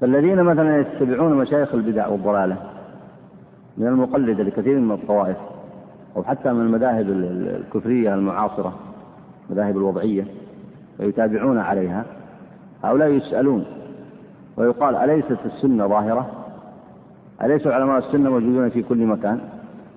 فالذين 0.00 0.42
مثلا 0.42 0.80
يتبعون 0.80 1.34
مشايخ 1.34 1.74
البدع 1.74 2.08
والضلالة 2.08 2.56
من 3.78 3.86
المقلدة 3.86 4.42
لكثير 4.42 4.78
من 4.78 4.92
الطوائف 4.92 5.36
أو 6.16 6.22
حتى 6.22 6.52
من 6.52 6.60
المذاهب 6.60 7.06
الكفرية 7.10 8.14
المعاصرة 8.14 8.74
المذاهب 9.50 9.76
الوضعية 9.76 10.24
ويتابعون 11.00 11.58
عليها. 11.58 12.04
هؤلاء 12.84 13.08
يسألون 13.08 13.64
ويقال 14.56 14.96
أليست 14.96 15.38
السنة 15.46 15.86
ظاهرة؟ 15.86 16.30
أليس 17.42 17.66
علماء 17.66 17.98
السنة 17.98 18.30
موجودون 18.30 18.68
في 18.68 18.82
كل 18.82 19.06
مكان؟ 19.06 19.40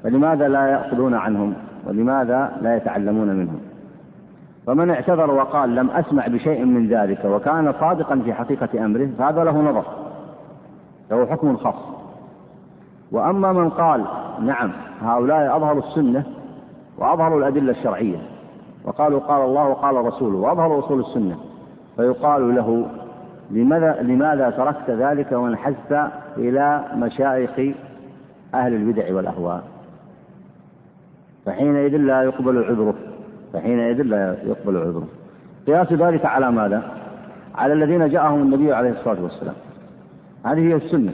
فلماذا 0.03 0.47
لا 0.47 0.67
يأخذون 0.67 1.13
عنهم؟ 1.13 1.53
ولماذا 1.87 2.57
لا 2.61 2.75
يتعلمون 2.75 3.27
منهم؟ 3.27 3.59
فمن 4.67 4.89
اعتذر 4.89 5.31
وقال 5.31 5.75
لم 5.75 5.89
أسمع 5.89 6.27
بشيء 6.27 6.65
من 6.65 6.87
ذلك 6.87 7.25
وكان 7.25 7.73
صادقا 7.79 8.21
في 8.25 8.33
حقيقة 8.33 8.85
أمره 8.85 9.09
فهذا 9.17 9.43
له 9.43 9.61
نظر 9.61 9.85
له 11.11 11.25
حكم 11.25 11.57
خاص. 11.57 12.02
وأما 13.13 13.53
من 13.53 13.69
قال 13.69 14.05
نعم 14.41 14.71
هؤلاء 15.01 15.57
أظهروا 15.57 15.83
السنة 15.83 16.23
وأظهروا 16.97 17.39
الأدلة 17.39 17.71
الشرعية 17.71 18.17
وقالوا 18.85 19.19
قال 19.19 19.41
الله 19.41 19.67
وقال 19.67 19.95
رسوله 19.95 20.37
وأظهروا 20.37 20.79
أصول 20.79 20.99
السنة 20.99 21.37
فيقال 21.95 22.55
له 22.55 22.85
لماذا 23.51 24.01
لماذا 24.01 24.49
تركت 24.49 24.89
ذلك 24.89 25.31
وانحزت 25.31 26.11
إلى 26.37 26.83
مشايخ 26.95 27.75
أهل 28.55 28.73
البدع 28.73 29.15
والأهواء؟ 29.15 29.63
فحينئذ 31.45 31.97
لا 31.97 32.23
يقبل 32.23 32.63
عذره 32.63 32.95
فحينئذ 33.53 34.01
لا 34.01 34.37
يقبل 34.43 34.77
عذره. 34.77 35.07
قياس 35.67 35.93
ذلك 35.93 36.25
على 36.25 36.51
ماذا؟ 36.51 36.83
على 37.55 37.73
الذين 37.73 38.09
جاءهم 38.09 38.41
النبي 38.41 38.73
عليه 38.73 38.89
الصلاة 38.89 39.23
والسلام. 39.23 39.55
هذه 40.45 40.59
هي 40.59 40.75
السنة. 40.75 41.11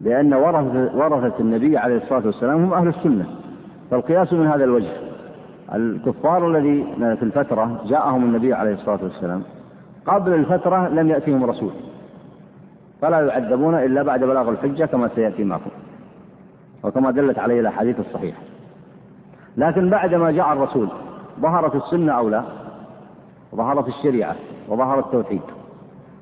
لأن 0.00 0.34
ورثة, 0.34 0.96
ورثة 0.96 1.40
النبي 1.40 1.78
عليه 1.78 1.96
الصلاة 1.96 2.26
والسلام 2.26 2.64
هم 2.64 2.72
أهل 2.72 2.88
السنة. 2.88 3.26
فالقياس 3.90 4.32
من 4.32 4.46
هذا 4.46 4.64
الوجه. 4.64 4.92
الكفار 5.74 6.50
الذي 6.50 6.84
في 6.98 7.22
الفترة 7.22 7.80
جاءهم 7.86 8.24
النبي 8.24 8.54
عليه 8.54 8.74
الصلاة 8.74 8.98
والسلام 9.02 9.42
قبل 10.06 10.34
الفترة 10.34 10.88
لم 10.88 11.08
يأتهم 11.08 11.44
رسول. 11.44 11.70
فلا 13.00 13.20
يعذبون 13.20 13.74
إلا 13.74 14.02
بعد 14.02 14.24
بلاغ 14.24 14.48
الحجة 14.48 14.84
كما 14.84 15.08
سيأتي 15.14 15.44
معكم. 15.44 15.70
وكما 16.84 17.10
دلت 17.10 17.38
عليه 17.38 17.60
الأحاديث 17.60 18.00
الصحيحة. 18.00 18.40
لكن 19.56 19.90
بعدما 19.90 20.30
جاء 20.30 20.52
الرسول 20.52 20.88
ظهرت 21.40 21.74
السنة 21.74 22.12
أو 22.12 22.28
لا؟ 22.28 22.42
ظهرت 23.54 23.88
الشريعة 23.88 24.34
وظهر 24.68 24.98
التوحيد. 24.98 25.42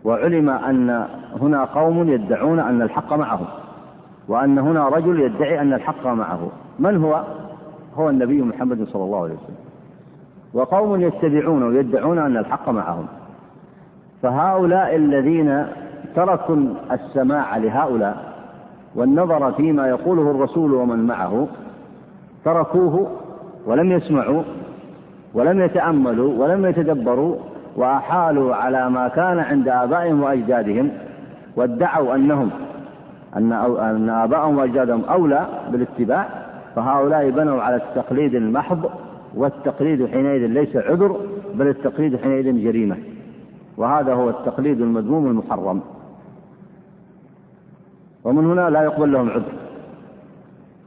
وعلم 0.04 0.50
أن 0.50 1.06
هنا 1.40 1.64
قوم 1.64 2.08
يدعون 2.08 2.60
أن 2.60 2.82
الحق 2.82 3.12
معهم. 3.12 3.46
وأن 4.28 4.58
هنا 4.58 4.88
رجل 4.88 5.20
يدعي 5.20 5.60
أن 5.60 5.72
الحق 5.72 6.06
معه. 6.06 6.48
من 6.78 7.04
هو؟ 7.04 7.24
هو 7.96 8.10
النبي 8.10 8.42
محمد 8.42 8.84
صلى 8.84 9.04
الله 9.04 9.22
عليه 9.22 9.34
وسلم. 9.34 9.56
وقوم 10.54 11.00
يتبعون 11.00 11.62
ويدعون 11.62 12.18
أن 12.18 12.36
الحق 12.36 12.68
معهم. 12.68 13.06
فهؤلاء 14.22 14.96
الذين 14.96 15.66
تركوا 16.16 16.56
السماع 16.92 17.56
لهؤلاء 17.56 18.32
والنظر 18.94 19.52
فيما 19.52 19.88
يقوله 19.88 20.30
الرسول 20.30 20.74
ومن 20.74 21.06
معه 21.06 21.48
تركوه 22.44 23.10
ولم 23.66 23.92
يسمعوا 23.92 24.42
ولم 25.34 25.60
يتأملوا 25.60 26.44
ولم 26.44 26.66
يتدبروا 26.66 27.36
وأحالوا 27.76 28.54
على 28.54 28.90
ما 28.90 29.08
كان 29.08 29.38
عند 29.38 29.68
آبائهم 29.68 30.22
وأجدادهم 30.22 30.90
وادعوا 31.56 32.14
أنهم 32.14 32.50
أن 33.36 33.52
أن 33.52 34.10
آبائهم 34.10 34.58
وأجدادهم 34.58 35.04
أولى 35.04 35.46
بالاتباع 35.72 36.28
فهؤلاء 36.76 37.30
بنوا 37.30 37.62
على 37.62 37.76
التقليد 37.76 38.34
المحض 38.34 38.90
والتقليد 39.34 40.06
حينئذ 40.06 40.46
ليس 40.46 40.76
عذر 40.76 41.20
بل 41.54 41.68
التقليد 41.68 42.16
حينئذ 42.16 42.64
جريمة. 42.64 42.96
وهذا 43.76 44.14
هو 44.14 44.30
التقليد 44.30 44.80
المذموم 44.80 45.26
المحرم. 45.26 45.80
ومن 48.24 48.46
هنا 48.46 48.70
لا 48.70 48.82
يقبل 48.82 49.12
لهم 49.12 49.30
عذر. 49.30 49.52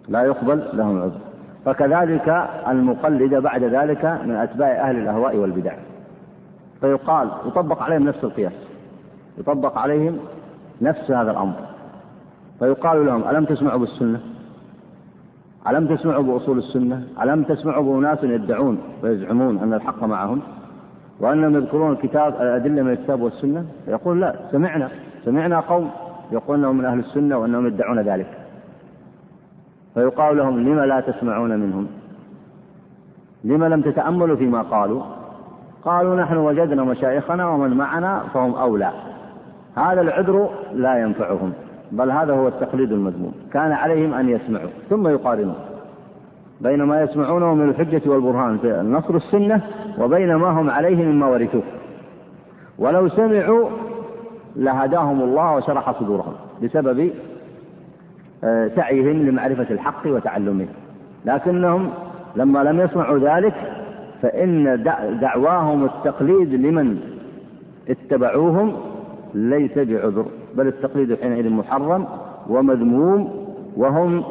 لا 0.07 0.23
يقبل 0.23 0.63
لهم 0.73 1.01
عذر. 1.01 1.19
فكذلك 1.65 2.49
المقلد 2.67 3.35
بعد 3.35 3.63
ذلك 3.63 4.05
من 4.05 4.35
أتباع 4.35 4.89
أهل 4.89 4.95
الأهواء 4.95 5.37
والبدع. 5.37 5.73
فيقال 6.81 7.29
يطبق 7.45 7.81
عليهم 7.81 8.03
نفس 8.03 8.23
القياس. 8.23 8.53
يطبق 9.37 9.77
عليهم 9.77 10.17
نفس 10.81 11.11
هذا 11.11 11.31
الأمر. 11.31 11.70
فيقال 12.61 13.05
لهم 13.05 13.23
ألم 13.29 13.45
تسمعوا 13.45 13.79
بالسنة؟ 13.79 14.19
ألم 15.69 15.95
تسمعوا 15.95 16.23
بأصول 16.23 16.57
السنة؟ 16.57 17.03
ألم 17.21 17.43
تسمعوا 17.43 17.83
بأناس 17.83 18.23
يدعون 18.23 18.77
ويزعمون 19.03 19.57
أن 19.57 19.73
الحق 19.73 20.03
معهم؟ 20.03 20.41
وأنهم 21.19 21.55
يذكرون 21.55 21.91
الكتاب 21.91 22.33
الأدلة 22.41 22.83
من 22.83 22.91
الكتاب 22.91 23.21
والسنة؟ 23.21 23.65
يقول 23.87 24.21
لا 24.21 24.35
سمعنا. 24.51 24.89
سمعنا 25.25 25.59
قوم 25.59 25.89
يقول 26.31 26.57
أنهم 26.59 26.77
من 26.77 26.85
أهل 26.85 26.99
السنة 26.99 27.37
وأنهم 27.37 27.67
يدعون 27.67 27.99
ذلك. 27.99 28.27
فيقال 29.93 30.37
لهم 30.37 30.59
لم 30.59 30.79
لا 30.79 30.99
تسمعون 30.99 31.59
منهم؟ 31.59 31.87
لم 33.43 33.63
لم 33.63 33.81
تتأملوا 33.81 34.35
فيما 34.35 34.61
قالوا؟ 34.61 35.03
قالوا 35.85 36.15
نحن 36.15 36.37
وجدنا 36.37 36.83
مشايخنا 36.83 37.47
ومن 37.47 37.77
معنا 37.77 38.23
فهم 38.33 38.55
أولى. 38.55 38.91
هذا 39.75 40.01
العذر 40.01 40.49
لا 40.73 41.01
ينفعهم. 41.01 41.53
بل 41.91 42.11
هذا 42.11 42.33
هو 42.33 42.47
التقليد 42.47 42.91
المذموم. 42.91 43.33
كان 43.53 43.71
عليهم 43.71 44.13
أن 44.13 44.29
يسمعوا 44.29 44.69
ثم 44.89 45.07
يقارنوا 45.07 45.53
بين 46.61 46.83
ما 46.83 47.01
يسمعونه 47.01 47.53
من 47.53 47.69
الحجة 47.69 48.01
والبرهان 48.05 48.57
في 48.57 48.81
نصر 48.81 49.15
السنة 49.15 49.61
وبين 49.99 50.35
ما 50.35 50.47
هم 50.47 50.69
عليه 50.69 51.05
مما 51.05 51.27
ورثوه. 51.27 51.63
ولو 52.79 53.09
سمعوا 53.09 53.69
لهداهم 54.55 55.21
الله 55.21 55.55
وشرح 55.55 55.99
صدورهم 55.99 56.33
بسبب 56.63 57.11
آه، 58.43 58.67
سعيهم 58.75 59.29
لمعرفة 59.29 59.67
الحق 59.71 60.07
وتعلمه. 60.07 60.67
لكنهم 61.25 61.89
لما 62.35 62.63
لم 62.63 62.79
يسمعوا 62.79 63.19
ذلك 63.19 63.53
فإن 64.21 64.83
دعواهم 65.21 65.85
التقليد 65.85 66.53
لمن 66.53 66.97
اتبعوهم 67.89 68.73
ليس 69.33 69.77
بعذر. 69.77 70.25
بل 70.55 70.67
التقليد 70.67 71.15
حينئذ 71.21 71.49
محرم 71.49 72.05
ومذموم 72.49 73.45
وهم 73.77 74.23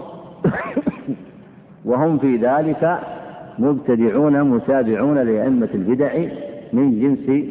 وهم 1.84 2.18
في 2.18 2.36
ذلك 2.36 3.00
مبتدعون 3.58 4.42
متابعون 4.42 5.18
لأئمة 5.18 5.68
البدع 5.74 6.26
من 6.72 7.00
جنس 7.00 7.44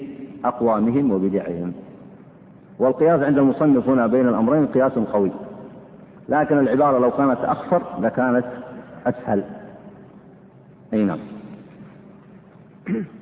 أقوامهم 0.46 1.12
وبدعهم. 1.12 1.74
والقياس 2.80 3.22
عند 3.22 3.38
المصنف 3.38 3.90
هنا 3.90 4.08
بين 4.08 4.28
الأمرين 4.28 4.66
قياس 4.66 4.92
قوي. 4.92 5.32
لكن 6.30 6.60
العبارة 6.60 7.00
لو 7.00 7.12
كانت 7.12 7.40
أخفر 7.44 7.82
لكانت 8.02 8.46
أسهل. 9.08 9.44
أي 10.94 11.04
نعم. 11.04 11.20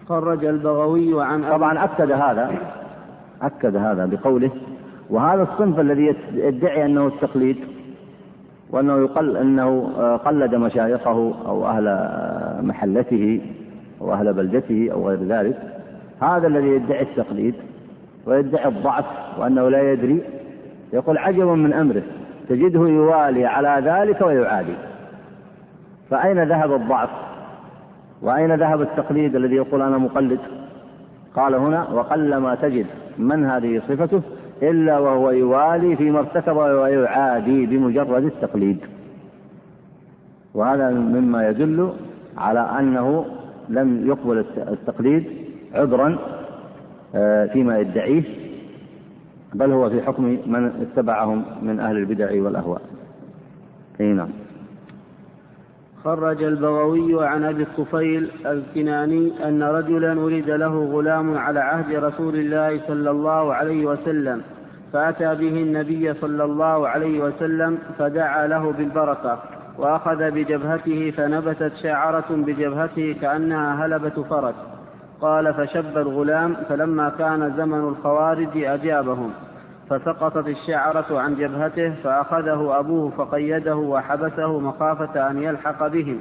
خرج 0.09 0.45
البغوي 0.45 1.25
عن 1.25 1.43
طبعا 1.43 1.83
أكد 1.83 2.11
هذا 2.11 2.51
أكد 3.41 3.75
هذا 3.75 4.05
بقوله 4.05 4.51
وهذا 5.09 5.43
الصنف 5.43 5.79
الذي 5.79 6.15
يدعي 6.33 6.85
أنه 6.85 7.07
التقليد 7.07 7.57
وأنه 8.71 8.97
يقل 8.97 9.37
أنه 9.37 9.87
قلد 10.25 10.55
مشايخه 10.55 11.33
أو 11.47 11.67
أهل 11.67 12.09
محلته 12.61 13.41
أو 14.01 14.13
أهل 14.13 14.33
بلدته 14.33 14.89
أو 14.91 15.09
غير 15.09 15.23
ذلك. 15.23 15.57
هذا 16.21 16.47
الذي 16.47 16.67
يدعي 16.67 17.01
التقليد 17.01 17.55
ويدعي 18.25 18.67
الضعف 18.67 19.05
وأنه 19.39 19.69
لا 19.69 19.91
يدري 19.91 20.21
يقول 20.93 21.17
عجبا 21.17 21.55
من 21.55 21.73
أمره 21.73 22.03
تجده 22.49 22.79
يوالي 22.79 23.45
على 23.45 23.89
ذلك 23.91 24.21
ويعادي. 24.21 24.73
فأين 26.09 26.43
ذهب 26.43 26.73
الضعف؟ 26.73 27.09
وأين 28.21 28.55
ذهب 28.55 28.81
التقليد 28.81 29.35
الذي 29.35 29.55
يقول 29.55 29.81
أنا 29.81 29.97
مقلد؟ 29.97 30.39
قال 31.35 31.55
هنا 31.55 31.87
وقلما 31.93 32.55
تجد 32.55 32.85
من 33.17 33.45
هذه 33.45 33.81
صفته؟ 33.87 34.21
إلا 34.61 34.99
وهو 34.99 35.31
يوالي 35.31 35.95
فيما 35.95 36.19
ارتكب 36.19 36.55
ويعادي 36.55 37.65
بمجرد 37.65 38.23
التقليد. 38.23 38.77
وهذا 40.53 40.89
مما 40.89 41.49
يدل 41.49 41.93
على 42.37 42.59
أنه 42.59 43.25
لم 43.69 44.07
يقبل 44.07 44.45
التقليد 44.57 45.23
عذرا 45.73 46.17
آه، 47.15 47.45
فيما 47.45 47.79
يدعيه 47.79 48.23
بل 49.53 49.71
هو 49.71 49.89
في 49.89 50.01
حكم 50.01 50.23
من 50.23 50.65
اتبعهم 50.65 51.45
من 51.61 51.79
أهل 51.79 51.97
البدع 51.97 52.43
والأهواء. 52.43 52.81
نعم. 53.99 54.29
خرج 56.07 56.43
البغوي 56.43 57.27
عن 57.27 57.43
أبي 57.43 57.63
الطفيل 57.63 58.31
الكناني 58.45 59.47
أن 59.47 59.63
رجلا 59.63 60.19
ولد 60.19 60.49
له 60.49 60.85
غلام 60.93 61.37
على 61.37 61.59
عهد 61.59 61.95
رسول 61.95 62.35
الله 62.35 62.81
صلى 62.87 63.11
الله 63.11 63.53
عليه 63.53 63.85
وسلم 63.85 64.41
فأتى 64.93 65.35
به 65.35 65.61
النبي 65.61 66.13
صلى 66.13 66.43
الله 66.43 66.87
عليه 66.87 67.23
وسلم 67.23 67.77
فدعا 67.99 68.47
له 68.47 68.71
بالبركة 68.71 69.39
وأخذ 69.77 70.31
بجبهته 70.31 71.13
فنبتت 71.17 71.71
شعرة 71.83 72.29
بجبهته 72.29 73.15
كأنها 73.21 73.85
هلبة 73.85 74.23
فرس 74.29 74.55
قال 75.21 75.53
فشب 75.53 75.97
الغلام 75.97 76.55
فلما 76.69 77.09
كان 77.09 77.53
زمن 77.57 77.79
الخوارج 77.79 78.57
أجابهم. 78.57 79.31
فسقطت 79.89 80.47
الشعرة 80.47 81.19
عن 81.19 81.35
جبهته 81.35 81.93
فأخذه 82.03 82.79
أبوه 82.79 83.09
فقيده 83.09 83.75
وحبسه 83.75 84.59
مخافة 84.59 85.29
أن 85.29 85.43
يلحق 85.43 85.87
بهم. 85.87 86.19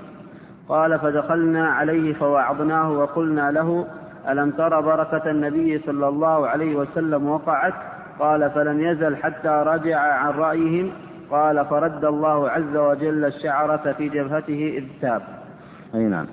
قال 0.69 0.99
فدخلنا 0.99 1.69
عليه 1.69 2.14
فوعظناه 2.14 2.91
وقلنا 2.91 3.51
له 3.51 3.87
ألم 4.29 4.51
تر 4.51 4.81
بركة 4.81 5.31
النبي 5.31 5.79
صلى 5.79 6.09
الله 6.09 6.49
عليه 6.49 6.77
وسلم 6.77 7.29
وقعت؟ 7.29 7.75
قال 8.19 8.51
فلم 8.51 8.81
يزل 8.81 9.17
حتى 9.17 9.49
رجع 9.67 9.99
عن 9.99 10.33
رأيهم. 10.33 10.91
قال 11.31 11.67
فرد 11.67 12.05
الله 12.05 12.51
عز 12.51 12.77
وجل 12.77 13.25
الشعرة 13.25 13.93
في 13.93 14.09
جبهته 14.09 14.75
إذ 14.79 14.85
تاب. 15.01 15.23
أي 15.95 16.05
نعم. 16.05 16.27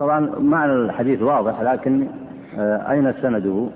طبعا 0.00 0.20
معنى 0.38 0.72
الحديث 0.72 1.22
واضح 1.22 1.60
لكن 1.60 2.08
آه، 2.58 2.90
أين 2.90 3.12
سنده؟ 3.22 3.68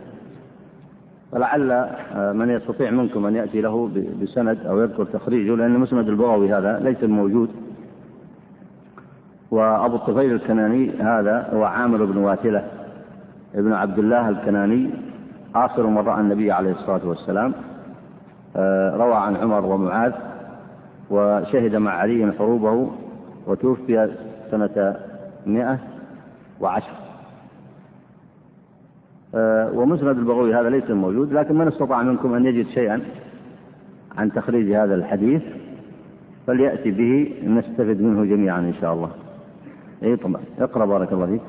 فلعل 1.32 1.72
آه، 1.72 2.32
من 2.32 2.50
يستطيع 2.50 2.90
منكم 2.90 3.26
أن 3.26 3.36
يأتي 3.36 3.60
له 3.60 3.90
بسند 4.22 4.66
أو 4.66 4.80
يذكر 4.80 5.04
تخريجه 5.04 5.56
لأن 5.56 5.78
مسند 5.78 6.08
البغوي 6.08 6.52
هذا 6.52 6.78
ليس 6.78 7.04
موجود 7.04 7.50
وأبو 9.50 9.96
الطفيل 9.96 10.32
الكناني 10.32 10.90
هذا 11.00 11.48
هو 11.52 11.64
عامر 11.64 12.04
بن 12.04 12.16
واثلة 12.16 12.64
ابن 13.54 13.72
عبد 13.72 13.98
الله 13.98 14.28
الكناني 14.28 14.90
آخر 15.54 15.86
من 15.86 15.98
رأى 15.98 16.20
النبي 16.20 16.52
عليه 16.52 16.72
الصلاة 16.72 17.00
والسلام 17.08 17.52
آه، 18.56 18.96
روى 18.96 19.14
عن 19.14 19.36
عمر 19.36 19.64
ومعاذ 19.64 20.12
وشهد 21.10 21.76
مع 21.76 21.90
علي 21.90 22.32
حروبه 22.38 22.90
وتوفي 23.46 24.10
سنة 24.50 24.96
مئة 25.46 25.78
وعشر. 26.60 26.86
آه، 26.90 27.05
ومسند 29.74 30.18
البغوي 30.18 30.54
هذا 30.54 30.70
ليس 30.70 30.90
موجود 30.90 31.32
لكن 31.32 31.54
من 31.54 31.68
استطاع 31.68 32.02
منكم 32.02 32.34
أن 32.34 32.46
يجد 32.46 32.66
شيئا 32.66 33.00
عن 34.18 34.32
تخريج 34.32 34.72
هذا 34.72 34.94
الحديث 34.94 35.42
فليأتي 36.46 36.90
به 36.90 37.32
نستفد 37.46 38.00
منه 38.00 38.24
جميعا 38.24 38.60
إن 38.60 38.74
شاء 38.80 38.92
الله. 38.92 39.10
أي 40.02 40.16
طبعا 40.16 40.42
اقرأ 40.58 40.84
بارك 40.86 41.12
الله 41.12 41.26
فيك. 41.26 41.40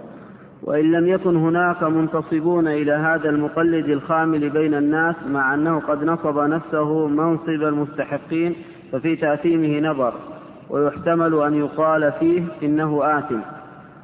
وإن 0.63 0.91
لم 0.91 1.07
يكن 1.07 1.35
هناك 1.35 1.83
منتصبون 1.83 2.67
إلى 2.67 2.91
هذا 2.91 3.29
المقلد 3.29 3.89
الخامل 3.89 4.49
بين 4.49 4.73
الناس 4.73 5.15
مع 5.29 5.53
أنه 5.53 5.79
قد 5.79 6.03
نصب 6.03 6.39
نفسه 6.39 7.07
منصب 7.07 7.49
المستحقين 7.49 8.55
ففي 8.91 9.15
تأثيمه 9.15 9.89
نظر 9.89 10.13
ويحتمل 10.69 11.41
أن 11.41 11.53
يقال 11.53 12.11
فيه 12.11 12.43
إنه 12.63 13.19
آثم. 13.19 13.39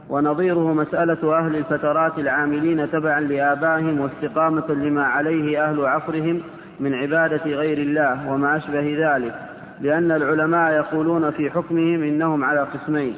ونظيره 0.10 0.74
مسألة 0.74 1.38
أهل 1.39 1.56
الفترات 1.56 2.20
العاملين 2.20 2.91
تبعا 2.91 3.20
لآبائهم 3.20 3.99
واستقامة 3.99 4.68
لما 4.70 5.04
عليه 5.04 5.70
أهل 5.70 5.86
عصرهم 5.86 6.41
من 6.80 6.93
عبادة 6.93 7.43
غير 7.45 7.78
الله 7.78 8.32
وما 8.32 8.58
أشبه 8.58 8.95
ذلك 8.99 9.34
لأن 9.82 10.12
العلماء 10.12 10.72
يقولون 10.72 11.32
في 11.32 11.49
حكمهم 11.51 12.04
إنهم 12.04 12.43
على 12.43 12.60
قسمين 12.60 13.16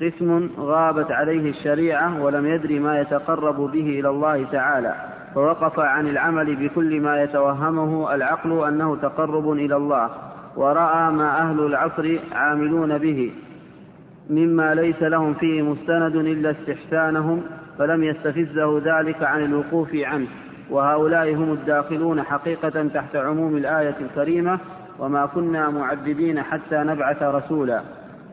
قسم 0.00 0.48
غابت 0.58 1.10
عليه 1.10 1.50
الشريعة 1.50 2.22
ولم 2.22 2.46
يدري 2.46 2.78
ما 2.78 3.00
يتقرب 3.00 3.56
به 3.56 4.00
إلى 4.00 4.08
الله 4.08 4.44
تعالى 4.52 4.94
فوقف 5.34 5.78
عن 5.78 6.08
العمل 6.08 6.56
بكل 6.56 7.00
ما 7.00 7.22
يتوهمه 7.22 8.14
العقل 8.14 8.64
أنه 8.68 8.96
تقرب 8.96 9.52
إلى 9.52 9.76
الله 9.76 10.10
ورأى 10.56 11.12
ما 11.12 11.38
أهل 11.38 11.60
العصر 11.60 12.18
عاملون 12.32 12.98
به. 12.98 13.32
مما 14.30 14.74
ليس 14.74 15.02
لهم 15.02 15.34
فيه 15.34 15.62
مستند 15.62 16.16
إلا 16.16 16.50
استحسانهم 16.50 17.42
فلم 17.78 18.04
يستفزه 18.04 18.82
ذلك 18.84 19.22
عن 19.22 19.44
الوقوف 19.44 19.94
عنه. 19.94 20.26
وهؤلاء 20.70 21.34
هم 21.34 21.52
الداخلون 21.52 22.22
حقيقة 22.22 22.88
تحت 22.94 23.16
عموم 23.16 23.56
الآية 23.56 23.96
الكريمة 24.00 24.58
وما 24.98 25.26
كنا 25.26 25.70
معذبين 25.70 26.42
حتى 26.42 26.76
نبعث 26.76 27.22
رسولا. 27.22 27.82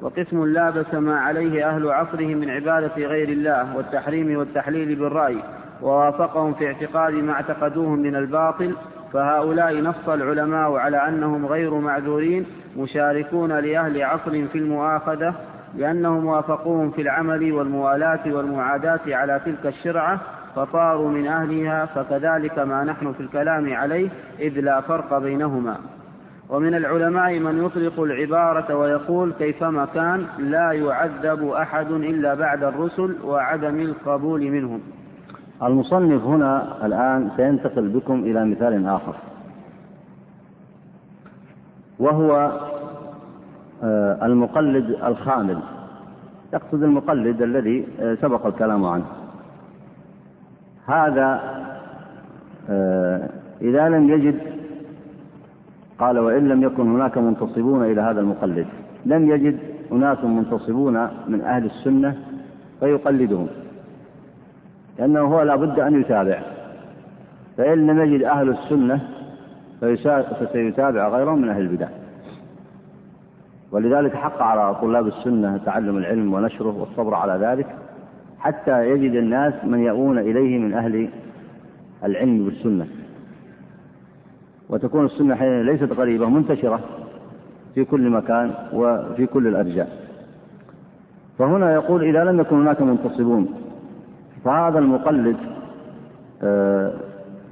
وقسم 0.02 0.46
لابس 0.46 0.94
ما 0.94 1.20
عليه 1.20 1.70
أهل 1.70 1.92
عصره 1.92 2.36
من 2.36 2.50
عبادة 2.50 2.96
غير 2.98 3.30
الله 3.30 3.78
والتحريم 3.78 4.38
والتحليل 4.38 4.96
بالرأي 4.96 5.38
ووافقهم 5.82 6.54
في 6.54 6.68
اعتقاد 6.68 7.14
ما 7.14 7.34
اعتقدوه 7.34 7.90
من 7.90 8.16
الباطل. 8.16 8.76
فهؤلاء 9.14 9.82
نص 9.82 10.10
العلماء 10.10 10.74
على 10.74 11.08
أنهم 11.08 11.46
غير 11.46 11.74
معذورين 11.74 12.46
مشاركون 12.78 13.52
لأهل 13.52 14.04
عصر 14.04 14.48
في 14.48 14.58
المؤاخذة 14.58 15.36
لأنهم 15.76 16.26
وافقوهم 16.26 16.92
في 16.92 17.02
العمل 17.02 17.52
والموالاة 17.54 18.34
والمعاداة 18.34 19.00
على 19.08 19.42
تلك 19.46 19.66
الشرعة 19.66 20.20
فصاروا 20.56 21.10
من 21.10 21.28
أهلها 21.28 21.86
فكذلك 21.86 22.60
ما 22.60 22.84
نحن 22.84 23.14
في 23.14 23.20
الكلام 23.20 23.74
عليه 23.74 24.10
إذ 24.40 24.60
لا 24.60 24.82
فرق 24.82 25.18
بينهما. 25.18 25.78
ومن 26.50 26.76
العلماء 26.76 27.40
من 27.40 27.66
يطلق 27.66 28.00
العبارة 28.00 28.76
ويقول 28.76 29.34
كيفما 29.34 29.86
كان 29.86 30.26
لا 30.40 30.72
يعذب 30.72 31.48
أحد 31.48 31.92
إلا 31.92 32.34
بعد 32.34 32.64
الرسل 32.64 33.16
وعدم 33.24 33.80
القبول 33.80 34.52
منهم. 34.52 34.82
المصنف 35.64 36.24
هنا 36.24 36.86
الآن 36.86 37.30
سينتقل 37.36 37.90
بكم 37.90 38.14
إلى 38.14 38.46
مثال 38.46 38.88
آخر. 38.88 39.16
وهو 42.00 42.52
المقلد 43.84 44.98
الخامل. 45.04 45.60
يقصد 46.54 46.84
المقلد 46.84 47.42
الذي 47.42 47.88
آه، 48.02 48.16
سبق 48.16 48.46
الكلام 48.46 48.86
عنه. 48.86 49.06
هذا 50.86 51.42
آه، 52.70 53.30
إذا 53.62 53.90
لم 53.90 54.10
يجد 54.10 54.40
قال 56.00 56.20
وإن 56.20 56.48
لم 56.48 56.64
يكن 56.64 56.96
هناك 56.96 57.18
منتصبون 57.18 57.84
إلى 57.84 58.02
هذا 58.02 58.20
المقلد. 58.20 58.66
لم 59.06 59.30
يجد 59.30 59.60
أناس 59.92 60.24
منتصبون 60.24 61.08
من 61.28 61.42
أهل 61.42 61.66
السنة 61.66 62.16
فيقلدهم 62.80 63.48
لأنه 65.00 65.20
هو 65.20 65.42
لابد 65.42 65.80
أن 65.80 66.02
يتابع. 66.02 66.40
فإن 67.58 67.88
لم 67.88 68.00
يجد 68.00 68.24
أهل 68.24 68.50
السنة 68.50 69.00
فسيتابع 70.40 71.08
غيرهم 71.10 71.42
من 71.42 71.50
أهل 71.50 71.62
البدع. 71.62 71.88
ولذلك 73.72 74.16
حق 74.16 74.42
على 74.42 74.76
طلاب 74.76 75.08
السنة 75.08 75.58
تعلم 75.58 75.98
العلم 75.98 76.34
ونشره 76.34 76.80
والصبر 76.80 77.14
على 77.14 77.46
ذلك 77.46 77.68
حتى 78.40 78.90
يجد 78.90 79.16
الناس 79.16 79.54
من 79.64 79.80
يأوون 79.80 80.20
إليه 80.20 80.60
من 80.60 80.74
أهل 80.74 81.10
العلم 82.04 82.46
بالسنة 82.46 82.88
وتكون 84.70 85.06
السنة 85.06 85.36
حين 85.36 85.62
ليست 85.62 85.92
غريبة 85.92 86.30
منتشرة 86.30 86.80
في 87.76 87.86
كل 87.86 88.10
مكان 88.10 88.54
وفي 88.74 89.26
كل 89.26 89.48
الأرجاء. 89.48 89.90
فهنا 91.40 91.74
يقول 91.74 92.04
إذا 92.04 92.24
لم 92.24 92.40
يكن 92.40 92.56
هناك 92.56 92.82
منتصبون 92.82 93.48
فهذا 94.46 94.80
المقلد 94.80 95.38
آه، 96.44 96.94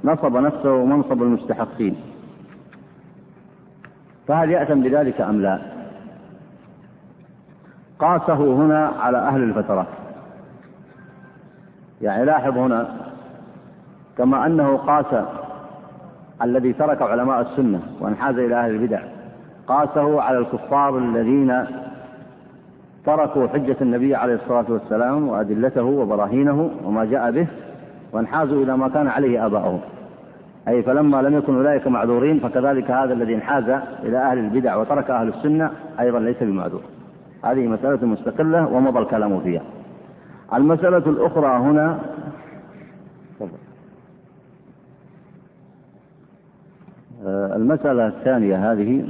نصب 0.04 0.36
نفسه 0.36 0.84
منصب 0.84 1.22
المستحقين. 1.22 1.96
فهل 4.28 4.50
يأثم 4.50 4.80
بذلك 4.80 5.20
أم 5.20 5.42
لا؟ 5.42 5.75
قاسه 7.98 8.34
هنا 8.34 8.92
على 9.00 9.18
أهل 9.18 9.42
الفترات 9.42 9.86
يعني 12.02 12.24
لاحظ 12.24 12.58
هنا 12.58 12.88
كما 14.18 14.46
أنه 14.46 14.76
قاس 14.76 15.24
الذي 16.42 16.72
ترك 16.72 17.02
علماء 17.02 17.40
السنة 17.40 17.80
وانحاز 18.00 18.38
إلى 18.38 18.54
أهل 18.54 18.70
البدع. 18.70 19.00
قاسه 19.66 20.22
على 20.22 20.38
الكفار 20.38 20.98
الذين 20.98 21.66
تركوا 23.06 23.48
حجة 23.48 23.76
النبي 23.80 24.14
عليه 24.14 24.34
الصلاة 24.34 24.64
والسلام 24.68 25.28
وأدلته 25.28 25.82
وبراهينه 25.82 26.70
وما 26.84 27.04
جاء 27.04 27.30
به 27.30 27.46
وانحازوا 28.12 28.62
إلى 28.62 28.76
ما 28.76 28.88
كان 28.88 29.08
عليه 29.08 29.46
آباؤهم 29.46 29.80
أي 30.68 30.82
فلما 30.82 31.22
لم 31.22 31.38
يكن 31.38 31.56
أولئك 31.56 31.86
معذورين 31.86 32.38
فكذلك 32.38 32.90
هذا 32.90 33.12
الذي 33.12 33.34
انحاز 33.34 33.68
إلى 34.02 34.18
أهل 34.18 34.38
البدع 34.38 34.76
وترك 34.76 35.10
أهل 35.10 35.28
السنة 35.28 35.70
أيضا 36.00 36.18
ليس 36.18 36.42
بمعذور. 36.42 36.82
هذه 37.44 37.66
مسألة 37.66 38.06
مستقلة 38.06 38.66
ومضى 38.66 38.98
الكلام 38.98 39.40
فيها. 39.40 39.62
المسألة 40.52 40.98
الأخرى 40.98 41.46
هنا 41.46 41.98
آه، 47.26 47.56
المسألة 47.56 48.06
الثانية 48.06 48.72
هذه 48.72 49.04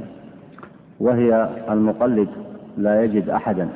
وهي 1.00 1.48
المقلد 1.70 2.28
لا 2.78 3.04
يجد 3.04 3.28
أحدا 3.28 3.68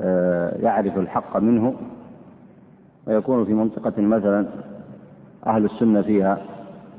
آه، 0.00 0.56
يعرف 0.62 0.98
الحق 0.98 1.36
منه 1.36 1.74
ويكون 3.06 3.44
في 3.44 3.54
منطقة 3.54 4.02
مثلا 4.02 4.46
أهل 5.46 5.64
السنة 5.64 6.02
فيها 6.02 6.38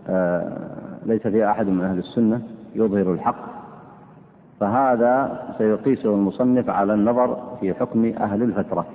آه، 0.10 0.58
ليس 1.06 1.28
فيها 1.28 1.52
أحد 1.52 1.68
من 1.68 1.84
أهل 1.84 1.98
السنة 1.98 2.42
يظهر 2.76 3.14
الحق. 3.14 3.55
فهذا 4.60 5.42
سيقيسه 5.58 6.10
المصنف 6.10 6.70
على 6.70 6.94
النظر 6.94 7.58
في 7.60 7.74
حكم 7.74 8.06
أهل 8.06 8.44
الفترة. 8.44 8.86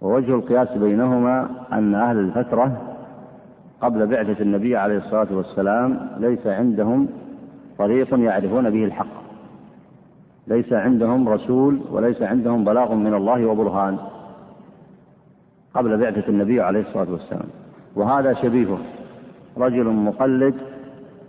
ووجه 0.00 0.34
القياس 0.34 0.78
بينهما 0.78 1.48
أن 1.72 1.94
أهل 1.94 2.18
الفترة 2.18 2.82
قبل 3.80 4.06
بعثة 4.06 4.42
النبي 4.42 4.76
عليه 4.76 4.96
الصلاة 4.96 5.26
والسلام 5.30 6.08
ليس 6.18 6.46
عندهم 6.46 7.08
طريق 7.78 8.14
يعرفون 8.18 8.70
به 8.70 8.84
الحق. 8.84 9.24
ليس 10.46 10.72
عندهم 10.72 11.28
رسول 11.28 11.80
وليس 11.90 12.22
عندهم 12.22 12.64
بلاغ 12.64 12.94
من 12.94 13.14
الله 13.14 13.46
وبرهان 13.46 13.98
قبل 15.74 15.96
بعثة 15.96 16.28
النبي 16.28 16.60
عليه 16.60 16.80
الصلاة 16.80 17.12
والسلام. 17.12 17.46
وهذا 17.96 18.34
شبيهه. 18.34 18.78
رجل 19.58 19.84
مقلد 19.84 20.54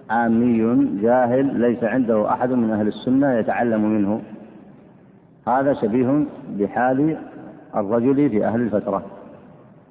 عامي 0.10 0.88
جاهل 1.02 1.60
ليس 1.60 1.84
عنده 1.84 2.30
أحد 2.32 2.52
من 2.52 2.72
أهل 2.72 2.88
السنة 2.88 3.34
يتعلم 3.34 3.90
منه. 3.90 4.22
هذا 5.48 5.74
شبيه 5.74 6.26
بحال 6.60 7.18
الرجل 7.76 8.30
في 8.30 8.46
أهل 8.46 8.62
الفترة. 8.62 9.04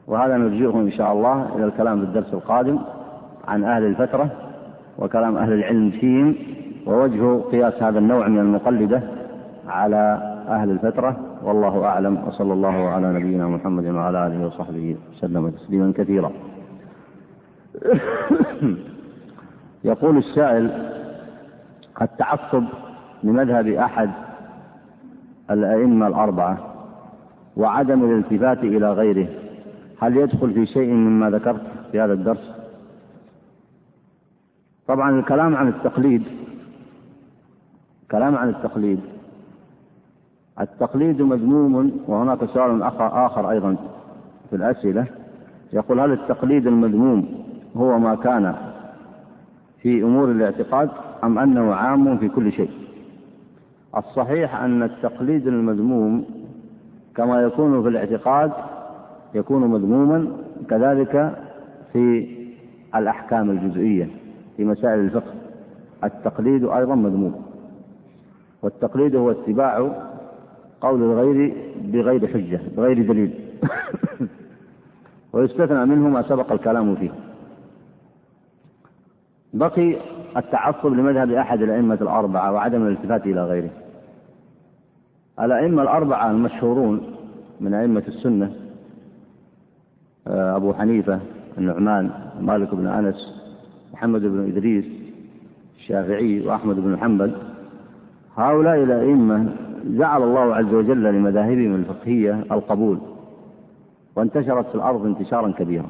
وهذا 0.07 0.37
نرجعه 0.37 0.81
إن 0.81 0.93
شاء 0.93 1.13
الله 1.13 1.57
إلى 1.57 1.65
الكلام 1.65 1.99
في 2.01 2.05
الدرس 2.05 2.35
القادم 2.35 2.79
عن 3.49 3.65
أهل 3.65 3.83
الفترة 3.87 4.31
وكلام 4.99 5.37
أهل 5.37 5.53
العلم 5.53 5.91
فيهم 5.91 6.35
ووجه 6.87 7.41
قياس 7.41 7.83
هذا 7.83 7.99
النوع 7.99 8.29
من 8.29 8.39
المقلدة 8.39 9.03
على 9.69 10.35
أهل 10.49 10.71
الفترة. 10.71 11.17
والله 11.43 11.85
أعلم 11.85 12.19
وصلى 12.27 12.53
الله 12.53 12.89
على 12.89 13.13
نبينا 13.13 13.49
محمد 13.49 13.87
وعلى 13.87 14.27
آله 14.27 14.47
وصحبه 14.47 14.97
وسلم 15.13 15.51
تسليما 15.51 15.93
كثيرا. 15.97 16.33
يقول 19.85 20.19
السائل 20.19 20.91
التعصب 22.03 22.65
لمذهب 23.23 23.67
أحد 23.69 24.11
الأئمة 25.51 26.07
الأربعة 26.07 26.59
وعدم 27.57 28.05
الالتفات 28.05 28.59
إلى 28.59 28.93
غيره 28.93 29.29
هل 30.01 30.17
يدخل 30.17 30.53
في 30.53 30.67
شيء 30.67 30.91
مما 30.91 31.31
ذكرت 31.31 31.63
في 31.93 32.01
هذا 32.01 32.13
الدرس؟ 32.13 32.51
طبعا 34.87 35.11
الكلام 35.19 35.57
عن 35.57 35.69
التقليد 35.69 36.23
كلام 38.11 38.37
عن 38.37 38.49
التقليد 38.49 39.01
التقليد 40.61 41.23
مذموم 41.23 42.01
وهناك 42.07 42.45
سؤال 42.45 42.83
آخر 43.01 43.51
أيضا 43.51 43.77
في 44.51 44.57
الأسئلة 44.57 45.07
يقول 45.73 46.01
هل 46.01 46.13
التقليد 46.13 46.67
المذموم 46.67 47.45
هو 47.77 47.99
ما 47.99 48.15
كان 48.15 48.55
في 49.85 50.03
أمور 50.03 50.31
الاعتقاد 50.31 50.91
أم 51.25 51.39
أنه 51.39 51.75
عام 51.75 52.19
في 52.19 52.29
كل 52.29 52.53
شيء. 52.53 52.71
الصحيح 53.97 54.57
أن 54.57 54.83
التقليد 54.83 55.47
المذموم 55.47 56.25
كما 57.17 57.43
يكون 57.43 57.83
في 57.83 57.89
الاعتقاد 57.89 58.53
يكون 59.35 59.71
مذموما 59.71 60.27
كذلك 60.71 61.37
في 61.93 62.29
الأحكام 62.95 63.51
الجزئية 63.51 64.09
في 64.57 64.65
مسائل 64.65 64.99
الفقه. 64.99 65.35
التقليد 66.05 66.65
أيضا 66.65 66.95
مذموم. 66.95 67.43
والتقليد 68.63 69.17
هو 69.17 69.31
اتباع 69.31 69.79
قول 70.81 71.03
الغير 71.03 71.55
بغير 71.85 72.27
حجة 72.27 72.61
بغير 72.77 73.07
دليل. 73.07 73.35
ويستثنى 75.33 75.85
منه 75.87 76.09
ما 76.09 76.23
سبق 76.23 76.53
الكلام 76.53 76.95
فيه. 76.95 77.11
بقي 79.55 79.97
التعصب 80.37 80.87
لمذهب 80.87 81.31
أحد 81.31 81.63
الأئمة 81.63 81.99
الأربعة 82.01 82.53
وعدم 82.53 82.87
الالتفات 82.87 83.27
إلى 83.27 83.45
غيره. 83.45 83.71
الأئمة 85.41 85.83
الأربعة 85.83 86.31
المشهورون 86.31 87.01
من 87.61 87.75
أئمة 87.75 88.03
السنة 88.09 88.53
آه، 90.27 90.57
أبو 90.57 90.75
حنيفة 90.75 91.21
النعمان 91.59 92.11
مالك 92.41 92.75
بن 92.75 92.87
أنس 92.87 93.17
محمد 93.93 94.21
بن 94.21 94.49
إدريس 94.49 94.85
الشافعي 95.79 96.47
وأحمد 96.47 96.77
بن 96.77 96.99
حنبل. 96.99 97.33
هؤلاء 98.37 98.83
الأئمة 98.83 99.53
جعل 99.85 100.23
الله 100.23 100.55
عز 100.55 100.75
وجل 100.75 101.03
لمذاهبهم 101.03 101.75
الفقهية 101.75 102.45
القبول 102.51 102.99
وانتشرت 104.17 104.67
في 104.67 104.75
الأرض 104.75 105.07
انتشارا 105.07 105.53
كبيرا. 105.53 105.87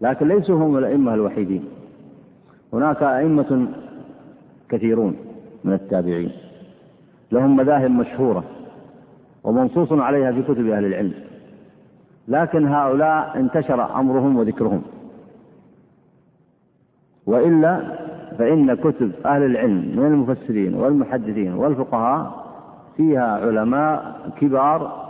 لكن 0.00 0.28
ليسوا 0.28 0.56
هم 0.56 0.78
الأئمة 0.78 1.14
الوحيدين. 1.14 1.64
هناك 2.76 3.02
أئمة 3.02 3.66
كثيرون 4.68 5.16
من 5.64 5.72
التابعين 5.72 6.30
لهم 7.32 7.56
مذاهب 7.56 7.90
مشهورة 7.90 8.44
ومنصوص 9.44 9.92
عليها 9.92 10.32
في 10.32 10.42
كتب 10.42 10.66
أهل 10.68 10.84
العلم 10.84 11.14
لكن 12.28 12.66
هؤلاء 12.66 13.38
انتشر 13.40 14.00
أمرهم 14.00 14.36
وذكرهم. 14.36 14.82
وإلا 17.26 17.80
فإن 18.38 18.74
كتب 18.74 19.12
أهل 19.26 19.42
العلم 19.42 19.92
من 19.96 20.06
المفسرين 20.06 20.74
والمحدثين 20.74 21.54
والفقهاء 21.54 22.46
فيها 22.96 23.36
علماء 23.46 24.30
كبار 24.40 25.06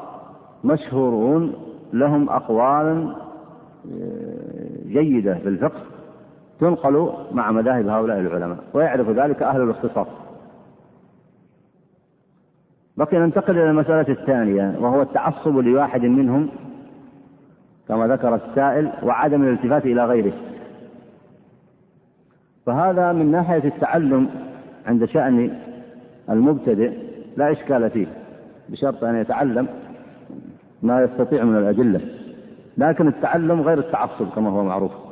مشهورون 0.65 1.53
لهم 1.93 2.29
أقوال 2.29 3.15
آه، 3.93 4.89
جيدة 4.89 5.35
في 5.35 5.49
الفقه. 5.49 5.81
تنقل 6.61 7.13
مع 7.33 7.51
مذاهب 7.51 7.89
هؤلاء 7.89 8.21
العلماء 8.21 8.59
ويعرف 8.75 9.11
ذلك 9.11 9.43
أهل 9.43 9.63
الاختصاص. 9.63 10.07
بقي 12.97 13.19
ننتقل 13.19 13.59
إلى 13.59 13.71
المسألة 13.71 14.09
الثانية 14.09 14.75
وهو 14.81 15.03
التعصب 15.03 15.59
لواحد 15.59 16.03
منهم 16.03 16.49
كما 17.89 18.07
ذكر 18.07 18.35
السائل 18.35 18.93
وعدم 19.03 19.43
الالتفات 19.43 19.85
إلى 19.85 20.05
غيره. 20.05 20.33
فهذا 22.67 23.13
من 23.13 23.31
ناحية 23.31 23.65
التعلم 23.65 24.29
عند 24.87 25.05
شأن 25.05 25.59
المبتدئ 26.31 26.93
لا 27.37 27.53
إشكال 27.53 27.91
فيه 27.91 28.07
بشرط 28.69 29.05
أن 29.05 29.17
يتعلم 29.17 29.69
ما 30.83 31.03
يستطيع 31.03 31.45
من 31.45 31.57
الأدلة. 31.57 32.01
لكن 32.79 33.09
التعلم 33.09 33.61
غير 33.61 33.79
التعصب 33.79 34.29
كما 34.35 34.51
هو 34.51 34.65
معروف. 34.65 35.06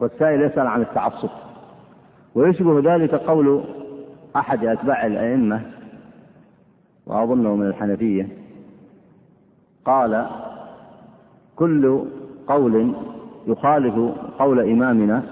والسائل 0.00 0.42
يسأل 0.42 0.66
عن 0.66 0.82
التعصب. 0.82 1.28
ويشبه 2.34 2.94
ذلك 2.94 3.14
قول 3.14 3.64
أحد 4.36 4.64
أتباع 4.64 5.06
الأئمة 5.06 5.60
وأظنه 7.06 7.56
من 7.56 7.66
الحنفية 7.66 8.28
قال 9.84 10.26
كل 11.56 12.04
قول 12.46 12.94
يخالف 13.46 13.94
قول 14.38 14.60
إمامنا 14.60 15.22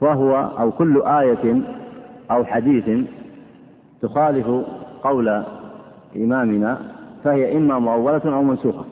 فهو 0.00 0.36
أو 0.36 0.70
كل 0.70 1.02
آية 1.02 1.62
أو 2.30 2.44
حديث 2.44 3.06
تخالف 4.02 4.46
قول 5.02 5.44
إمامنا 6.16 6.78
فهي 7.24 7.56
إما 7.56 7.78
مؤولة 7.78 8.22
أو 8.24 8.42
منسوخة. 8.42 8.84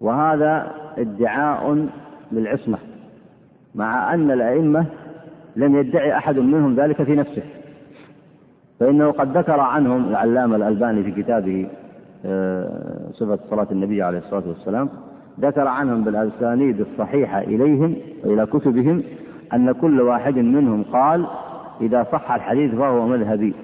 وهذا 0.00 0.72
ادعاء 0.98 1.88
للعصمة 2.32 2.78
مع 3.74 4.14
أن 4.14 4.30
الأئمة 4.30 4.86
لم 5.56 5.76
يدعي 5.76 6.16
أحد 6.16 6.38
منهم 6.38 6.74
ذلك 6.74 7.02
في 7.02 7.14
نفسه. 7.14 7.42
فإنه 8.80 9.10
قد 9.10 9.36
ذكر 9.36 9.60
عنهم 9.60 10.08
العلامة 10.08 10.56
الألباني 10.56 11.02
في 11.02 11.22
كتابه 11.22 11.68
آه، 12.26 13.10
صفة 13.12 13.38
صلاة 13.50 13.66
النبي 13.70 14.02
عليه 14.02 14.18
الصلاة 14.18 14.48
والسلام 14.48 14.88
ذكر 15.40 15.68
عنهم 15.68 16.04
بالأسانيد 16.04 16.80
الصحيحة 16.80 17.40
إليهم 17.40 17.96
وإلى 18.24 18.46
كتبهم 18.46 19.02
أن 19.52 19.72
كل 19.72 20.00
واحد 20.00 20.38
منهم 20.38 20.82
قال 20.82 21.26
إذا 21.80 22.06
صح 22.12 22.32
الحديث 22.32 22.74
فهو 22.74 23.06
مذهبي. 23.06 23.54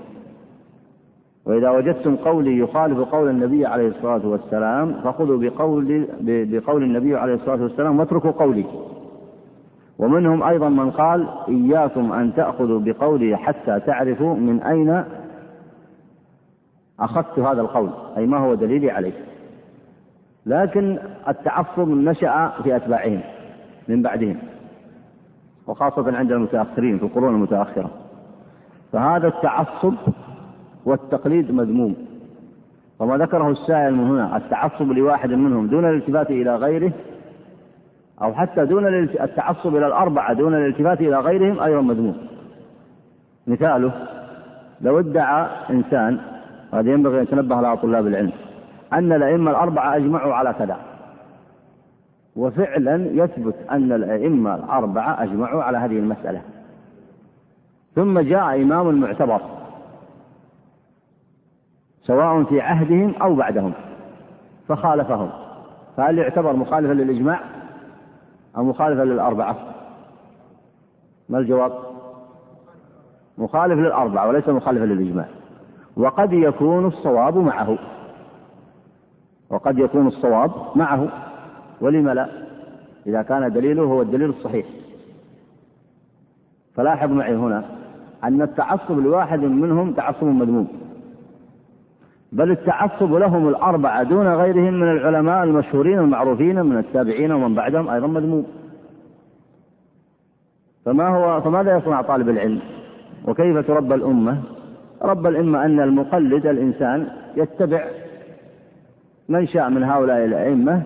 وإذا 1.47 1.71
وجدتم 1.71 2.17
قولي 2.17 2.59
يخالف 2.59 2.99
قول 2.99 3.31
النبي 3.31 3.67
عليه 3.67 3.89
الصلاة 3.89 4.27
والسلام 4.27 4.95
فخذوا 5.05 5.39
بقول 5.39 6.07
بقول 6.21 6.83
النبي 6.83 7.17
عليه 7.17 7.35
الصلاة 7.35 7.63
والسلام 7.63 7.99
واتركوا 7.99 8.31
قولي. 8.31 8.65
ومنهم 9.99 10.43
أيضا 10.43 10.69
من 10.69 10.91
قال 10.91 11.29
إياكم 11.49 12.13
أن 12.13 12.35
تأخذوا 12.35 12.81
بقولي 12.81 13.37
حتى 13.37 13.81
تعرفوا 13.81 14.35
من 14.35 14.63
أين 14.63 15.05
أخذت 17.01 17.39
هذا 17.39 17.61
القول. 17.61 17.91
أي 18.17 18.27
ما 18.27 18.39
هو 18.39 18.55
دليلي 18.55 18.91
عليه. 18.91 19.13
لكن 20.47 20.99
التعصب 21.29 21.89
نشأ 21.89 22.53
في 22.63 22.77
أتباعهم 22.77 23.21
من 23.89 24.03
بعدهم 24.03 24.37
وخاصة 25.67 26.17
عند 26.17 26.33
المتأخرين 26.33 26.99
في 26.99 27.05
القرون 27.05 27.35
المتأخرة. 27.35 27.91
فهذا 28.93 29.29
التعصب 29.29 29.95
والتقليد 30.87 31.51
مذموم. 31.51 31.97
وما 32.99 33.17
ذكره 33.17 33.51
السائل 33.51 33.95
من 33.95 34.11
هنا 34.11 34.37
التعصب 34.37 34.93
لواحد 34.93 35.31
منهم 35.33 35.67
دون 35.67 35.85
الالتفات 35.85 36.31
إلى 36.31 36.57
غيره 36.57 36.93
أو 38.23 38.35
حتى 38.35 38.65
دون 38.65 38.87
التعصب 39.05 39.77
إلى 39.77 39.87
الأربعة 39.87 40.33
دون 40.33 40.55
الالتفات 40.55 41.01
إلى 41.01 41.19
غيرهم 41.21 41.61
أيضا 41.61 41.81
مذموم. 41.81 42.17
مثاله 43.47 43.93
لو 44.81 44.99
ادعى 44.99 45.47
إنسان 45.71 46.19
هذا 46.73 46.91
ينبغي 46.93 47.19
أن 47.19 47.23
يتنبه 47.23 47.57
على 47.57 47.77
طلاب 47.77 48.07
العلم 48.07 48.33
أن 48.93 49.13
الأئمة 49.13 49.51
الأربعة 49.51 49.97
أجمعوا 49.97 50.35
على 50.35 50.53
كذا. 50.59 50.77
وفعلا 52.37 53.07
يثبت 53.13 53.55
أن 53.71 53.93
الأئمة 53.93 54.55
الأربعة 54.55 55.23
أجمعوا 55.23 55.63
على 55.63 55.79
هذه 55.79 55.99
المسألة. 55.99 56.41
ثم 57.95 58.21
جاء 58.21 58.63
إمام 58.63 59.01
معتبر 59.01 59.41
سواء 62.07 62.45
في 62.45 62.61
عهدهم 62.61 63.15
أو 63.23 63.35
بعدهم 63.35 63.73
فخالفهم. 64.69 65.31
فهل 65.97 66.19
يعتبر 66.19 66.57
مخالفا 66.57 66.93
للإجماع 66.93 67.41
أو 68.57 68.65
مخالفا 68.65 69.03
للأربعة؟ 69.03 69.57
ما 71.29 71.39
الجواب؟ 71.39 71.73
مخالف 73.39 73.79
للأربعة 73.79 74.29
وليس 74.29 74.49
مخالفا 74.49 74.85
للإجماع. 74.85 75.27
وقد 75.97 76.33
يكون 76.33 76.87
الصواب 76.87 77.37
معه. 77.37 77.79
وقد 79.51 79.79
يكون 79.79 80.07
الصواب 80.07 80.51
معه. 80.75 81.09
ولم 81.81 82.09
لا؟ 82.09 82.29
إذا 83.07 83.23
كان 83.23 83.53
دليله 83.53 83.83
هو 83.83 84.03
الدليل 84.03 84.31
الصحيح. 84.31 84.67
فلاحظ 86.75 87.11
معي 87.11 87.37
هنا 87.37 87.65
أن 88.25 88.43
التعصب 88.43 88.99
لواحد 88.99 89.41
منهم 89.41 89.93
تعصب 89.93 90.27
مذموم. 90.27 90.86
بل 92.33 92.51
التعصب 92.51 93.15
لهم 93.15 93.49
الأربعة 93.49 94.03
دون 94.03 94.35
غيرهم 94.35 94.75
من 94.75 94.91
العلماء 94.91 95.45
المشهورين 95.45 95.99
المعروفين 95.99 96.67
من 96.67 96.79
التابعين 96.79 97.33
ومن 97.33 97.55
بعدهم 97.55 97.89
أيضا 97.89 98.07
مذموم. 98.07 98.47
فما 100.85 101.09
هو 101.09 101.41
فماذا 101.41 101.77
يصنع 101.77 102.03
طالب 102.03 102.29
العلم؟ 102.29 102.61
وكيف 103.25 103.67
تربى 103.67 103.95
الأمة؟ 103.95 104.43
رب 105.03 105.27
الأمة 105.27 105.65
أن 105.65 105.81
المقلد 105.81 106.47
الإنسان 106.47 107.09
يتبع 107.37 107.85
من 109.29 109.47
شاء 109.47 109.71
من 109.71 109.85
هؤلاء 109.85 110.25
الأئمة 110.25 110.83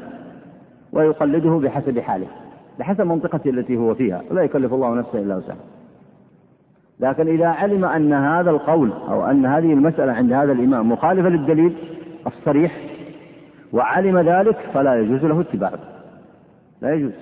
ويقلده 0.93 1.51
بحسب 1.51 1.99
حاله 1.99 2.27
بحسب 2.79 3.01
منطقته 3.01 3.51
التي 3.51 3.77
هو 3.77 3.95
فيها 3.95 4.23
لا 4.31 4.43
يكلف 4.43 4.75
الله 4.75 4.95
نفسا 4.95 5.19
إلا 5.19 5.37
وسعها. 5.37 5.80
لكن 7.01 7.29
إذا 7.29 7.47
علم 7.47 7.85
أن 7.85 8.13
هذا 8.13 8.51
القول 8.51 8.93
أو 9.09 9.25
أن 9.31 9.47
هذه 9.47 9.73
المسألة 9.73 10.13
عند 10.13 10.33
هذا 10.33 10.53
الإمام 10.53 10.93
مخالفة 10.93 11.29
للدليل 11.29 11.77
الصريح 12.27 12.73
وعلم 13.73 14.19
ذلك 14.19 14.57
فلا 14.75 15.01
يجوز 15.01 15.25
له 15.25 15.41
اتباعه. 15.41 15.79
لا 16.83 16.95
يجوز. 16.95 17.13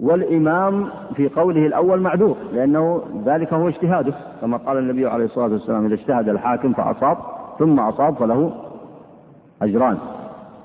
والإمام 0.00 0.88
في 1.16 1.28
قوله 1.28 1.66
الأول 1.66 2.00
معذور 2.00 2.36
لأنه 2.52 3.02
ذلك 3.24 3.52
هو 3.52 3.68
اجتهاده 3.68 4.14
كما 4.40 4.56
قال 4.56 4.78
النبي 4.78 5.06
عليه 5.06 5.24
الصلاة 5.24 5.52
والسلام 5.52 5.86
إذا 5.86 5.94
اجتهد 5.94 6.28
الحاكم 6.28 6.72
فأصاب 6.72 7.16
ثم 7.58 7.80
أصاب 7.80 8.14
فله 8.14 8.52
أجران 9.62 9.98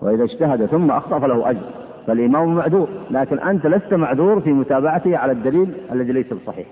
وإذا 0.02 0.24
اجتهد 0.24 0.66
ثم 0.66 0.92
أخطأ 0.92 1.20
فله 1.20 1.50
أجر. 1.50 1.62
فالإمام 2.08 2.56
معذور 2.56 2.90
لكن 3.12 3.40
أنت 3.40 3.68
لست 3.68 3.94
معذور 3.94 4.40
في 4.40 4.54
متابعته 4.54 5.18
على 5.18 5.32
الدليل 5.32 5.74
الذي 5.92 6.12
ليس 6.12 6.34
بصحيح. 6.34 6.68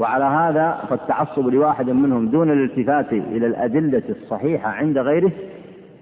وعلى 0.00 0.24
هذا 0.24 0.86
فالتعصب 0.90 1.48
لواحد 1.48 1.90
منهم 1.90 2.28
دون 2.28 2.50
الالتفات 2.50 3.12
إلى 3.12 3.46
الأدلة 3.46 4.02
الصحيحة 4.08 4.70
عند 4.70 4.98
غيره 4.98 5.32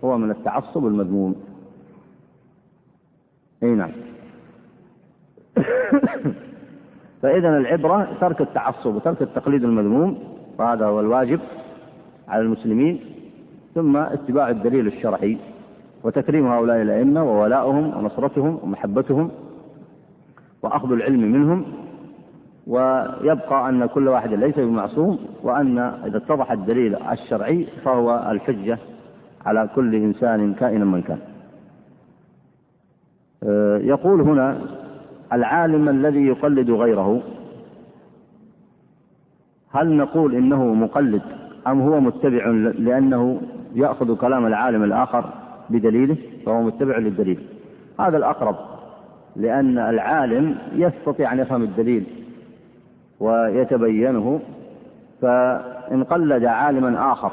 هو 0.04 0.18
من 0.18 0.30
التعصب 0.30 0.86
المذموم. 0.86 1.34
إي 3.62 3.68
نعم. 3.68 3.90
فإذا 7.22 7.48
العبرة 7.48 8.08
ترك 8.20 8.40
التعصب 8.40 8.94
وترك 8.94 9.22
التقليد 9.22 9.64
المذموم 9.64 10.18
وهذا 10.58 10.86
هو 10.86 11.00
الواجب 11.00 11.40
على 12.28 12.42
المسلمين 12.42 13.00
ثم 13.74 13.96
اتباع 13.96 14.50
الدليل 14.50 14.86
الشرعي 14.86 15.38
وتكريم 16.04 16.46
هؤلاء 16.46 16.82
الأئمة 16.82 17.24
وولاؤهم 17.24 17.96
ونصرتهم 17.96 18.58
ومحبتهم 18.62 19.30
وأخذ 20.62 20.92
العلم 20.92 21.20
منهم 21.32 21.87
ويبقى 22.68 23.68
أن 23.68 23.86
كل 23.86 24.08
واحد 24.08 24.32
ليس 24.32 24.58
بمعصوم 24.58 25.18
وأن 25.42 25.78
إذا 25.78 26.16
اتضح 26.16 26.52
الدليل 26.52 26.96
الشرعي 27.02 27.66
فهو 27.84 28.30
الحجة 28.30 28.78
على 29.46 29.68
كل 29.74 29.94
إنسان 29.94 30.54
كائنا 30.54 30.84
من 30.84 31.02
كان. 31.02 31.18
آه، 33.42 33.78
يقول 33.78 34.20
هنا 34.20 34.58
العالم 35.32 35.88
الذي 35.88 36.26
يقلد 36.26 36.70
غيره 36.70 37.22
هل 39.70 39.96
نقول 39.96 40.34
إنه 40.34 40.64
مقلد 40.64 41.22
أم 41.66 41.80
هو 41.80 42.00
متبع 42.00 42.46
لأنه 42.78 43.40
يأخذ 43.74 44.16
كلام 44.16 44.46
العالم 44.46 44.84
الآخر 44.84 45.24
بدليله 45.70 46.16
فهو 46.46 46.62
متبع 46.62 46.98
للدليل؟ 46.98 47.40
هذا 48.00 48.16
الأقرب 48.16 48.56
لأن 49.36 49.78
العالم 49.78 50.58
يستطيع 50.72 51.32
أن 51.32 51.38
يفهم 51.38 51.62
الدليل 51.62 52.06
ويتبينه 53.20 54.40
فإن 55.22 56.04
قلد 56.04 56.44
عالما 56.44 57.12
آخر 57.12 57.32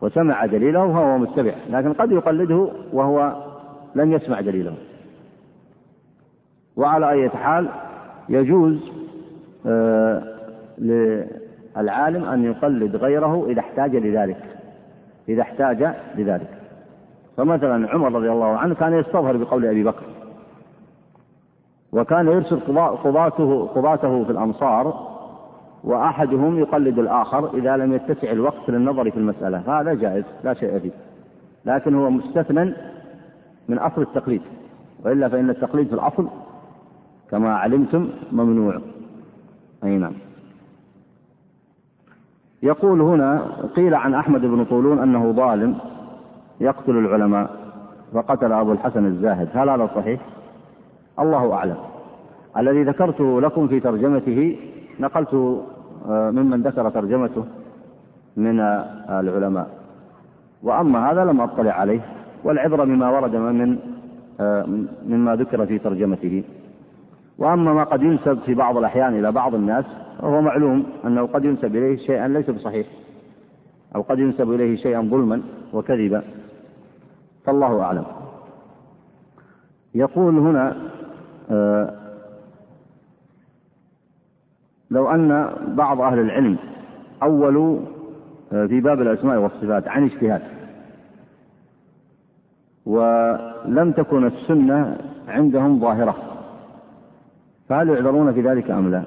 وسمع 0.00 0.46
دليله 0.46 0.92
فهو 0.92 1.18
متبع 1.18 1.54
لكن 1.70 1.92
قد 1.92 2.12
يقلده 2.12 2.68
وهو 2.92 3.32
لم 3.94 4.12
يسمع 4.12 4.40
دليله. 4.40 4.74
وعلى 6.76 7.10
أي 7.10 7.28
حال 7.28 7.68
يجوز 8.28 8.92
آه، 9.66 10.22
للعالم 10.78 12.24
أن 12.24 12.44
يقلد 12.44 12.96
غيره 12.96 13.46
إذا 13.48 13.60
احتاج 13.60 13.96
لذلك 13.96 14.44
إذا 15.28 15.42
احتاج 15.42 15.94
لذلك. 16.16 16.48
فمثلا 17.36 17.90
عمر 17.90 18.12
رضي 18.12 18.30
الله 18.30 18.56
عنه 18.56 18.74
كان 18.74 18.92
يستظهر 18.92 19.36
بقول 19.36 19.66
أبي 19.66 19.84
بكر 19.84 20.02
وكان 21.92 22.26
يرسل 22.26 22.60
قضاته 23.04 23.66
قضاته 23.66 24.24
في 24.24 24.30
الأمصار 24.32 25.12
وأحدهم 25.84 26.58
يقلد 26.58 26.98
الآخر 26.98 27.54
إذا 27.54 27.76
لم 27.76 27.92
يتسع 27.92 28.30
الوقت 28.30 28.70
للنظر 28.70 29.10
في 29.10 29.16
المسألة. 29.16 29.80
هذا 29.80 29.94
جائز 29.94 30.24
لا 30.44 30.54
شيء 30.54 30.78
فيه. 30.78 30.90
لكن 31.64 31.94
هو 31.94 32.10
مستثنى 32.10 32.74
من 33.68 33.78
أصل 33.78 34.02
التقليد. 34.02 34.42
وإلا 35.04 35.28
فإن 35.28 35.50
التقليد 35.50 35.86
في 35.86 35.94
الأصل 35.94 36.28
كما 37.30 37.54
علمتم 37.56 38.08
ممنوع. 38.32 38.80
أي 39.84 39.98
نعم. 39.98 40.12
يقول 42.62 43.00
هنا 43.00 43.42
قيل 43.76 43.94
عن 43.94 44.14
أحمد 44.14 44.40
بن 44.40 44.64
طولون 44.64 44.98
أنه 44.98 45.32
ظالم 45.32 45.78
يقتل 46.60 46.98
العلماء 46.98 47.50
فقتل 48.14 48.52
أبو 48.52 48.72
الحسن 48.72 49.06
الزاهد. 49.06 49.48
هل 49.54 49.70
هذا 49.70 49.90
صحيح؟ 49.96 50.20
الله 51.18 51.52
أعلم. 51.52 51.76
الذي 52.56 52.82
ذكرته 52.82 53.40
لكم 53.40 53.68
في 53.68 53.80
ترجمته 53.80 54.56
نقلت 55.00 55.34
آه، 56.08 56.30
ممن 56.30 56.62
ذكر 56.62 56.90
ترجمته 56.90 57.44
من 58.36 58.60
آه، 58.60 59.20
العلماء. 59.20 59.68
وأما 60.62 61.10
هذا 61.10 61.24
لم 61.24 61.40
أطلع 61.40 61.72
عليه 61.72 62.00
والعبرة 62.44 62.84
بما 62.84 63.10
ورد 63.10 63.36
من 63.36 63.78
آه، 64.40 64.66
مما 65.06 65.36
ذكر 65.36 65.66
في 65.66 65.78
ترجمته. 65.78 66.44
وأما 67.38 67.72
ما 67.72 67.84
قد 67.84 68.02
ينسب 68.02 68.38
في 68.38 68.54
بعض 68.54 68.76
الأحيان 68.76 69.18
إلى 69.18 69.32
بعض 69.32 69.54
الناس 69.54 69.84
فهو 70.18 70.40
معلوم 70.40 70.86
أنه 71.04 71.26
قد 71.26 71.44
ينسب 71.44 71.76
إليه 71.76 71.96
شيئا 71.96 72.28
ليس 72.28 72.50
بصحيح 72.50 72.86
أو 73.96 74.02
قد 74.02 74.18
ينسب 74.18 74.52
إليه 74.52 74.76
شيئا 74.76 75.00
ظلما 75.00 75.42
وكذبا. 75.72 76.22
فالله 77.44 77.82
أعلم. 77.82 78.04
يقول 79.94 80.38
هنا 80.38 80.76
لو 84.90 85.10
أن 85.10 85.50
بعض 85.68 86.00
أهل 86.00 86.18
العلم 86.18 86.56
أولوا 87.22 87.80
آه، 88.52 88.66
في 88.66 88.80
باب 88.80 89.00
الأسماء 89.00 89.38
والصفات 89.38 89.88
عن 89.88 90.04
اجتهاد. 90.04 90.42
ولم 92.86 93.92
تكن 93.96 94.26
السنة 94.26 94.96
عندهم 95.28 95.80
ظاهرة. 95.80 96.16
فهل 97.68 97.88
يعذرون 97.88 98.32
في 98.32 98.40
ذلك 98.40 98.70
أم 98.70 98.90
لا؟ 98.90 99.02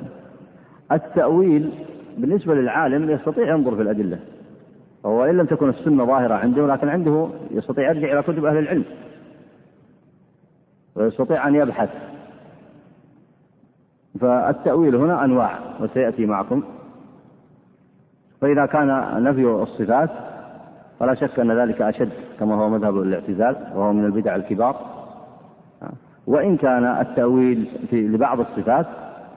التأويل 0.92 1.74
بالنسبة 2.18 2.56
للعالم 2.56 3.10
يستطيع 3.10 3.56
ينظر 3.56 3.76
في 3.76 3.82
الأدلة. 3.82 4.20
وهو 5.04 5.26
إن 5.26 5.38
لم 5.38 5.46
تكن 5.46 5.70
السنة 5.70 6.06
ظاهرة 6.06 6.34
عنده 6.34 6.68
لكن 6.68 6.90
عنده 6.90 7.30
يستطيع 7.52 7.90
يرجع 7.90 8.12
إلى 8.12 8.22
كتب 8.22 8.46
أهل 8.46 8.58
العلم. 8.58 8.86
ويستطيع 10.96 11.48
أن 11.48 11.56
يبحث. 11.56 11.90
فالتأويل 14.22 14.96
هنا 14.96 15.26
أنواع 15.26 15.60
وسيأتي 15.80 16.26
معكم. 16.26 16.64
فإذا 18.42 18.66
كان 18.66 19.24
نفي 19.24 19.46
الصفات 19.46 20.10
فلا 21.00 21.16
شك 21.16 21.40
أن 21.40 21.52
ذلك 21.52 21.82
أشد 21.82 22.10
كما 22.40 22.56
هو 22.56 22.70
مذهب 22.70 22.98
الاعتزال 23.02 23.56
وهو 23.76 23.94
من 23.94 24.06
البدع 24.06 24.36
الكبار. 24.36 24.76
وإن 26.28 26.58
كان 26.58 26.86
التأويل 26.86 27.70
في 27.90 28.08
لبعض 28.08 28.40
الصفات 28.40 28.86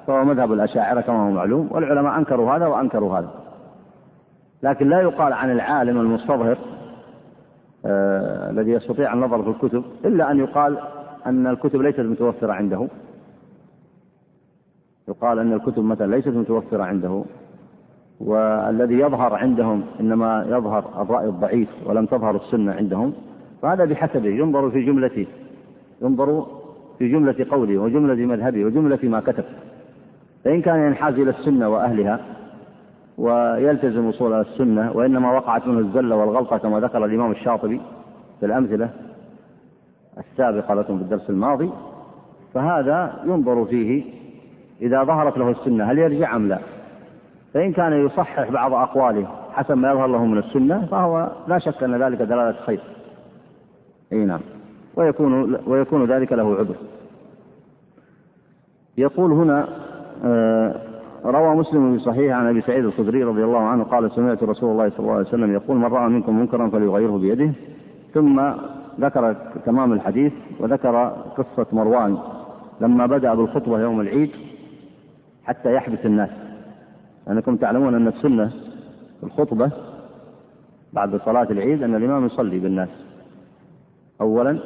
فهو 0.06 0.24
مذهب 0.24 0.52
الأشاعرة 0.52 1.00
كما 1.00 1.26
هو 1.26 1.30
معلوم 1.30 1.68
والعلماء 1.70 2.18
أنكروا 2.18 2.56
هذا 2.56 2.66
وأنكروا 2.66 3.18
هذا. 3.18 3.30
لكن 4.62 4.88
لا 4.88 5.00
يقال 5.00 5.32
عن 5.32 5.50
العالم 5.50 6.00
المستظهر 6.00 6.59
آه 7.86 8.50
الذي 8.50 8.70
يستطيع 8.70 9.12
النظر 9.12 9.42
في 9.42 9.48
الكتب 9.48 9.84
إلا 10.05 10.30
أن 10.30 10.38
يقال 10.38 10.78
أن 11.26 11.46
الكتب 11.46 11.80
ليست 11.80 12.00
متوفرة 12.00 12.52
عنده. 12.52 12.88
يقال 15.09 15.39
أن 15.39 15.52
الكتب 15.52 15.85
مثلا 15.85 16.16
ليست 16.16 16.28
متوفرة 16.28 16.82
عنده 16.82 17.24
والذي 18.20 18.94
يظهر 18.94 19.35
عندهم 19.35 19.82
إنما 20.01 20.47
يظهر 20.48 21.02
الرأي 21.02 21.28
الضعيف 21.28 21.68
ولم 21.86 22.06
تظهر 22.06 22.36
السنة 22.36 22.72
عندهم 22.72 23.12
فهذا 23.62 23.85
بحسبه 23.85 24.28
ينظر 24.28 24.70
في 24.70 24.85
جملة 24.85 25.26
ينظر 26.02 26.47
في 26.98 27.09
جملة 27.09 27.47
قوله 27.51 27.78
وجملة 27.78 28.26
مذهبه 28.26 28.64
وجملة 28.64 28.98
ما 29.02 29.20
كتب. 29.20 29.44
فإن 30.44 30.62
كان 30.62 30.86
ينحاز 30.86 31.14
إلى 31.14 31.30
السنة 31.30 31.68
وأهلها 31.68 32.20
ويلتزم 33.18 34.06
وصول 34.06 34.32
السنة 34.32 34.93
وإنما 34.93 35.32
وقعت 35.32 35.66
منه 35.66 35.78
الزلة 35.78 36.16
والغلطة 36.16 36.59
كما 36.59 36.80
ذكر 36.80 37.05
الإمام 37.05 37.30
الشاطبي 37.30 37.80
في 38.40 38.47
الأمثلة 38.47 38.90
السابقة 40.18 40.74
لكم 40.74 40.97
في 40.97 41.02
الدرس 41.02 41.30
الماضي 41.30 41.70
فهذا 42.55 43.22
ينظر 43.26 43.64
فيه 43.64 44.05
إذا 44.82 45.05
ظهرت 45.05 45.38
له 45.38 45.50
السنة 45.50 45.84
هل 45.84 45.98
يرجع 45.98 46.36
أم 46.36 46.48
لا؟ 46.48 46.59
فإن 47.55 47.72
كان 47.72 47.92
يصحح 48.06 48.50
بعض 48.50 48.72
أقواله 48.72 49.26
حسب 49.52 49.76
ما 49.76 49.90
يظهر 49.90 50.06
له 50.06 50.24
من 50.24 50.38
السنة 50.38 50.86
فهو 50.86 51.30
لا 51.48 51.59
شك 51.59 51.82
أن 51.82 52.02
ذلك 52.02 52.22
دلالة 52.22 52.56
خير. 52.66 52.80
أي 54.12 54.24
نعم. 54.24 54.40
ويكون 54.96 55.59
ويكون 55.66 56.05
ذلك 56.05 56.32
له 56.32 56.56
عذر. 56.56 56.74
يقول 58.98 59.32
هنا 59.32 59.68
آه، 60.24 60.74
روى 61.24 61.56
مسلم 61.56 61.98
في 61.98 62.05
صحيح 62.05 62.36
عن 62.36 62.46
أبي 62.46 62.60
سعيد 62.60 62.84
الخدري 62.84 63.24
رضي 63.24 63.44
الله 63.44 63.60
عنه 63.60 63.84
قال 63.84 64.10
سمعت 64.12 64.42
رسول 64.42 64.70
الله 64.70 64.88
صلى 64.90 65.00
الله 65.00 65.12
عليه 65.12 65.28
وسلم 65.28 65.52
يقول 65.52 65.76
من 65.76 65.84
رأى 65.84 66.09
منكم 66.09 66.38
منكرا 66.38 66.68
فليغيره 66.68 67.18
بيده. 67.18 67.52
ثم 68.14 68.50
ذكر 69.00 69.36
تمام 69.66 69.92
الحديث 69.92 70.32
وذكر 70.60 71.16
قصة 71.36 71.66
مروان 71.72 72.18
لما 72.80 73.06
بدأ 73.06 73.34
بالخطبة 73.34 73.80
يوم 73.80 74.00
العيد 74.00 74.30
حتى 75.48 75.74
يحبس 75.74 75.98
الناس. 76.04 76.30
لأنكم 77.26 77.56
تعلمون 77.56 77.94
أن 77.94 78.08
السنة 78.08 78.48
في 79.20 79.26
الخطبة 79.26 79.70
بعد 80.92 81.16
صلاة 81.16 81.46
العيد 81.50 81.82
أن 81.82 81.94
الإمام 81.94 82.26
يصلي 82.26 82.58
بالناس. 82.58 82.88
اولا 84.20 84.58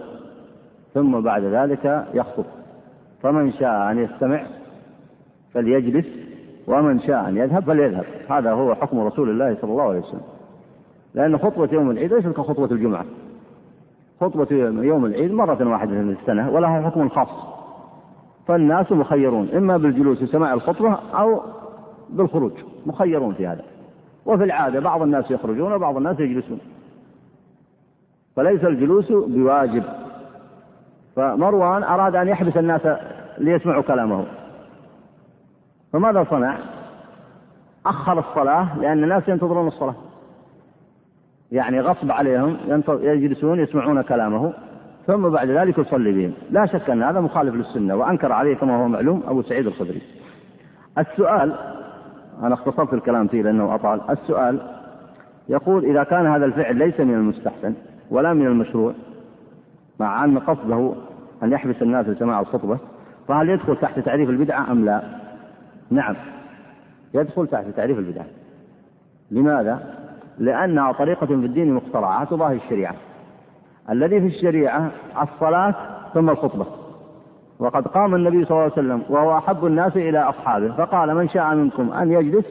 ثم 0.94 1.20
بعد 1.20 1.42
ذلك 1.44 2.06
يخطب. 2.14 2.44
فمن 3.22 3.52
شاء 3.52 3.90
أن 3.90 3.98
يستمع 3.98 4.46
فليجلس 5.54 6.06
ومن 6.66 7.00
شاء 7.00 7.28
أن 7.28 7.36
يذهب 7.36 7.64
فليذهب. 7.64 8.04
هذا 8.30 8.52
هو 8.52 8.74
حكم 8.74 9.00
رسول 9.00 9.30
الله 9.30 9.56
صلى 9.60 9.70
الله 9.70 9.88
عليه 9.88 9.98
وسلم. 9.98 10.22
لأن 11.14 11.38
خطبة 11.38 11.68
يوم 11.72 11.90
العيد 11.90 12.12
ليست 12.12 12.28
كخطبة 12.28 12.72
الجمعة. 12.72 13.04
خطبة 14.20 14.46
يوم 14.82 15.04
العيد 15.04 15.32
مرة 15.32 15.68
واحدة 15.68 15.90
في 15.90 16.16
السنة 16.20 16.50
ولها 16.50 16.82
حكم 16.82 17.08
خاص. 17.08 17.51
فالناس 18.46 18.92
مخيرون 18.92 19.48
إما 19.48 19.76
بالجلوس 19.76 20.22
لسماع 20.22 20.54
الخطبة 20.54 20.98
أو 21.14 21.42
بالخروج 22.10 22.52
مخيرون 22.86 23.34
في 23.34 23.46
هذا. 23.46 23.64
وفي 24.26 24.44
العادة 24.44 24.80
بعض 24.80 25.02
الناس 25.02 25.30
يخرجون 25.30 25.72
وبعض 25.72 25.96
الناس 25.96 26.20
يجلسون. 26.20 26.60
فليس 28.36 28.64
الجلوس 28.64 29.12
بواجب. 29.12 29.82
فمروان 31.16 31.82
أراد 31.82 32.16
أن 32.16 32.28
يحبس 32.28 32.56
الناس 32.56 32.80
ليسمعوا 33.38 33.82
كلامه. 33.82 34.24
فماذا 35.92 36.26
صنع؟ 36.30 36.58
أخر 37.86 38.18
الصلاة 38.18 38.78
لأن 38.78 39.04
الناس 39.04 39.28
ينتظرون 39.28 39.66
الصلاة. 39.66 39.94
يعني 41.52 41.80
غصب 41.80 42.10
عليهم 42.10 42.56
يجلسون 42.88 43.60
يسمعون 43.60 44.02
كلامه. 44.02 44.52
ثم 45.06 45.28
بعد 45.28 45.48
ذلك 45.48 45.78
يصلي 45.78 46.12
بهم. 46.12 46.32
لا 46.50 46.66
شك 46.66 46.90
أن 46.90 47.02
هذا 47.02 47.20
مخالف 47.20 47.54
للسنة 47.54 47.94
وأنكر 47.94 48.32
عليه 48.32 48.54
كما 48.56 48.76
هو 48.76 48.88
معلوم 48.88 49.22
أبو 49.26 49.42
سعيد 49.42 49.66
الخدري. 49.66 50.02
السؤال 50.98 51.52
أنا 52.42 52.54
اختصرت 52.54 52.94
الكلام 52.94 53.26
فيه 53.26 53.42
لأنه 53.42 53.74
أطال. 53.74 54.00
السؤال 54.10 54.60
يقول 55.48 55.84
إذا 55.84 56.04
كان 56.04 56.26
هذا 56.26 56.44
الفعل 56.44 56.76
ليس 56.76 57.00
من 57.00 57.14
المستحسن 57.14 57.74
ولا 58.10 58.32
من 58.32 58.46
المشروع 58.46 58.92
مع 60.00 60.24
أن 60.24 60.38
قصده 60.38 60.94
أن 61.42 61.52
يحبس 61.52 61.82
الناس 61.82 62.06
لسماع 62.06 62.40
الخطبة 62.40 62.78
فهل 63.28 63.48
يدخل 63.48 63.76
تحت 63.76 63.98
تعريف 63.98 64.30
البدعة 64.30 64.72
أم 64.72 64.84
لا؟ 64.84 65.02
نعم. 65.90 66.14
يدخل 67.14 67.46
تحت 67.46 67.66
تعريف 67.76 67.98
البدعة. 67.98 68.26
لماذا؟ 69.30 69.94
لأنها 70.38 70.92
طريقة 70.92 71.26
في 71.26 71.32
الدين 71.32 71.74
مخترعة 71.74 72.24
تضاهي 72.24 72.56
الشريعة. 72.56 72.94
الذي 73.90 74.20
في 74.20 74.26
الشريعة 74.26 74.90
الصلاة 75.22 75.74
ثم 76.14 76.30
الخطبة. 76.30 76.66
وقد 77.58 77.88
قام 77.88 78.14
النبي 78.14 78.44
صلى 78.44 78.50
الله 78.50 78.62
عليه 78.62 78.72
وسلم 78.72 79.02
وهو 79.08 79.38
أحب 79.38 79.66
الناس 79.66 79.96
إلى 79.96 80.18
أصحابه 80.18 80.72
فقال 80.72 81.14
من 81.14 81.28
شاء 81.28 81.54
منكم 81.54 81.92
أن 81.92 82.12
يجلس 82.12 82.46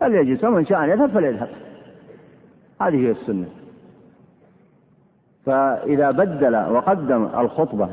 فليجلس 0.00 0.44
ومن 0.44 0.66
شاء 0.66 0.84
أن 0.84 0.88
يذهب 0.88 1.10
فليذهب. 1.10 1.48
هذه 2.80 2.96
هي 2.96 3.10
السنة. 3.10 3.46
فإذا 5.46 6.10
بدل 6.10 6.56
وقدم 6.56 7.28
الخطبة 7.38 7.88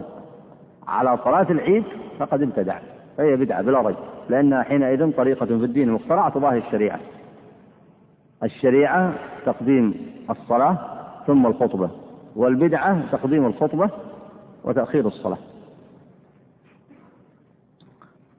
على 0.88 1.18
صلاة 1.23 1.48
العيد 1.49 1.84
فقد 2.19 2.41
ابتدع 2.41 2.80
فهي 3.18 3.36
بدعة 3.36 3.61
بلا 3.61 3.82
ريب 3.82 3.95
لأنها 4.30 4.64
حينئذ 4.64 5.11
طريقة 5.11 5.45
في 5.45 5.53
الدين 5.53 5.91
مخترعة 5.91 6.30
تضاهي 6.30 6.57
الشريعة. 6.57 6.99
الشريعة 8.44 9.14
تقديم 9.45 9.94
الصلاة 10.30 10.77
ثم 11.27 11.45
الخطبة. 11.45 11.90
والبدعة 12.36 13.12
تقديم 13.12 13.45
الخطبة 13.45 13.90
وتأخير 14.64 15.07
الصلاة. 15.07 15.38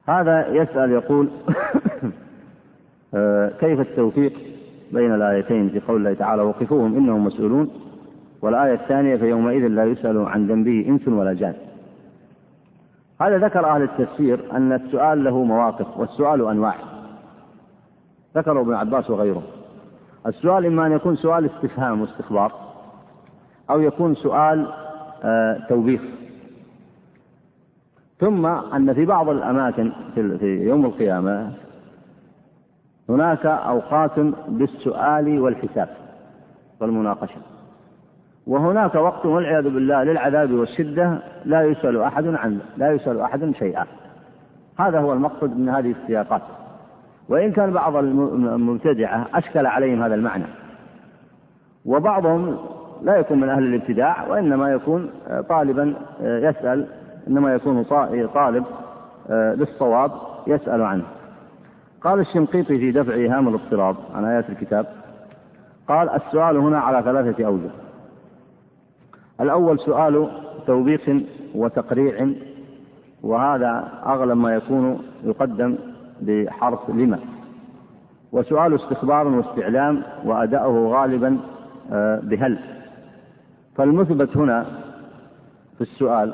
هذا 0.07 0.47
يسأل 0.47 0.91
يقول 0.91 1.29
آه، 3.13 3.51
كيف 3.59 3.79
التوفيق 3.79 4.33
بين 4.91 5.13
الآيتين 5.13 5.69
في 5.69 5.79
قول 5.79 5.97
الله 5.97 6.13
تعالى 6.13 6.41
وقفوهم 6.41 6.97
إنهم 6.97 7.25
مسؤولون 7.25 7.69
والآية 8.41 8.73
الثانية 8.73 9.15
فيومئذ 9.15 9.67
لا 9.67 9.85
يسأل 9.85 10.17
عن 10.17 10.47
ذنبه 10.47 10.85
إنس 10.87 11.07
ولا 11.07 11.33
جان. 11.33 11.53
هذا 13.21 13.37
ذكر 13.37 13.65
أهل 13.65 13.81
التفسير 13.81 14.51
أن 14.51 14.73
السؤال 14.73 15.23
له 15.23 15.43
مواقف 15.43 15.97
والسؤال 15.97 16.47
أنواع. 16.47 16.75
ذكره 18.35 18.61
ابن 18.61 18.73
عباس 18.73 19.09
وغيره. 19.09 19.43
السؤال 20.27 20.65
إما 20.65 20.85
أن 20.87 20.91
يكون 20.91 21.15
سؤال 21.15 21.45
استفهام 21.45 22.01
واستخبار 22.01 22.66
أو 23.69 23.81
يكون 23.81 24.15
سؤال 24.15 24.67
آه 25.23 25.59
توبيخ. 25.69 26.01
ثم 28.19 28.45
أن 28.45 28.93
في 28.93 29.05
بعض 29.05 29.29
الأماكن 29.29 29.91
في 30.15 30.67
يوم 30.67 30.85
القيامة 30.85 31.51
هناك 33.09 33.45
أوقات 33.45 34.19
بالسؤال 34.47 35.39
والحساب 35.39 35.89
والمناقشة. 36.79 37.41
وهناك 38.47 38.95
وقت 38.95 39.25
والعياذ 39.25 39.63
بالله 39.63 40.03
للعذاب 40.03 40.51
والشدة 40.51 41.19
لا 41.45 41.63
يسأل 41.63 42.01
أحد 42.01 42.27
عنه 42.27 42.59
لا 42.77 42.91
يسأل 42.91 43.21
أحد 43.21 43.51
شيئا. 43.59 43.85
هذا 44.79 44.99
هو 44.99 45.13
المقصد 45.13 45.57
من 45.57 45.69
هذه 45.69 45.95
السياقات. 46.01 46.41
وإن 47.29 47.51
كان 47.51 47.73
بعض 47.73 47.95
المبتدعة 47.95 49.27
أشكل 49.33 49.65
عليهم 49.65 50.03
هذا 50.03 50.15
المعنى. 50.15 50.45
وبعضهم 51.85 52.57
لا 53.01 53.15
يكون 53.15 53.39
من 53.39 53.49
أهل 53.49 53.63
الابتداع 53.63 54.27
وإنما 54.27 54.71
يكون 54.71 55.09
طالبا 55.49 55.93
يسأل 56.21 56.85
إنما 57.27 57.53
يكون 57.53 57.83
طالب 58.33 58.65
للصواب 59.29 60.11
يسأل 60.47 60.81
عنه. 60.81 61.03
قال 62.01 62.19
الشنقيطي 62.19 62.79
في 62.79 62.91
دفع 62.91 63.13
إيهام 63.13 63.47
الاضطراب 63.47 63.95
عن 64.15 64.25
آيات 64.25 64.49
الكتاب 64.49 64.85
قال 65.87 66.09
السؤال 66.09 66.57
هنا 66.57 66.79
على 66.79 67.03
ثلاثة 67.03 67.45
أوجه. 67.45 67.69
الأول 69.41 69.79
سؤال 69.79 70.29
توبيخ 70.67 71.01
وتقريع 71.55 72.29
وهذا 73.23 73.87
أغلب 74.05 74.37
ما 74.37 74.55
يكون 74.55 75.01
يقدم 75.23 75.75
بحرف 76.21 76.89
لما. 76.89 77.19
وسؤال 78.31 78.75
استخبار 78.75 79.27
واستعلام 79.27 80.03
وأداؤه 80.25 80.87
غالبا 80.87 81.37
آه، 81.91 82.19
بهل. 82.23 82.59
فالمثبت 83.77 84.37
هنا 84.37 84.65
في 85.77 85.81
السؤال 85.81 86.33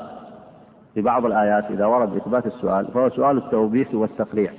في 0.94 1.00
بعض 1.00 1.26
الآيات 1.26 1.64
إذا 1.70 1.86
ورد 1.86 2.16
إثبات 2.16 2.46
السؤال 2.46 2.86
فهو 2.86 3.08
سؤال 3.08 3.36
التوبيخ 3.36 3.94
والتقريع. 3.94 4.52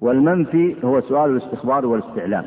والمنفي 0.00 0.76
هو 0.84 1.00
سؤال 1.00 1.30
الاستخبار 1.30 1.86
والاستعلام. 1.86 2.44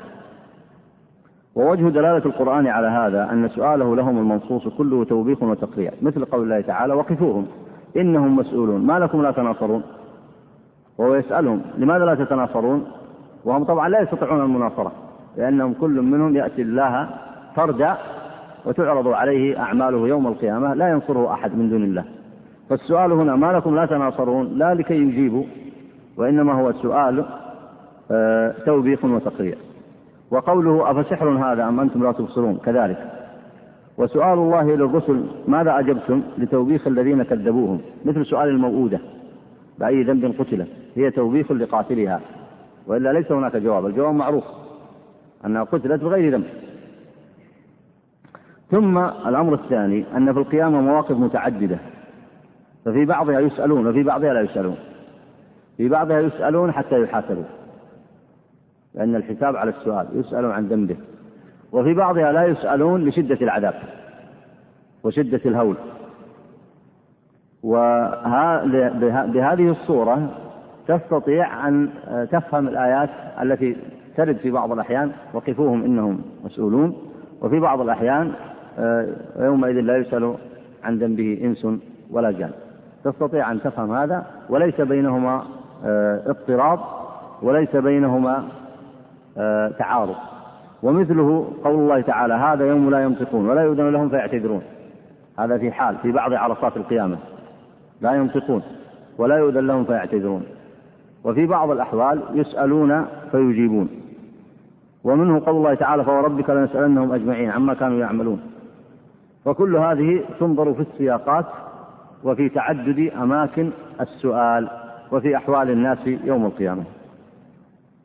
ووجه 1.56 1.90
دلالة 1.90 2.26
القرآن 2.26 2.68
على 2.68 2.88
هذا 2.88 3.32
أن 3.32 3.49
سؤاله 3.49 3.95
لهم 3.95 4.18
المنصوص 4.18 4.68
كله 4.68 5.03
توبيخ 5.03 5.44
وتقريع 5.44 5.91
مثل 6.02 6.26
قول 6.26 6.44
الله 6.44 6.61
تعالى 6.61 6.94
وقفوهم 6.94 7.48
إنهم 7.98 8.36
مسؤولون 8.36 8.86
ما 8.86 8.99
لكم 8.99 9.22
لا 9.22 9.32
تناصرون. 9.32 9.84
وهو 10.98 11.16
يسألهم 11.16 11.61
لماذا 11.78 12.06
لا 12.06 12.16
تتناصرون؟ 12.16 12.88
وهم 13.45 13.64
طبعا 13.64 13.90
لا 13.90 14.02
يستطيعون 14.02 14.41
المناصرة 14.41 14.91
لأنهم 15.38 15.74
كل 15.74 16.02
منهم 16.02 16.36
يأتي 16.36 16.61
الله 16.61 17.10
فردا 17.56 17.98
وتعرض 18.70 19.08
عليه 19.08 19.60
أعماله 19.60 20.08
يوم 20.08 20.28
القيامة 20.28 20.74
لا 20.74 20.90
ينصره 20.90 21.34
أحد 21.34 21.58
من 21.58 21.70
دون 21.70 21.84
الله. 21.84 22.06
فالسؤال 22.70 23.12
هنا 23.12 23.36
ما 23.36 23.54
لكم 23.54 23.76
لا 23.76 23.86
تناصرون 23.86 24.58
لا 24.58 24.74
لكي 24.74 24.96
يجيبوا 24.96 25.44
وإنما 26.18 26.54
هو 26.54 26.72
سؤال 26.72 27.26
آه، 28.12 28.56
توبيخ 28.66 29.06
وتقريع 29.06 29.56
وقوله 30.32 30.91
أفسحر 30.91 31.30
هذا 31.30 31.64
أم 31.64 31.80
أنتم 31.80 32.04
لا 32.04 32.12
تبصرون؟ 32.12 32.58
كذلك. 32.66 33.12
وسؤال 33.98 34.38
الله 34.38 34.76
للرسل 34.76 35.24
ماذا 35.48 35.80
أجبتم 35.80 36.22
لتوبيخ 36.38 36.88
الذين 36.88 37.24
كذبوهم؟ 37.24 37.80
مثل 38.06 38.26
سؤال 38.26 38.50
الموؤودة 38.50 39.00
بأي 39.80 40.04
ذنب 40.04 40.36
قتلت 40.40 40.68
هي 40.96 41.12
توبيخ 41.12 41.52
لقاتلها. 41.52 42.22
وإلا 42.88 43.14
ليس 43.14 43.32
هناك 43.32 43.56
جواب 43.56 43.86
الجواب 43.86 44.16
معروف 44.16 44.44
أنها 45.46 45.64
قتلت 45.64 46.04
بغير 46.04 46.34
ذنب. 46.34 46.46
ثم 48.72 48.98
الأمر 48.98 49.54
الثاني 49.54 50.06
أن 50.18 50.34
في 50.34 50.40
القيامة 50.40 50.82
مواقف 50.82 51.12
متعددة. 51.12 51.78
ففي 52.86 53.06
بعضها 53.06 53.40
يسألون 53.40 53.88
وفي 53.88 54.04
بعضها 54.04 54.34
لا 54.34 54.41
يسألون. 54.41 54.76
في 55.78 55.90
بعضها 55.90 56.20
يسألون 56.20 56.72
حتى 56.72 57.02
يحاسبوا. 57.02 57.44
لأن 58.96 59.16
الحساب 59.16 59.56
على 59.56 59.70
السؤال 59.70 60.08
يسأل 60.14 60.46
عن 60.46 60.68
ذنبه. 60.68 60.96
وفي 61.72 61.94
بعضها 61.94 62.32
لا 62.32 62.46
يسألون 62.46 63.06
لشدة 63.06 63.38
العذاب 63.41 63.74
وشدة 65.04 65.41
الهول. 65.46 65.76
وبهذه 67.64 69.72
الصورة 69.72 70.30
تستطيع 70.88 71.68
أن 71.68 71.90
تفهم 72.32 72.68
الآيات 72.68 73.10
التي 73.41 73.78
ترد 74.18 74.38
في 74.38 74.52
بعض 74.52 74.72
الأحيان 74.72 75.12
وقفوهم 75.34 75.84
إنهم 75.84 76.22
مسؤولون. 76.46 76.98
وفي 77.41 77.60
بعض 77.60 77.82
الأحيان 77.82 78.32
يومئذ 79.40 79.82
لا 79.82 79.98
يسأل 79.98 80.36
عن 80.84 80.98
ذنبه 80.98 81.40
إنس 81.44 81.68
ولا 82.12 82.32
جان. 82.32 82.52
تستطيع 83.04 83.52
أن 83.52 83.62
تفهم 83.62 83.96
هذا 83.96 84.26
وليس 84.50 84.82
بينهما 84.82 85.44
آه، 85.86 86.22
اضطراب 86.26 86.80
وليس 87.41 87.76
بينهما 87.76 88.44
آه، 89.38 89.68
تعارض. 89.68 90.16
ومثله 90.84 91.52
قول 91.64 91.76
الله 91.76 92.02
تعالى 92.02 92.34
هذا 92.34 92.66
يوم 92.66 92.90
لا 92.90 93.04
ينطقون 93.04 93.50
ولا 93.50 93.62
يؤذن 93.62 93.90
لهم 93.90 94.10
فيعتذرون. 94.10 94.62
هذا 95.40 95.58
في 95.58 95.72
حال 95.72 95.96
في 95.96 96.12
بعض 96.12 96.34
عرصات 96.34 96.78
القيامة. 96.78 97.18
لا 98.02 98.12
ينطقون 98.12 98.62
ولا 99.18 99.38
يؤذن 99.38 99.68
لهم 99.68 99.84
فيعتذرون. 99.84 100.44
وفي 101.24 101.46
بعض 101.46 101.72
الأحوال 101.72 102.22
يسألون 102.34 103.06
فيجيبون. 103.32 103.90
ومنه 105.04 105.40
قول 105.46 105.56
الله 105.56 105.74
تعالى 105.74 106.04
فوربك 106.04 106.50
لنسألنهم 106.50 107.12
أجمعين 107.12 107.50
عما 107.50 107.74
كانوا 107.74 108.00
يعملون. 108.00 108.41
وكل 109.45 109.76
هذه 109.76 110.24
تنظر 110.40 110.74
في 110.74 110.82
السياقات 110.82 111.45
وفي 112.24 112.49
تعدد 112.49 113.11
أماكن 113.22 113.70
السؤال 114.02 114.70
وفي 115.11 115.38
أحوال 115.38 115.70
الناس 115.70 116.07
يوم 116.07 116.45
القيامة. 116.45 116.84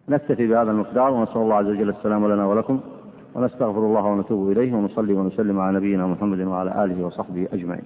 نكتفي 0.08 0.46
بهذا 0.46 0.70
المقدار 0.70 1.10
ونسأل 1.10 1.36
الله 1.36 1.54
عز 1.54 1.66
وجل 1.66 1.88
السلام 1.88 2.32
لنا 2.32 2.46
ولكم 2.46 2.80
ونستغفر 3.34 3.78
الله 3.78 4.04
ونتوب 4.04 4.50
إليه 4.50 4.74
ونصلي 4.74 5.14
ونسلم 5.14 5.60
على 5.60 5.76
نبينا 5.76 6.06
محمد 6.06 6.40
وعلى 6.40 6.84
آله 6.84 7.06
وصحبه 7.06 7.48
أجمعين. 7.52 7.84